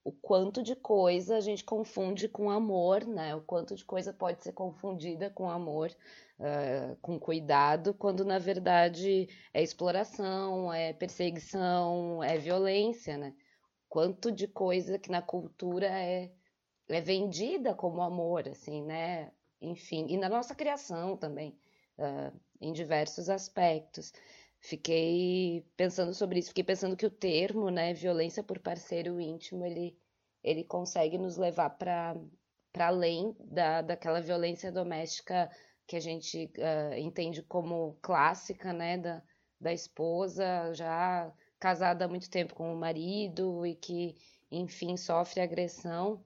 o 0.08 0.12
quanto 0.14 0.64
de 0.64 0.74
coisa 0.74 1.36
a 1.36 1.42
gente 1.42 1.66
confunde 1.66 2.30
com 2.30 2.50
amor, 2.50 3.06
né? 3.06 3.36
O 3.36 3.42
quanto 3.42 3.76
de 3.76 3.84
coisa 3.84 4.14
pode 4.14 4.42
ser 4.42 4.54
confundida 4.54 5.30
com 5.30 5.50
amor, 5.50 5.94
uh, 6.40 6.96
com 7.02 7.20
cuidado, 7.20 7.94
quando 7.94 8.24
na 8.24 8.40
verdade 8.40 9.28
é 9.54 9.62
exploração, 9.62 10.72
é 10.72 10.94
perseguição, 10.94 12.24
é 12.24 12.38
violência, 12.38 13.18
né? 13.18 13.36
Quanto 13.90 14.32
de 14.32 14.48
coisa 14.48 14.98
que 14.98 15.12
na 15.12 15.22
cultura 15.22 15.88
é, 15.88 16.32
é 16.88 17.02
vendida 17.02 17.76
como 17.76 18.02
amor, 18.02 18.48
assim, 18.48 18.82
né? 18.84 19.30
Enfim, 19.60 20.06
e 20.08 20.16
na 20.16 20.30
nossa 20.30 20.56
criação 20.56 21.18
também, 21.18 21.60
uh, 21.98 22.34
em 22.62 22.72
diversos 22.72 23.30
aspectos. 23.30 24.14
Fiquei 24.68 25.66
pensando 25.78 26.14
sobre 26.14 26.40
isso, 26.40 26.50
fiquei 26.50 26.64
pensando 26.66 26.98
que 26.98 27.06
o 27.06 27.10
termo, 27.10 27.70
né, 27.70 27.94
violência 27.94 28.44
por 28.44 28.60
parceiro 28.60 29.18
íntimo, 29.18 29.66
ele, 29.66 29.98
ele 30.44 30.62
consegue 30.66 31.18
nos 31.18 31.38
levar 31.38 31.70
para 31.70 32.18
além 32.78 33.34
da, 33.40 33.82
daquela 33.82 34.20
violência 34.20 34.70
doméstica 34.70 35.50
que 35.88 35.96
a 35.96 36.02
gente 36.02 36.52
uh, 36.58 36.98
entende 36.98 37.42
como 37.44 37.98
clássica, 38.02 38.74
né, 38.74 38.98
da, 38.98 39.24
da 39.58 39.72
esposa 39.72 40.74
já 40.74 41.34
casada 41.58 42.04
há 42.04 42.08
muito 42.10 42.30
tempo 42.30 42.54
com 42.54 42.74
o 42.74 42.78
marido 42.78 43.66
e 43.66 43.74
que, 43.74 44.18
enfim, 44.52 44.98
sofre 44.98 45.40
agressão, 45.40 46.22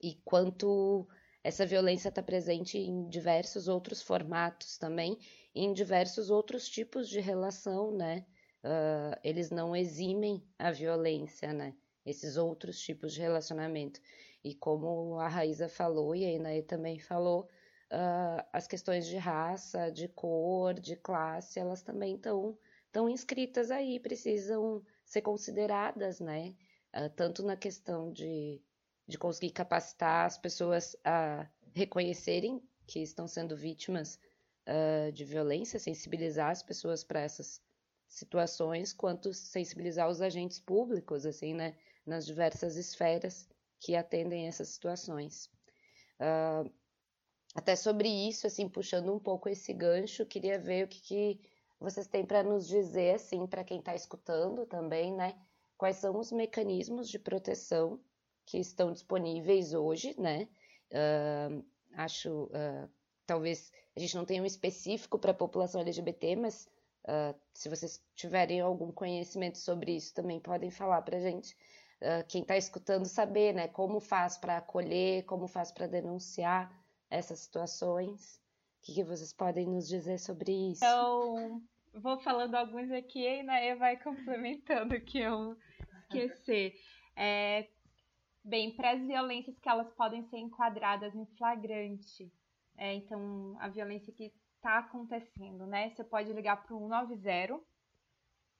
e 0.00 0.14
quanto 0.24 1.06
essa 1.44 1.66
violência 1.66 2.08
está 2.08 2.22
presente 2.22 2.78
em 2.78 3.10
diversos 3.10 3.68
outros 3.68 4.00
formatos 4.00 4.78
também, 4.78 5.18
em 5.58 5.72
diversos 5.72 6.30
outros 6.30 6.68
tipos 6.68 7.08
de 7.08 7.18
relação, 7.18 7.90
né? 7.90 8.24
Uh, 8.62 9.18
eles 9.24 9.50
não 9.50 9.74
eximem 9.74 10.46
a 10.56 10.70
violência, 10.70 11.52
né? 11.52 11.74
Esses 12.06 12.36
outros 12.36 12.78
tipos 12.78 13.12
de 13.12 13.20
relacionamento. 13.20 14.00
E 14.44 14.54
como 14.54 15.18
a 15.18 15.26
Raíza 15.26 15.68
falou, 15.68 16.14
e 16.14 16.24
a 16.24 16.30
Inaê 16.30 16.62
também 16.62 17.00
falou, 17.00 17.48
uh, 17.92 18.46
as 18.52 18.68
questões 18.68 19.06
de 19.08 19.16
raça, 19.16 19.90
de 19.90 20.06
cor, 20.06 20.74
de 20.74 20.94
classe, 20.94 21.58
elas 21.58 21.82
também 21.82 22.14
estão 22.14 22.56
tão 22.92 23.08
inscritas 23.08 23.72
aí, 23.72 23.98
precisam 23.98 24.80
ser 25.04 25.22
consideradas, 25.22 26.20
né? 26.20 26.54
Uh, 26.94 27.10
tanto 27.16 27.42
na 27.42 27.56
questão 27.56 28.12
de, 28.12 28.62
de 29.08 29.18
conseguir 29.18 29.50
capacitar 29.50 30.24
as 30.24 30.38
pessoas 30.38 30.96
a 31.04 31.50
reconhecerem 31.74 32.62
que 32.86 33.00
estão 33.00 33.26
sendo 33.26 33.56
vítimas 33.56 34.20
uh, 34.68 35.10
de 35.12 35.24
violência, 35.24 35.78
sensibilizar 35.78 36.50
as 36.50 36.62
pessoas 36.62 37.02
para 37.02 37.20
essas 37.20 37.60
situações, 38.06 38.92
quanto 38.92 39.32
sensibilizar 39.32 40.08
os 40.08 40.20
agentes 40.20 40.60
públicos, 40.60 41.26
assim, 41.26 41.54
né, 41.54 41.74
nas 42.06 42.24
diversas 42.26 42.76
esferas 42.76 43.48
que 43.80 43.96
atendem 43.96 44.46
essas 44.46 44.68
situações. 44.68 45.50
Uh, 46.20 46.70
até 47.54 47.74
sobre 47.74 48.08
isso, 48.08 48.46
assim, 48.46 48.68
puxando 48.68 49.12
um 49.12 49.18
pouco 49.18 49.48
esse 49.48 49.72
gancho, 49.72 50.26
queria 50.26 50.58
ver 50.58 50.84
o 50.84 50.88
que, 50.88 51.00
que 51.00 51.40
vocês 51.80 52.06
têm 52.06 52.24
para 52.24 52.42
nos 52.42 52.66
dizer, 52.66 53.14
assim, 53.14 53.46
para 53.46 53.64
quem 53.64 53.78
está 53.78 53.94
escutando 53.94 54.66
também, 54.66 55.14
né, 55.14 55.34
quais 55.76 55.96
são 55.96 56.18
os 56.18 56.32
mecanismos 56.32 57.08
de 57.08 57.18
proteção 57.18 58.00
que 58.44 58.58
estão 58.58 58.92
disponíveis 58.92 59.74
hoje, 59.74 60.18
né? 60.18 60.48
Uh, 60.90 61.64
acho 61.92 62.44
uh, 62.44 62.90
talvez 63.28 63.70
a 63.94 64.00
gente 64.00 64.16
não 64.16 64.24
tenha 64.24 64.42
um 64.42 64.46
específico 64.46 65.18
para 65.18 65.32
a 65.32 65.34
população 65.34 65.82
LGBT, 65.82 66.34
mas 66.34 66.66
uh, 67.04 67.38
se 67.52 67.68
vocês 67.68 68.02
tiverem 68.16 68.60
algum 68.60 68.90
conhecimento 68.90 69.58
sobre 69.58 69.94
isso, 69.94 70.14
também 70.14 70.40
podem 70.40 70.70
falar 70.70 71.02
para 71.02 71.18
a 71.18 71.20
gente. 71.20 71.54
Uh, 72.00 72.26
quem 72.26 72.40
está 72.40 72.56
escutando 72.56 73.04
saber, 73.04 73.52
né? 73.54 73.68
Como 73.68 74.00
faz 74.00 74.38
para 74.38 74.56
acolher, 74.56 75.24
como 75.26 75.46
faz 75.46 75.70
para 75.70 75.86
denunciar 75.86 76.72
essas 77.10 77.40
situações. 77.40 78.36
O 78.78 78.86
que, 78.86 78.94
que, 78.94 79.04
vocês 79.04 79.32
podem 79.32 79.66
nos 79.66 79.86
dizer 79.86 80.18
sobre 80.18 80.52
isso? 80.70 80.84
Então, 80.84 81.60
vou 81.92 82.18
falando 82.20 82.54
alguns 82.54 82.90
aqui 82.92 83.20
e 83.20 83.50
a 83.50 83.74
vai 83.74 83.96
complementando 84.02 84.98
que 85.00 85.18
eu 85.18 85.54
esquecer. 86.02 86.74
É, 87.14 87.68
bem, 88.42 88.74
para 88.74 88.92
as 88.92 89.02
violências 89.04 89.58
que 89.58 89.68
elas 89.68 89.92
podem 89.94 90.22
ser 90.28 90.38
enquadradas 90.38 91.14
em 91.14 91.26
flagrante, 91.36 92.32
é, 92.78 92.94
então, 92.94 93.56
a 93.58 93.68
violência 93.68 94.12
que 94.12 94.32
está 94.56 94.78
acontecendo, 94.78 95.66
né? 95.66 95.90
Você 95.90 96.04
pode 96.04 96.32
ligar 96.32 96.62
para 96.62 96.74
o 96.74 96.88
190, 96.88 97.60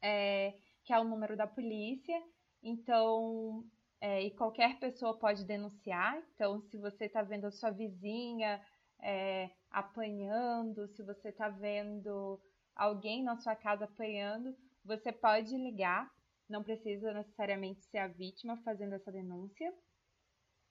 é, 0.03 0.55
que 0.85 0.93
é 0.93 0.99
o 0.99 1.05
número 1.05 1.37
da 1.37 1.47
polícia. 1.47 2.21
Então, 2.61 3.65
é, 4.01 4.23
e 4.23 4.33
qualquer 4.33 4.79
pessoa 4.81 5.17
pode 5.17 5.45
denunciar. 5.45 6.21
Então, 6.35 6.61
se 6.63 6.77
você 6.77 7.05
está 7.05 7.23
vendo 7.23 7.47
a 7.47 7.53
sua 7.53 7.71
vizinha 7.71 8.61
é, 9.01 9.51
apanhando, 9.71 10.89
se 10.89 11.03
você 11.05 11.29
está 11.29 11.49
vendo 11.49 12.41
alguém 12.75 13.23
na 13.23 13.37
sua 13.37 13.55
casa 13.55 13.85
apanhando, 13.85 14.53
você 14.85 15.13
pode 15.13 15.57
ligar. 15.57 16.11
Não 16.49 16.65
precisa 16.65 17.13
necessariamente 17.13 17.85
ser 17.85 17.99
a 17.99 18.09
vítima 18.09 18.57
fazendo 18.65 18.95
essa 18.95 19.13
denúncia. 19.13 19.73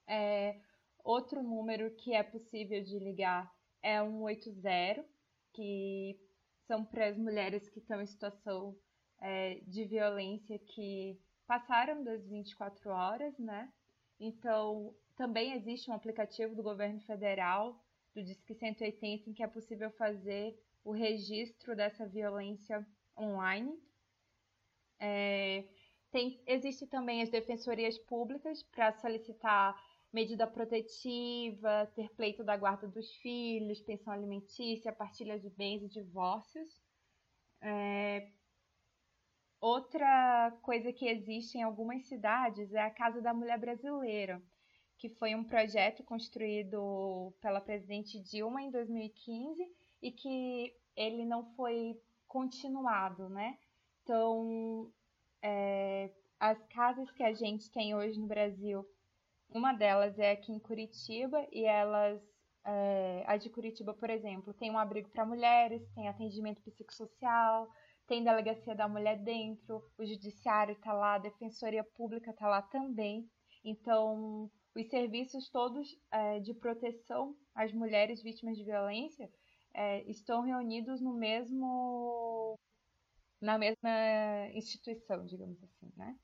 É, 0.06 0.60
Outro 1.08 1.42
número 1.42 1.90
que 1.96 2.14
é 2.14 2.22
possível 2.22 2.84
de 2.84 3.00
ligar 3.00 3.50
é 3.82 3.98
180, 4.04 5.06
que 5.54 6.20
são 6.68 6.84
para 6.84 7.08
as 7.08 7.18
mulheres 7.18 7.70
que 7.70 7.80
estão 7.80 8.02
em 8.02 8.06
situação 8.06 8.78
é, 9.22 9.62
de 9.62 9.86
violência 9.86 10.60
que 10.60 11.18
passaram 11.48 12.04
das 12.04 12.28
24 12.28 12.90
horas, 12.90 13.40
né? 13.40 13.72
Então, 14.20 14.94
também 15.16 15.54
existe 15.54 15.90
um 15.90 15.94
aplicativo 15.94 16.54
do 16.54 16.62
governo 16.62 17.00
federal 17.00 17.82
do 18.14 18.22
Disque 18.22 18.54
180 18.54 19.30
em 19.30 19.34
que 19.34 19.44
é 19.44 19.48
possível 19.48 19.90
fazer 19.92 20.62
o 20.84 20.92
registro 20.92 21.74
dessa 21.74 22.06
violência 22.06 22.86
online. 23.18 23.72
É, 25.00 25.64
tem, 26.12 26.44
existe 26.46 26.86
também 26.86 27.22
as 27.22 27.30
defensorias 27.30 27.98
públicas 27.98 28.62
para 28.62 28.92
solicitar 28.92 29.74
medida 30.12 30.48
protetiva, 30.48 31.92
ter 31.96 32.10
pleito 32.16 32.44
da 32.44 32.58
guarda 32.58 32.88
dos 32.88 33.12
filhos, 33.16 33.82
pensão 33.82 34.14
alimentícia, 34.14 34.92
partilha 34.94 35.40
de 35.40 35.50
bens 35.50 35.84
e 35.84 35.88
divórcios. 35.90 36.82
É, 37.62 38.32
outra 39.60 40.52
coisa 40.62 40.94
que 40.94 41.08
existe 41.08 41.58
em 41.58 41.64
algumas 41.64 42.08
cidades 42.08 42.74
é 42.74 42.82
a 42.82 42.90
Casa 42.90 43.22
da 43.22 43.34
Mulher 43.34 43.60
Brasileira, 43.60 44.42
que 44.98 45.10
foi 45.10 45.36
um 45.36 45.44
projeto 45.44 46.04
construído 46.04 47.34
pela 47.42 47.62
presidente 47.62 48.20
Dilma 48.20 48.62
em 48.62 48.72
2015 48.72 49.64
e 50.02 50.12
que 50.12 50.74
ele 50.96 51.26
não 51.26 51.46
foi 51.56 52.00
continuado, 52.28 53.30
né? 53.30 53.58
Então, 54.04 54.92
é, 55.42 56.12
as 56.40 56.62
casas 56.68 57.12
que 57.12 57.24
a 57.24 57.34
gente 57.34 57.70
tem 57.72 57.96
hoje 57.96 58.20
no 58.20 58.28
Brasil, 58.28 58.88
uma 59.50 59.74
delas 59.74 60.18
é 60.20 60.32
aqui 60.32 60.52
em 60.52 60.60
Curitiba 60.60 61.46
e 61.52 61.64
elas, 61.66 62.22
é, 62.66 63.24
a 63.26 63.38
de 63.38 63.50
Curitiba, 63.50 63.94
por 63.94 64.10
exemplo, 64.10 64.54
tem 64.54 64.72
um 64.72 64.78
abrigo 64.78 65.10
para 65.10 65.26
mulheres, 65.26 65.88
tem 65.96 66.08
atendimento 66.08 66.62
psicossocial, 66.62 67.68
tem 68.08 68.24
delegacia 68.24 68.76
da 68.76 68.88
mulher 68.88 69.18
dentro, 69.24 69.84
o 69.98 70.06
judiciário 70.06 70.74
está 70.74 70.94
lá, 70.94 71.16
a 71.16 71.20
defensoria 71.20 71.84
pública 71.84 72.32
está 72.32 72.48
lá 72.48 72.62
também. 72.62 73.30
Então, 73.64 74.50
os 74.76 74.88
serviços 74.90 75.50
todos 75.50 75.88
é, 76.12 76.40
de 76.40 76.54
proteção 76.54 77.36
às 77.54 77.74
mulheres 77.74 78.22
vítimas 78.22 78.58
de 78.58 78.64
violência 78.64 79.30
é, 79.74 80.04
estão 80.10 80.42
reunidos 80.42 81.02
no 81.02 81.14
mesmo 81.14 82.58
na 83.40 83.58
mesma 83.58 83.90
instituição, 84.54 85.24
digamos 85.26 85.62
assim, 85.64 85.92
né? 85.96 86.18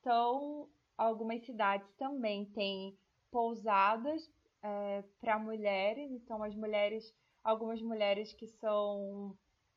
Então, 0.00 0.68
algumas 1.00 1.42
cidades 1.46 1.88
também 1.96 2.44
têm 2.44 2.94
pousadas 3.30 4.30
é, 4.62 5.02
para 5.18 5.38
mulheres, 5.38 6.10
então 6.12 6.42
as 6.42 6.54
mulheres, 6.54 7.14
algumas 7.42 7.80
mulheres 7.80 8.34
que 8.34 8.46
são 8.46 9.34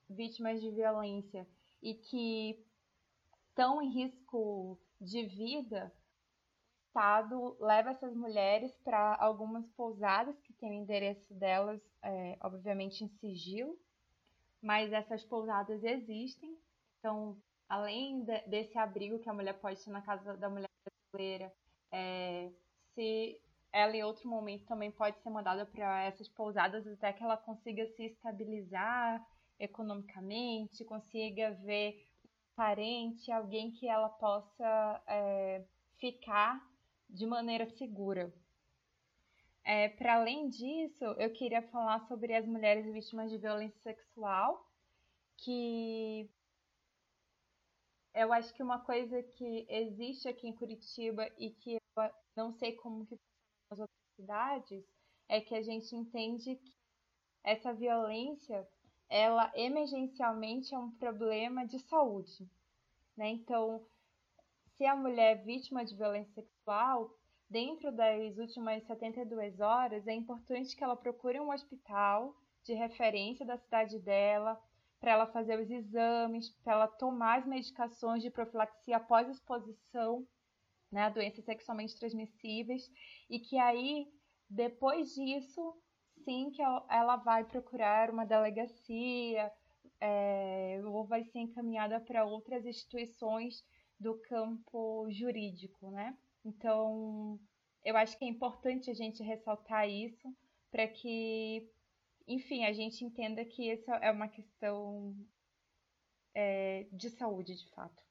vítimas 0.09 0.59
de 0.59 0.69
violência 0.69 1.47
e 1.81 1.93
que 1.93 2.61
estão 3.47 3.81
em 3.81 3.89
risco 3.89 4.77
de 4.99 5.25
vida, 5.27 5.93
o 5.95 6.87
Estado 6.87 7.57
leva 7.59 7.91
essas 7.91 8.13
mulheres 8.13 8.75
para 8.83 9.15
algumas 9.15 9.65
pousadas 9.71 10.37
que 10.41 10.53
têm 10.53 10.71
o 10.71 10.83
endereço 10.83 11.33
delas, 11.33 11.81
é, 12.03 12.37
obviamente 12.41 13.03
em 13.03 13.07
sigilo, 13.07 13.79
mas 14.61 14.91
essas 14.91 15.23
pousadas 15.23 15.83
existem. 15.83 16.57
Então, 16.99 17.37
além 17.69 18.23
de, 18.25 18.41
desse 18.41 18.77
abrigo 18.77 19.19
que 19.19 19.29
a 19.29 19.33
mulher 19.33 19.59
pode 19.59 19.83
ter 19.83 19.89
na 19.89 20.01
casa 20.01 20.35
da 20.37 20.49
mulher 20.49 20.67
brasileira, 21.13 21.53
é, 21.91 22.49
se 22.93 23.39
ela 23.71 23.95
em 23.95 24.03
outro 24.03 24.27
momento 24.27 24.65
também 24.65 24.91
pode 24.91 25.17
ser 25.21 25.29
mandada 25.29 25.65
para 25.65 26.03
essas 26.03 26.27
pousadas 26.27 26.85
até 26.87 27.13
que 27.13 27.23
ela 27.23 27.37
consiga 27.37 27.85
se 27.95 28.05
estabilizar 28.05 29.25
economicamente, 29.59 30.83
consiga 30.83 31.51
ver 31.63 32.07
parente, 32.55 33.31
alguém 33.31 33.71
que 33.71 33.87
ela 33.87 34.09
possa 34.09 35.03
é, 35.07 35.63
ficar 35.99 36.61
de 37.09 37.25
maneira 37.25 37.67
segura. 37.77 38.33
É, 39.63 39.89
Para 39.89 40.15
além 40.15 40.49
disso, 40.49 41.05
eu 41.17 41.31
queria 41.31 41.61
falar 41.61 42.05
sobre 42.07 42.35
as 42.35 42.45
mulheres 42.45 42.85
vítimas 42.91 43.31
de 43.31 43.37
violência 43.37 43.79
sexual, 43.81 44.67
que 45.37 46.29
eu 48.13 48.31
acho 48.31 48.53
que 48.53 48.61
uma 48.61 48.79
coisa 48.79 49.21
que 49.23 49.65
existe 49.69 50.27
aqui 50.27 50.47
em 50.47 50.53
Curitiba 50.53 51.27
e 51.37 51.49
que 51.49 51.75
eu 51.75 52.11
não 52.35 52.53
sei 52.53 52.73
como 52.73 53.05
que 53.05 53.15
nas 53.69 53.79
outras 53.79 54.15
cidades 54.15 54.83
é 55.27 55.41
que 55.41 55.55
a 55.55 55.61
gente 55.61 55.95
entende 55.95 56.55
que 56.55 56.73
essa 57.43 57.73
violência 57.73 58.67
ela 59.09 59.51
emergencialmente 59.55 60.73
é 60.73 60.77
um 60.77 60.91
problema 60.91 61.65
de 61.65 61.79
saúde, 61.79 62.49
né? 63.15 63.29
Então, 63.29 63.85
se 64.77 64.85
a 64.85 64.95
mulher 64.95 65.37
é 65.37 65.43
vítima 65.43 65.85
de 65.85 65.95
violência 65.95 66.33
sexual, 66.33 67.15
dentro 67.49 67.91
das 67.91 68.37
últimas 68.37 68.83
72 68.87 69.59
horas, 69.59 70.07
é 70.07 70.13
importante 70.13 70.75
que 70.75 70.83
ela 70.83 70.95
procure 70.95 71.39
um 71.39 71.51
hospital 71.51 72.35
de 72.63 72.73
referência 72.73 73.45
da 73.45 73.57
cidade 73.57 73.99
dela, 73.99 74.59
para 75.03 75.11
ela 75.11 75.27
fazer 75.27 75.59
os 75.59 75.69
exames, 75.69 76.49
para 76.63 76.71
ela 76.71 76.87
tomar 76.87 77.39
as 77.39 77.45
medicações 77.45 78.23
de 78.23 78.29
profilaxia 78.29 78.95
após 78.95 79.27
exposição 79.27 80.25
né, 80.89 81.01
a 81.01 81.09
doenças 81.09 81.43
sexualmente 81.43 81.99
transmissíveis, 81.99 82.89
e 83.29 83.37
que 83.37 83.57
aí, 83.57 84.07
depois 84.49 85.13
disso, 85.13 85.75
sim 86.23 86.51
que 86.51 86.61
ela 86.89 87.17
vai 87.17 87.43
procurar 87.43 88.11
uma 88.11 88.25
delegacia 88.25 89.51
é, 89.99 90.79
ou 90.85 91.05
vai 91.05 91.25
ser 91.25 91.39
encaminhada 91.39 91.99
para 91.99 92.23
outras 92.23 92.65
instituições 92.65 93.61
do 93.99 94.17
campo 94.21 95.05
jurídico, 95.11 95.91
né? 95.91 96.17
Então, 96.45 97.37
eu 97.83 97.97
acho 97.97 98.17
que 98.17 98.23
é 98.23 98.29
importante 98.29 98.89
a 98.89 98.93
gente 98.93 99.21
ressaltar 99.21 99.89
isso 99.89 100.33
para 100.71 100.87
que, 100.87 101.69
enfim, 102.27 102.65
a 102.65 102.73
gente 102.73 103.03
entenda 103.03 103.43
que 103.45 103.69
essa 103.69 103.95
é 103.97 104.11
uma 104.11 104.27
questão 104.27 105.15
é, 106.33 106.87
de 106.91 107.09
saúde, 107.09 107.55
de 107.55 107.69
fato. 107.71 108.01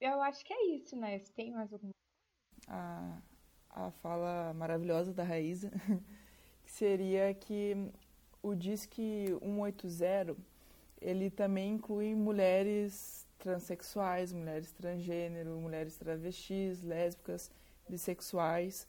Eu 0.00 0.20
acho 0.22 0.44
que 0.44 0.52
é 0.52 0.66
isso, 0.76 0.96
né? 0.96 1.18
Você 1.18 1.32
tem 1.32 1.52
mais 1.52 1.72
alguma 1.72 1.92
a, 2.68 3.22
a 3.70 3.90
fala 3.90 4.52
maravilhosa 4.54 5.12
da 5.12 5.24
Raíza, 5.24 5.70
que 6.62 6.70
seria 6.70 7.34
que 7.34 7.74
o 8.42 8.54
Disque 8.54 9.26
180 9.40 10.36
ele 11.00 11.30
também 11.30 11.74
inclui 11.74 12.14
mulheres 12.14 13.26
transexuais, 13.38 14.32
mulheres 14.32 14.72
transgênero, 14.72 15.60
mulheres 15.60 15.96
travestis, 15.96 16.82
lésbicas, 16.82 17.50
bissexuais, 17.88 18.86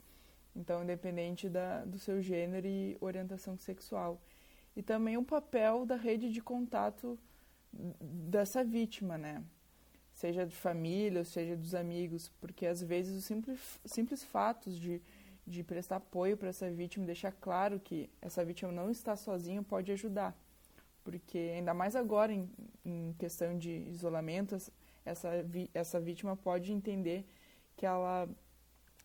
então 0.60 0.82
independente 0.82 1.48
da, 1.48 1.84
do 1.84 1.98
seu 1.98 2.20
gênero 2.20 2.66
e 2.66 2.96
orientação 3.00 3.56
sexual. 3.56 4.20
E 4.76 4.82
também 4.82 5.16
o 5.16 5.24
papel 5.24 5.84
da 5.84 5.96
rede 5.96 6.30
de 6.30 6.40
contato 6.40 7.18
dessa 7.72 8.62
vítima, 8.62 9.18
né? 9.18 9.42
Seja 10.12 10.46
de 10.46 10.54
família, 10.54 11.24
seja 11.24 11.56
dos 11.56 11.74
amigos, 11.74 12.30
porque 12.40 12.66
às 12.66 12.82
vezes 12.82 13.16
os 13.16 13.24
simples, 13.24 13.80
simples 13.84 14.22
fatos 14.22 14.78
de, 14.78 15.00
de 15.46 15.62
prestar 15.64 15.96
apoio 15.96 16.36
para 16.36 16.48
essa 16.50 16.70
vítima, 16.70 17.06
deixar 17.06 17.32
claro 17.32 17.80
que 17.80 18.10
essa 18.20 18.44
vítima 18.44 18.70
não 18.70 18.90
está 18.90 19.16
sozinha, 19.16 19.62
pode 19.62 19.90
ajudar 19.92 20.36
porque 21.02 21.38
ainda 21.38 21.74
mais 21.74 21.96
agora 21.96 22.32
em, 22.32 22.48
em 22.84 23.14
questão 23.18 23.56
de 23.56 23.70
isolamento, 23.70 24.56
essa, 25.04 25.30
essa 25.74 26.00
vítima 26.00 26.36
pode 26.36 26.72
entender 26.72 27.26
que 27.76 27.86
ela 27.86 28.28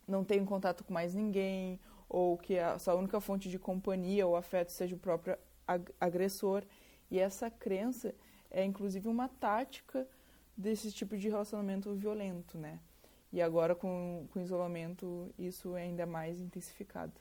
não 0.08 0.24
tem 0.24 0.44
contato 0.46 0.84
com 0.84 0.94
mais 0.94 1.14
ninguém, 1.14 1.80
ou 2.10 2.38
que 2.38 2.58
a 2.58 2.78
sua 2.80 2.96
única 2.96 3.20
fonte 3.20 3.50
de 3.50 3.60
companhia 3.60 4.28
ou 4.28 4.36
afeto 4.36 4.72
seja 4.72 4.96
o 4.96 5.00
próprio 5.00 5.38
agressor. 6.00 6.64
E 7.10 7.20
essa 7.20 7.50
crença 7.50 8.14
é 8.50 8.64
inclusive 8.64 9.08
uma 9.08 9.28
tática 9.28 10.08
desse 10.56 10.92
tipo 10.92 11.18
de 11.18 11.30
relacionamento 11.30 11.94
violento, 11.94 12.58
né? 12.58 12.80
E 13.32 13.42
agora 13.42 13.76
com, 13.76 14.28
com 14.32 14.40
isolamento 14.40 15.34
isso 15.38 15.76
é 15.76 15.84
ainda 15.84 16.06
mais 16.06 16.40
intensificado. 16.40 17.14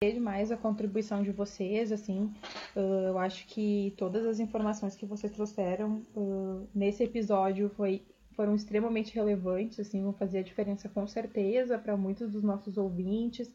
demais 0.00 0.52
a 0.52 0.56
contribuição 0.56 1.24
de 1.24 1.32
vocês, 1.32 1.90
assim, 1.90 2.32
uh, 2.76 3.08
eu 3.08 3.18
acho 3.18 3.44
que 3.48 3.92
todas 3.96 4.24
as 4.24 4.38
informações 4.38 4.94
que 4.94 5.04
vocês 5.04 5.32
trouxeram 5.32 6.00
uh, 6.14 6.68
nesse 6.72 7.02
episódio 7.02 7.68
foi, 7.70 8.06
foram 8.38 8.54
extremamente 8.54 9.12
relevantes, 9.12 9.80
assim, 9.80 10.00
vão 10.00 10.12
fazer 10.12 10.38
a 10.38 10.42
diferença 10.42 10.88
com 10.88 11.04
certeza 11.08 11.76
para 11.76 11.96
muitos 11.96 12.30
dos 12.30 12.44
nossos 12.44 12.78
ouvintes, 12.78 13.52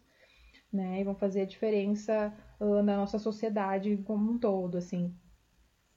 né, 0.74 1.00
e 1.00 1.06
vão 1.06 1.16
fazer 1.16 1.44
a 1.44 1.46
diferença 1.46 2.34
uh, 2.60 2.84
na 2.84 2.98
nossa 2.98 3.18
sociedade 3.18 3.96
como 4.04 4.30
um 4.30 4.38
todo, 4.38 4.78
assim. 4.78 5.16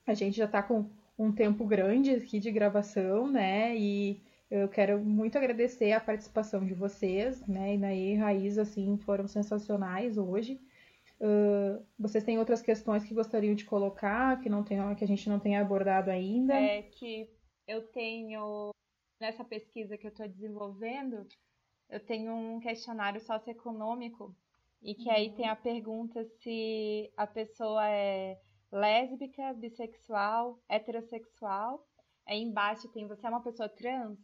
A 0.06 0.14
gente 0.14 0.36
já 0.36 0.44
está 0.44 0.62
com 0.62 0.88
um 1.18 1.32
tempo 1.32 1.66
grande 1.66 2.12
aqui 2.12 2.38
de 2.38 2.52
gravação, 2.52 3.28
né, 3.28 3.76
e 3.76 4.22
eu 4.48 4.68
quero 4.68 5.00
muito 5.00 5.36
agradecer 5.36 5.90
a 5.90 5.98
participação 5.98 6.64
de 6.64 6.72
vocês, 6.72 7.44
né? 7.48 7.74
E 7.74 7.78
Naê 7.78 8.12
e 8.12 8.14
Raiz, 8.14 8.56
assim, 8.56 8.96
foram 8.98 9.26
sensacionais 9.26 10.16
hoje. 10.16 10.60
Uh, 11.20 11.82
vocês 11.98 12.22
têm 12.22 12.38
outras 12.38 12.62
questões 12.62 13.02
que 13.02 13.12
gostariam 13.12 13.56
de 13.56 13.64
colocar, 13.64 14.40
que, 14.40 14.48
não 14.48 14.62
tem, 14.62 14.78
que 14.94 15.02
a 15.02 15.08
gente 15.08 15.28
não 15.28 15.40
tenha 15.40 15.60
abordado 15.60 16.12
ainda? 16.12 16.54
É 16.54 16.82
que 16.82 17.28
eu 17.66 17.86
tenho, 17.88 18.70
nessa 19.20 19.44
pesquisa 19.44 19.96
que 19.96 20.06
eu 20.06 20.10
estou 20.10 20.28
desenvolvendo, 20.28 21.26
eu 21.88 22.04
tenho 22.04 22.32
um 22.32 22.60
questionário 22.60 23.20
socioeconômico 23.20 24.34
e 24.82 24.94
que 24.94 25.10
aí 25.10 25.32
tem 25.34 25.48
a 25.48 25.56
pergunta 25.56 26.24
se 26.24 27.12
a 27.16 27.26
pessoa 27.26 27.88
é 27.88 28.40
lésbica, 28.70 29.54
bissexual, 29.54 30.60
heterossexual. 30.68 31.86
Aí 32.26 32.40
embaixo 32.40 32.88
tem 32.88 33.06
você 33.06 33.26
é 33.26 33.30
uma 33.30 33.42
pessoa 33.42 33.68
trans 33.68 34.18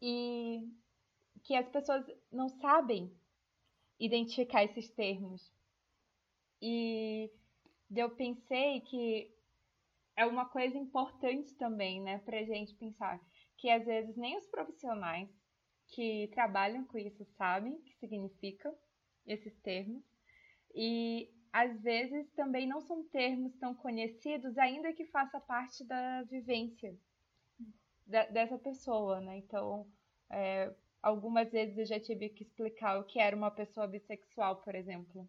e 0.00 0.68
que 1.42 1.54
as 1.54 1.68
pessoas 1.68 2.04
não 2.30 2.48
sabem 2.48 3.12
identificar 3.98 4.64
esses 4.64 4.88
termos. 4.90 5.52
E 6.60 7.30
eu 7.94 8.10
pensei 8.10 8.80
que 8.80 9.33
é 10.16 10.24
uma 10.26 10.46
coisa 10.48 10.76
importante 10.76 11.54
também, 11.54 12.00
né, 12.00 12.18
pra 12.18 12.42
gente 12.44 12.74
pensar 12.74 13.20
que 13.56 13.68
às 13.70 13.84
vezes 13.84 14.16
nem 14.16 14.36
os 14.36 14.46
profissionais 14.46 15.28
que 15.88 16.28
trabalham 16.32 16.84
com 16.84 16.98
isso 16.98 17.24
sabem 17.36 17.74
o 17.74 17.82
que 17.82 17.94
significa 17.94 18.74
esses 19.26 19.56
termos. 19.60 20.02
E 20.74 21.30
às 21.52 21.80
vezes 21.80 22.30
também 22.32 22.66
não 22.66 22.80
são 22.80 23.04
termos 23.04 23.54
tão 23.56 23.74
conhecidos, 23.74 24.58
ainda 24.58 24.92
que 24.92 25.04
faça 25.06 25.40
parte 25.40 25.84
da 25.84 26.22
vivência 26.24 26.96
da, 28.06 28.26
dessa 28.26 28.58
pessoa, 28.58 29.20
né? 29.20 29.38
Então, 29.38 29.86
é, 30.30 30.74
algumas 31.02 31.50
vezes 31.50 31.78
eu 31.78 31.86
já 31.86 32.00
tive 32.00 32.28
que 32.28 32.42
explicar 32.42 32.98
o 32.98 33.04
que 33.04 33.20
era 33.20 33.36
uma 33.36 33.50
pessoa 33.50 33.86
bissexual, 33.86 34.56
por 34.62 34.74
exemplo. 34.74 35.28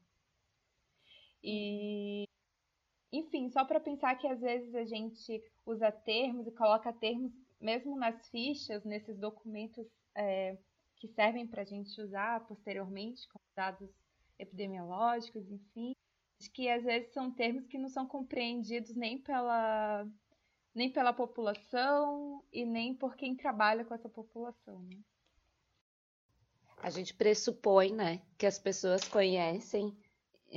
E, 1.43 2.25
enfim, 3.17 3.49
só 3.49 3.63
para 3.63 3.79
pensar 3.79 4.15
que 4.15 4.27
às 4.27 4.39
vezes 4.39 4.73
a 4.75 4.85
gente 4.85 5.43
usa 5.65 5.91
termos 5.91 6.47
e 6.47 6.51
coloca 6.51 6.91
termos, 6.93 7.31
mesmo 7.59 7.97
nas 7.97 8.27
fichas, 8.29 8.83
nesses 8.83 9.17
documentos 9.17 9.85
é, 10.15 10.57
que 10.97 11.07
servem 11.07 11.47
para 11.47 11.61
a 11.61 11.65
gente 11.65 11.99
usar 12.01 12.45
posteriormente, 12.47 13.27
como 13.29 13.43
dados 13.55 13.89
epidemiológicos, 14.39 15.49
enfim, 15.49 15.95
que 16.53 16.69
às 16.69 16.83
vezes 16.83 17.11
são 17.13 17.31
termos 17.31 17.65
que 17.67 17.77
não 17.77 17.89
são 17.89 18.07
compreendidos 18.07 18.95
nem 18.95 19.17
pela 19.17 20.05
nem 20.73 20.91
pela 20.91 21.13
população 21.13 22.43
e 22.51 22.65
nem 22.65 22.93
por 22.93 23.15
quem 23.15 23.33
trabalha 23.33 23.85
com 23.85 23.93
essa 23.93 24.09
população. 24.09 24.83
Né? 24.83 24.99
A 26.79 26.89
gente 26.89 27.13
pressupõe, 27.13 27.93
né, 27.93 28.21
que 28.37 28.45
as 28.45 28.59
pessoas 28.59 29.07
conhecem 29.07 29.97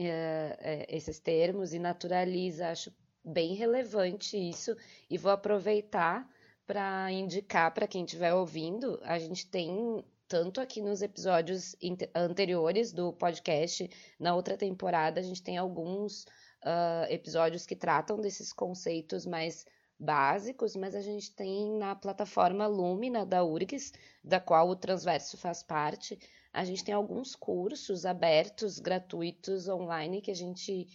é, 0.07 0.57
é, 0.61 0.96
esses 0.96 1.18
termos 1.18 1.72
e 1.72 1.78
naturaliza. 1.78 2.68
Acho 2.68 2.92
bem 3.24 3.55
relevante 3.55 4.36
isso 4.36 4.76
e 5.11 5.18
vou 5.18 5.32
aproveitar 5.32 6.28
para 6.66 7.11
indicar 7.11 7.72
para 7.72 7.86
quem 7.86 8.05
estiver 8.05 8.32
ouvindo. 8.34 9.01
A 9.03 9.18
gente 9.18 9.46
tem 9.46 10.05
tanto 10.28 10.61
aqui 10.61 10.82
nos 10.82 11.01
episódios 11.01 11.74
anteriores 12.14 12.92
do 12.92 13.12
podcast, 13.14 13.88
na 14.20 14.34
outra 14.34 14.59
temporada, 14.59 15.18
a 15.20 15.22
gente 15.22 15.42
tem 15.42 15.57
alguns 15.57 16.24
uh, 16.62 17.07
episódios 17.09 17.64
que 17.64 17.74
tratam 17.74 18.20
desses 18.20 18.53
conceitos 18.53 19.24
mais 19.24 19.64
básicos, 19.99 20.76
mas 20.76 20.94
a 20.94 21.01
gente 21.01 21.34
tem 21.34 21.72
na 21.78 21.94
plataforma 21.94 22.66
Lumina 22.66 23.24
da 23.24 23.42
URGS, 23.42 23.92
da 24.22 24.38
qual 24.38 24.68
o 24.68 24.76
Transverso 24.76 25.36
faz 25.38 25.62
parte, 25.62 26.18
a 26.59 26.64
gente 26.64 26.82
tem 26.82 26.92
alguns 26.92 27.36
cursos 27.36 28.04
abertos, 28.04 28.80
gratuitos, 28.80 29.68
online, 29.68 30.20
que 30.20 30.32
a 30.32 30.34
gente 30.34 30.88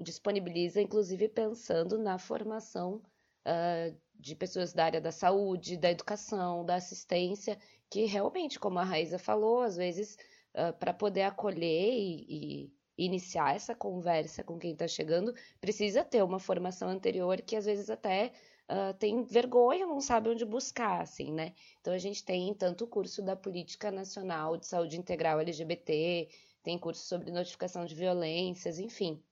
disponibiliza, 0.00 0.80
inclusive 0.80 1.28
pensando 1.28 1.98
na 1.98 2.20
formação 2.20 3.02
uh, 3.44 3.98
de 4.14 4.36
pessoas 4.36 4.72
da 4.72 4.84
área 4.84 5.00
da 5.00 5.10
saúde, 5.10 5.76
da 5.76 5.90
educação, 5.90 6.64
da 6.64 6.76
assistência 6.76 7.58
que 7.90 8.04
realmente, 8.04 8.60
como 8.60 8.78
a 8.78 8.84
Raíza 8.84 9.18
falou, 9.18 9.60
às 9.62 9.74
vezes, 9.74 10.16
uh, 10.54 10.72
para 10.78 10.94
poder 10.94 11.22
acolher 11.22 11.92
e, 11.92 12.26
e, 12.28 12.72
iniciar 12.96 13.56
essa 13.56 13.74
conversa 13.74 14.44
com 14.44 14.56
quem 14.56 14.70
está 14.70 14.86
chegando, 14.86 15.34
precisa 15.60 16.04
ter 16.04 16.22
uma 16.22 16.38
formação 16.38 16.88
anterior 16.88 17.42
que 17.42 17.56
às 17.56 17.64
vezes 17.64 17.90
até 17.90 18.30
uh, 18.70 18.94
tem 18.98 19.22
vergonha, 19.24 19.86
não 19.86 20.00
sabe 20.00 20.28
onde 20.28 20.44
buscar, 20.44 21.00
assim, 21.00 21.32
né? 21.32 21.54
Então 21.80 21.92
a 21.92 21.98
gente 21.98 22.24
tem 22.24 22.52
tanto 22.54 22.84
o 22.84 22.88
curso 22.88 23.22
da 23.22 23.36
Política 23.36 23.90
Nacional 23.90 24.56
de 24.56 24.66
Saúde 24.66 24.98
Integral 24.98 25.40
LGBT, 25.40 26.28
tem 26.62 26.78
curso 26.78 27.06
sobre 27.06 27.30
notificação 27.30 27.84
de 27.84 27.94
violências, 27.94 28.78
enfim. 28.78 29.22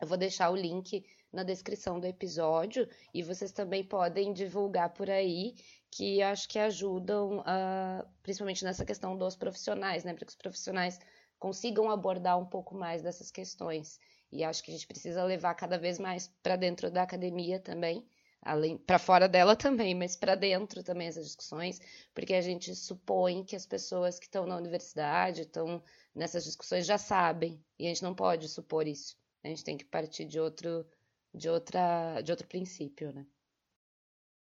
Eu 0.00 0.06
vou 0.06 0.18
deixar 0.18 0.50
o 0.50 0.56
link 0.56 1.04
na 1.32 1.42
descrição 1.42 1.98
do 1.98 2.06
episódio 2.06 2.88
e 3.14 3.22
vocês 3.22 3.50
também 3.52 3.82
podem 3.82 4.32
divulgar 4.32 4.92
por 4.92 5.08
aí 5.08 5.54
que 5.90 6.20
acho 6.20 6.48
que 6.48 6.58
ajudam, 6.58 7.38
uh, 7.40 8.06
principalmente 8.22 8.64
nessa 8.64 8.84
questão 8.84 9.16
dos 9.16 9.36
profissionais, 9.36 10.04
né? 10.04 10.12
Para 10.12 10.26
que 10.26 10.32
os 10.32 10.36
profissionais 10.36 10.98
consigam 11.38 11.90
abordar 11.90 12.38
um 12.38 12.44
pouco 12.44 12.74
mais 12.74 13.02
dessas 13.02 13.30
questões. 13.30 13.98
E 14.30 14.44
acho 14.44 14.62
que 14.62 14.70
a 14.70 14.74
gente 14.74 14.86
precisa 14.86 15.24
levar 15.24 15.54
cada 15.54 15.78
vez 15.78 15.98
mais 15.98 16.28
para 16.42 16.56
dentro 16.56 16.90
da 16.90 17.02
academia 17.02 17.60
também, 17.60 18.06
além 18.42 18.78
para 18.78 18.98
fora 18.98 19.28
dela 19.28 19.56
também, 19.56 19.94
mas 19.94 20.16
para 20.16 20.34
dentro 20.34 20.82
também 20.82 21.08
essas 21.08 21.26
discussões, 21.26 21.80
porque 22.14 22.34
a 22.34 22.40
gente 22.40 22.74
supõe 22.74 23.44
que 23.44 23.56
as 23.56 23.66
pessoas 23.66 24.18
que 24.18 24.26
estão 24.26 24.46
na 24.46 24.56
universidade, 24.56 25.42
estão 25.42 25.82
nessas 26.14 26.44
discussões 26.44 26.86
já 26.86 26.98
sabem, 26.98 27.62
e 27.78 27.86
a 27.86 27.88
gente 27.88 28.02
não 28.02 28.14
pode 28.14 28.48
supor 28.48 28.86
isso. 28.86 29.16
A 29.44 29.48
gente 29.48 29.64
tem 29.64 29.76
que 29.76 29.84
partir 29.84 30.24
de 30.24 30.40
outro 30.40 30.86
de 31.34 31.48
outra 31.48 32.20
de 32.22 32.30
outro 32.30 32.46
princípio, 32.46 33.12
né? 33.12 33.26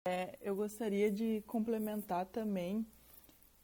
É, 0.05 0.37
eu 0.41 0.57
gostaria 0.57 1.11
de 1.12 1.43
complementar 1.47 2.26
também 2.26 2.85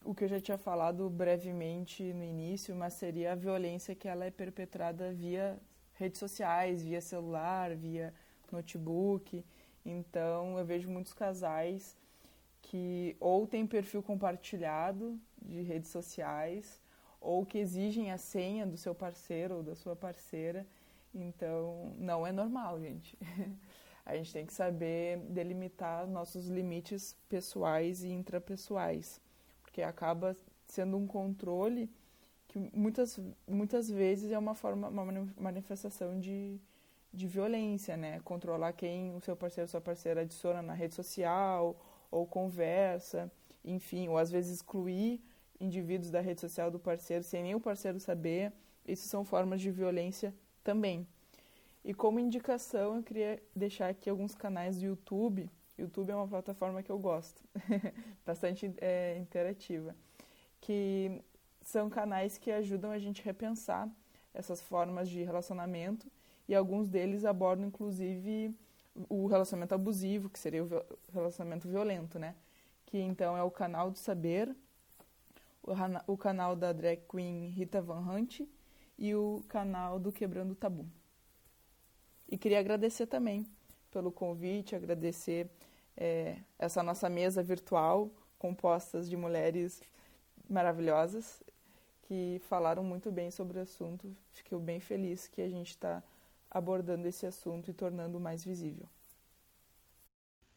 o 0.05 0.14
que 0.14 0.25
eu 0.25 0.29
já 0.29 0.41
tinha 0.41 0.57
falado 0.57 1.11
brevemente 1.11 2.12
no 2.12 2.23
início, 2.23 2.75
mas 2.77 2.95
seria 2.95 3.33
a 3.33 3.35
violência 3.35 3.95
que 3.95 4.07
ela 4.07 4.25
é 4.25 4.31
perpetrada 4.31 5.12
via 5.12 5.61
redes 5.95 6.21
sociais, 6.21 6.83
via 6.83 7.01
celular, 7.01 7.75
via 7.75 8.14
notebook. 8.53 9.45
Então, 9.85 10.59
eu 10.59 10.64
vejo 10.64 10.89
muitos 10.89 11.12
casais 11.12 11.97
que 12.62 13.16
ou 13.20 13.47
têm 13.47 13.66
perfil 13.66 14.03
compartilhado 14.03 15.18
de 15.41 15.62
redes 15.62 15.91
sociais 15.91 16.81
ou 17.20 17.45
que 17.45 17.59
exigem 17.59 18.12
a 18.12 18.18
senha 18.18 18.66
do 18.66 18.76
seu 18.76 18.95
parceiro 18.95 19.57
ou 19.57 19.62
da 19.62 19.74
sua 19.74 19.97
parceira. 19.97 20.66
Então, 21.14 21.95
não 21.99 22.26
é 22.26 22.33
normal, 22.33 22.81
gente. 22.81 23.16
a 24.05 24.16
gente 24.16 24.33
tem 24.33 24.47
que 24.47 24.53
saber 24.53 25.18
delimitar 25.29 26.07
nossos 26.07 26.49
limites 26.49 27.16
pessoais 27.29 28.03
e 28.03 28.09
intrapessoais, 28.09 29.20
porque 29.62 29.83
acaba 29.83 30.37
sendo 30.66 30.97
um 30.97 31.07
controle 31.07 31.91
que 32.49 32.59
muitas, 32.72 33.20
muitas 33.47 33.91
vezes 33.91 34.33
é 34.33 34.39
uma 34.39 34.55
forma, 34.55 34.89
uma 34.89 35.05
manifestação 35.39 36.18
de, 36.18 36.59
de 37.13 37.27
violência, 37.27 37.97
né? 37.97 38.21
Controlar 38.21 38.73
quem 38.73 39.15
o 39.15 39.21
seu 39.21 39.37
parceiro 39.37 39.67
ou 39.67 39.69
sua 39.69 39.81
parceira 39.81 40.21
adiciona 40.23 40.63
na 40.63 40.75
rede 40.75 40.95
social 40.95 41.77
ou 42.11 42.27
conversa, 42.27 43.31
enfim, 43.65 44.09
ou 44.09 44.19
às 44.19 44.31
vezes 44.31 44.57
excluir 44.57 45.21
indivíduos 45.61 46.11
da 46.11 46.21
rede 46.21 46.41
social 46.41 46.71
do 46.71 46.79
parceiro 46.79 47.25
sem 47.25 47.43
nem 47.43 47.55
o 47.55 47.61
parceiro 47.61 47.99
saber. 47.99 48.53
Isso 48.87 49.09
são 49.09 49.25
formas 49.25 49.61
de 49.61 49.71
violência 49.71 50.35
também. 50.63 51.07
E 51.85 51.95
como 51.95 52.19
indicação, 52.19 52.97
eu 52.97 53.03
queria 53.03 53.43
deixar 53.55 53.89
aqui 53.89 54.11
alguns 54.11 54.35
canais 54.35 54.79
do 54.79 54.85
YouTube. 54.85 55.51
YouTube 55.77 56.11
é 56.11 56.15
uma 56.15 56.27
plataforma 56.27 56.83
que 56.83 56.91
eu 56.91 56.99
gosto, 56.99 57.43
bastante 58.27 58.73
é, 58.79 59.17
interativa, 59.19 59.95
que 60.61 61.23
são 61.63 61.89
canais 61.89 62.37
que 62.37 62.51
ajudam 62.51 62.91
a 62.91 62.99
gente 62.99 63.21
a 63.21 63.25
repensar 63.25 63.89
essas 64.35 64.61
formas 64.61 65.09
de 65.09 65.23
relacionamento 65.23 66.11
e 66.49 66.55
alguns 66.55 66.88
deles 66.88 67.24
abordam 67.24 67.66
inclusive 67.66 68.55
o 69.09 69.26
relacionamento 69.26 69.74
abusivo, 69.74 70.28
que 70.28 70.38
seria 70.38 70.64
o 70.64 70.68
relacionamento 71.12 71.68
violento, 71.68 72.18
né? 72.18 72.34
Que 72.86 72.99
então 72.99 73.36
é 73.36 73.42
o 73.42 73.51
canal 73.51 73.90
do 73.90 73.99
saber, 73.99 74.55
o, 76.07 76.16
canal 76.16 76.57
da 76.57 76.72
drag 76.72 77.03
queen 77.09 77.51
Rita 77.51 77.82
Van 77.82 78.01
Hunt 78.01 78.40
e 78.96 79.14
o 79.14 79.44
canal 79.49 79.99
do 79.99 80.11
Quebrando 80.11 80.53
o 80.53 80.57
Tabu. 80.57 80.86
E 82.28 82.38
queria 82.38 82.59
agradecer 82.59 83.07
também 83.07 83.46
pelo 83.90 84.11
convite, 84.11 84.74
agradecer 84.74 85.51
é, 85.96 86.38
essa 86.59 86.82
nossa 86.82 87.09
mesa 87.09 87.42
virtual, 87.42 88.11
compostas 88.38 89.09
de 89.09 89.16
mulheres 89.16 89.82
maravilhosas 90.49 91.42
que 92.03 92.40
falaram 92.49 92.82
muito 92.82 93.12
bem 93.12 93.30
sobre 93.30 93.59
o 93.59 93.62
assunto. 93.62 94.14
Fiquei 94.32 94.59
bem 94.59 94.80
feliz 94.80 95.28
que 95.28 95.42
a 95.42 95.49
gente 95.49 95.70
está 95.70 96.03
abordando 96.51 97.07
esse 97.07 97.26
assunto 97.26 97.70
e 97.70 97.74
tornando 97.74 98.18
mais 98.18 98.44
visível. 98.44 98.86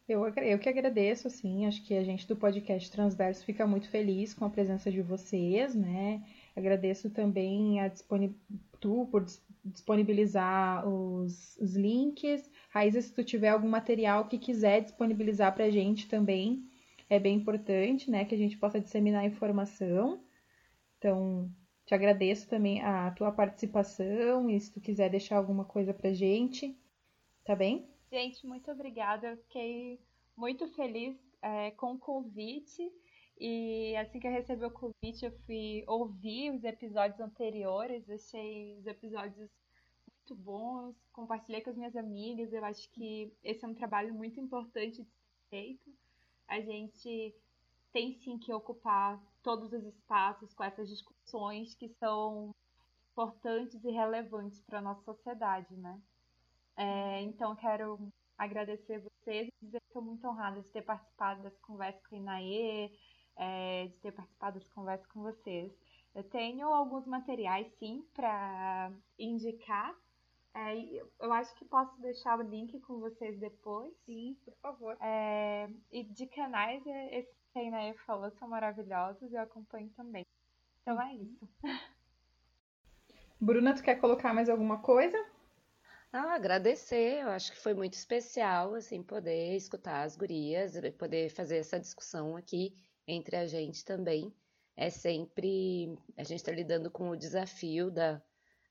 Eu, 0.07 0.27
eu 0.27 0.59
que 0.59 0.67
agradeço, 0.67 1.27
assim, 1.27 1.65
acho 1.65 1.85
que 1.85 1.93
a 1.93 2.03
gente 2.03 2.27
do 2.27 2.35
podcast 2.35 2.91
Transverso 2.91 3.45
fica 3.45 3.65
muito 3.65 3.89
feliz 3.89 4.33
com 4.33 4.43
a 4.43 4.49
presença 4.49 4.91
de 4.91 5.01
vocês, 5.01 5.73
né? 5.73 6.21
Agradeço 6.55 7.09
também 7.09 7.79
a 7.79 7.89
tu 8.79 9.07
por 9.09 9.25
disponibilizar 9.63 10.85
os, 10.87 11.55
os 11.57 11.75
links. 11.75 12.49
Raíssa, 12.71 13.01
se 13.01 13.13
tu 13.13 13.23
tiver 13.23 13.49
algum 13.49 13.69
material 13.69 14.27
que 14.27 14.37
quiser 14.37 14.81
disponibilizar 14.81 15.53
para 15.53 15.65
a 15.65 15.71
gente 15.71 16.09
também, 16.09 16.69
é 17.09 17.19
bem 17.19 17.37
importante, 17.37 18.11
né? 18.11 18.25
Que 18.25 18.35
a 18.35 18.37
gente 18.37 18.57
possa 18.57 18.81
disseminar 18.81 19.21
a 19.21 19.27
informação. 19.27 20.21
Então, 20.97 21.49
te 21.91 21.95
agradeço 21.95 22.47
também 22.47 22.81
a 22.81 23.11
tua 23.11 23.33
participação 23.33 24.49
e 24.49 24.57
se 24.57 24.71
tu 24.71 24.79
quiser 24.79 25.09
deixar 25.09 25.35
alguma 25.35 25.65
coisa 25.65 25.93
pra 25.93 26.13
gente, 26.13 26.73
tá 27.43 27.53
bem? 27.53 27.85
Gente, 28.09 28.47
muito 28.47 28.71
obrigada. 28.71 29.31
Eu 29.31 29.37
fiquei 29.39 29.99
muito 30.37 30.69
feliz 30.69 31.17
é, 31.41 31.71
com 31.71 31.95
o 31.95 31.99
convite. 31.99 32.89
E 33.37 33.93
assim 33.97 34.21
que 34.21 34.27
eu 34.27 34.31
recebi 34.31 34.63
o 34.63 34.71
convite, 34.71 35.25
eu 35.25 35.33
fui 35.45 35.83
ouvir 35.85 36.51
os 36.51 36.63
episódios 36.63 37.19
anteriores. 37.19 38.09
Achei 38.09 38.77
os 38.77 38.87
episódios 38.87 39.49
muito 40.07 40.41
bons. 40.41 40.95
Compartilhei 41.11 41.59
com 41.59 41.71
as 41.71 41.75
minhas 41.75 41.97
amigas. 41.97 42.53
Eu 42.53 42.63
acho 42.63 42.89
que 42.91 43.33
esse 43.43 43.65
é 43.65 43.67
um 43.67 43.75
trabalho 43.75 44.13
muito 44.13 44.39
importante 44.39 45.03
de 45.03 45.09
ser 45.09 45.49
feito. 45.49 45.93
A 46.47 46.61
gente 46.61 47.35
tem 47.91 48.13
sim 48.19 48.37
que 48.37 48.53
ocupar 48.53 49.21
todos 49.43 49.71
os 49.73 49.85
espaços 49.85 50.53
com 50.53 50.63
essas 50.63 50.87
discussões 50.89 51.73
que 51.75 51.89
são 51.99 52.53
importantes 53.11 53.83
e 53.83 53.91
relevantes 53.91 54.61
para 54.61 54.79
a 54.79 54.81
nossa 54.81 55.03
sociedade, 55.03 55.75
né? 55.75 56.01
É, 56.77 57.21
então, 57.21 57.55
quero 57.55 58.11
agradecer 58.37 58.99
vocês 58.99 59.47
e 59.47 59.65
dizer 59.65 59.79
que 59.81 59.87
estou 59.87 60.01
muito 60.01 60.25
honrada 60.27 60.61
de 60.61 60.69
ter 60.69 60.81
participado 60.81 61.43
dessa 61.43 61.59
conversa 61.61 62.01
com 62.09 62.15
a 62.15 62.17
Inaê, 62.17 62.91
é, 63.35 63.87
de 63.87 63.97
ter 63.99 64.11
participado 64.11 64.59
dessa 64.59 64.73
conversa 64.73 65.07
com 65.09 65.21
vocês. 65.21 65.71
Eu 66.15 66.23
tenho 66.23 66.67
alguns 66.67 67.05
materiais, 67.05 67.71
sim, 67.77 68.05
para 68.13 68.91
indicar. 69.17 69.95
É, 70.54 70.76
eu 71.20 71.32
acho 71.32 71.56
que 71.56 71.66
posso 71.66 71.99
deixar 72.02 72.38
o 72.38 72.41
link 72.41 72.80
com 72.82 72.99
vocês 72.99 73.39
depois. 73.39 73.93
Sim, 74.06 74.38
por 74.43 74.56
favor. 74.62 74.97
É, 75.02 75.70
e 75.91 76.04
de 76.04 76.28
canais, 76.28 76.86
é, 76.86 77.20
esses 77.20 77.34
que 77.54 77.60
a 77.60 77.64
Inaê 77.64 77.93
falou 78.06 78.32
são 78.32 78.47
maravilhosos 78.47 79.32
e 79.32 79.36
eu 79.36 79.41
acompanho 79.41 79.89
também. 79.95 80.26
Então 80.82 81.02
é 81.02 81.14
isso. 81.16 81.49
Bruna, 83.39 83.74
tu 83.74 83.82
quer 83.82 83.95
colocar 83.95 84.34
mais 84.34 84.49
alguma 84.49 84.82
coisa? 84.82 85.18
Ah, 86.14 86.36
agradecer, 86.36 87.22
eu 87.22 87.30
acho 87.30 87.54
que 87.54 87.58
foi 87.58 87.74
muito 87.74 87.93
especial, 87.93 88.76
assim, 88.76 89.02
poder 89.02 89.56
escutar 89.56 90.04
as 90.04 90.16
gurias, 90.18 90.74
poder 90.97 91.30
fazer 91.30 91.58
essa 91.58 91.80
discussão 91.80 92.36
aqui 92.36 92.76
entre 93.08 93.38
a 93.38 93.47
gente 93.47 93.86
também. 93.86 94.34
É 94.76 94.89
sempre, 94.89 95.97
a 96.18 96.24
gente 96.24 96.39
está 96.39 96.52
lidando 96.52 96.91
com 96.91 97.10
o 97.10 97.16
desafio 97.16 97.89
da, 97.89 98.22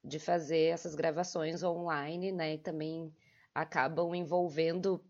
de 0.02 0.18
fazer 0.18 0.72
essas 0.72 0.94
gravações 0.94 1.62
online, 1.62 2.32
né, 2.32 2.54
e 2.54 2.58
também 2.58 3.14
acabam 3.54 4.14
envolvendo 4.14 5.04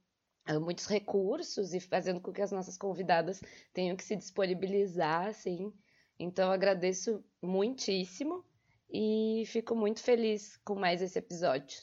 uh, 0.49 0.61
muitos 0.61 0.87
recursos 0.87 1.75
e 1.75 1.81
fazendo 1.81 2.21
com 2.21 2.33
que 2.33 2.43
as 2.43 2.53
nossas 2.53 2.77
convidadas 2.77 3.41
tenham 3.73 3.97
que 3.97 4.05
se 4.05 4.17
disponibilizar, 4.17 5.27
assim. 5.27 5.73
Então, 6.19 6.51
agradeço 6.51 7.25
muitíssimo 7.43 8.45
e 8.93 9.45
fico 9.47 9.75
muito 9.75 10.03
feliz 10.03 10.57
com 10.65 10.75
mais 10.75 11.01
esse 11.01 11.19
episódio. 11.19 11.81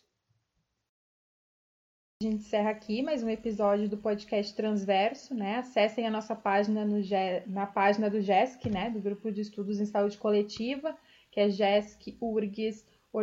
A 2.19 2.23
gente 2.23 2.37
encerra 2.37 2.71
aqui 2.71 3.03
mais 3.03 3.21
um 3.23 3.29
episódio 3.29 3.87
do 3.87 3.95
podcast 3.95 4.55
Transverso, 4.55 5.35
né? 5.35 5.57
Acessem 5.57 6.07
a 6.07 6.09
nossa 6.09 6.35
página 6.35 6.83
no, 6.83 6.97
na 7.45 7.67
página 7.67 8.09
do 8.09 8.19
GESC, 8.19 8.71
né? 8.71 8.89
Do 8.89 8.99
Grupo 8.99 9.31
de 9.31 9.41
Estudos 9.41 9.79
em 9.79 9.85
Saúde 9.85 10.17
Coletiva, 10.17 10.97
que 11.31 11.39
é 11.39 11.47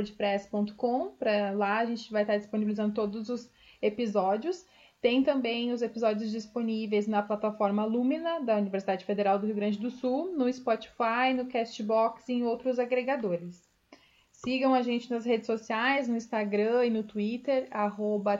gescurgs.wordpress.com. 0.02 1.10
Para 1.18 1.52
lá 1.52 1.78
a 1.78 1.84
gente 1.84 2.10
vai 2.10 2.22
estar 2.22 2.36
disponibilizando 2.36 2.94
todos 2.94 3.28
os 3.28 3.50
episódios. 3.80 4.66
Tem 5.00 5.22
também 5.22 5.70
os 5.70 5.82
episódios 5.82 6.30
disponíveis 6.30 7.06
na 7.06 7.22
plataforma 7.22 7.84
Lumina 7.84 8.40
da 8.40 8.56
Universidade 8.56 9.04
Federal 9.04 9.38
do 9.38 9.46
Rio 9.46 9.54
Grande 9.54 9.78
do 9.78 9.90
Sul, 9.90 10.34
no 10.34 10.50
Spotify, 10.50 11.34
no 11.36 11.46
Castbox 11.46 12.28
e 12.28 12.34
em 12.34 12.42
outros 12.44 12.78
agregadores. 12.78 13.68
Sigam 14.32 14.74
a 14.74 14.82
gente 14.82 15.10
nas 15.10 15.24
redes 15.24 15.46
sociais, 15.46 16.08
no 16.08 16.16
Instagram 16.16 16.86
e 16.86 16.90
no 16.90 17.02
Twitter, 17.02 17.68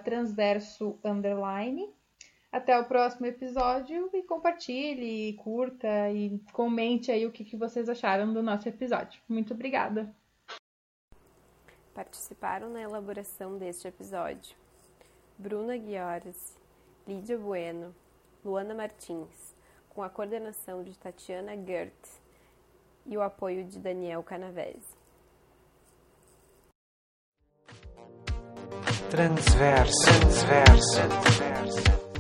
transverso 0.05 0.98
underline. 1.05 1.88
Até 2.50 2.78
o 2.78 2.84
próximo 2.84 3.26
episódio 3.26 4.09
e 4.14 4.22
compartilhe, 4.22 5.34
curta 5.34 6.11
e 6.11 6.38
comente 6.52 7.11
aí 7.11 7.26
o 7.26 7.32
que, 7.32 7.44
que 7.44 7.57
vocês 7.57 7.88
acharam 7.88 8.32
do 8.32 8.42
nosso 8.42 8.68
episódio. 8.68 9.20
Muito 9.28 9.52
obrigada! 9.52 10.14
Participaram 11.95 12.68
na 12.68 12.82
elaboração 12.82 13.57
deste 13.57 13.86
episódio 13.88 14.57
Bruna 15.38 15.76
Guiores, 15.76 16.36
Lídia 17.07 17.38
Bueno, 17.38 17.95
Luana 18.45 18.74
Martins, 18.74 19.55
com 19.90 20.03
a 20.03 20.11
coordenação 20.11 20.82
de 20.82 20.99
Tatiana 20.99 21.57
Gert 21.57 21.95
e 23.07 23.16
o 23.16 23.22
apoio 23.22 23.64
de 23.64 23.78
Daniel 23.78 24.22
Canavese. 24.22 25.05
transverso, 29.14 29.95
transverso, 30.03 31.01
transverso. 31.09 32.13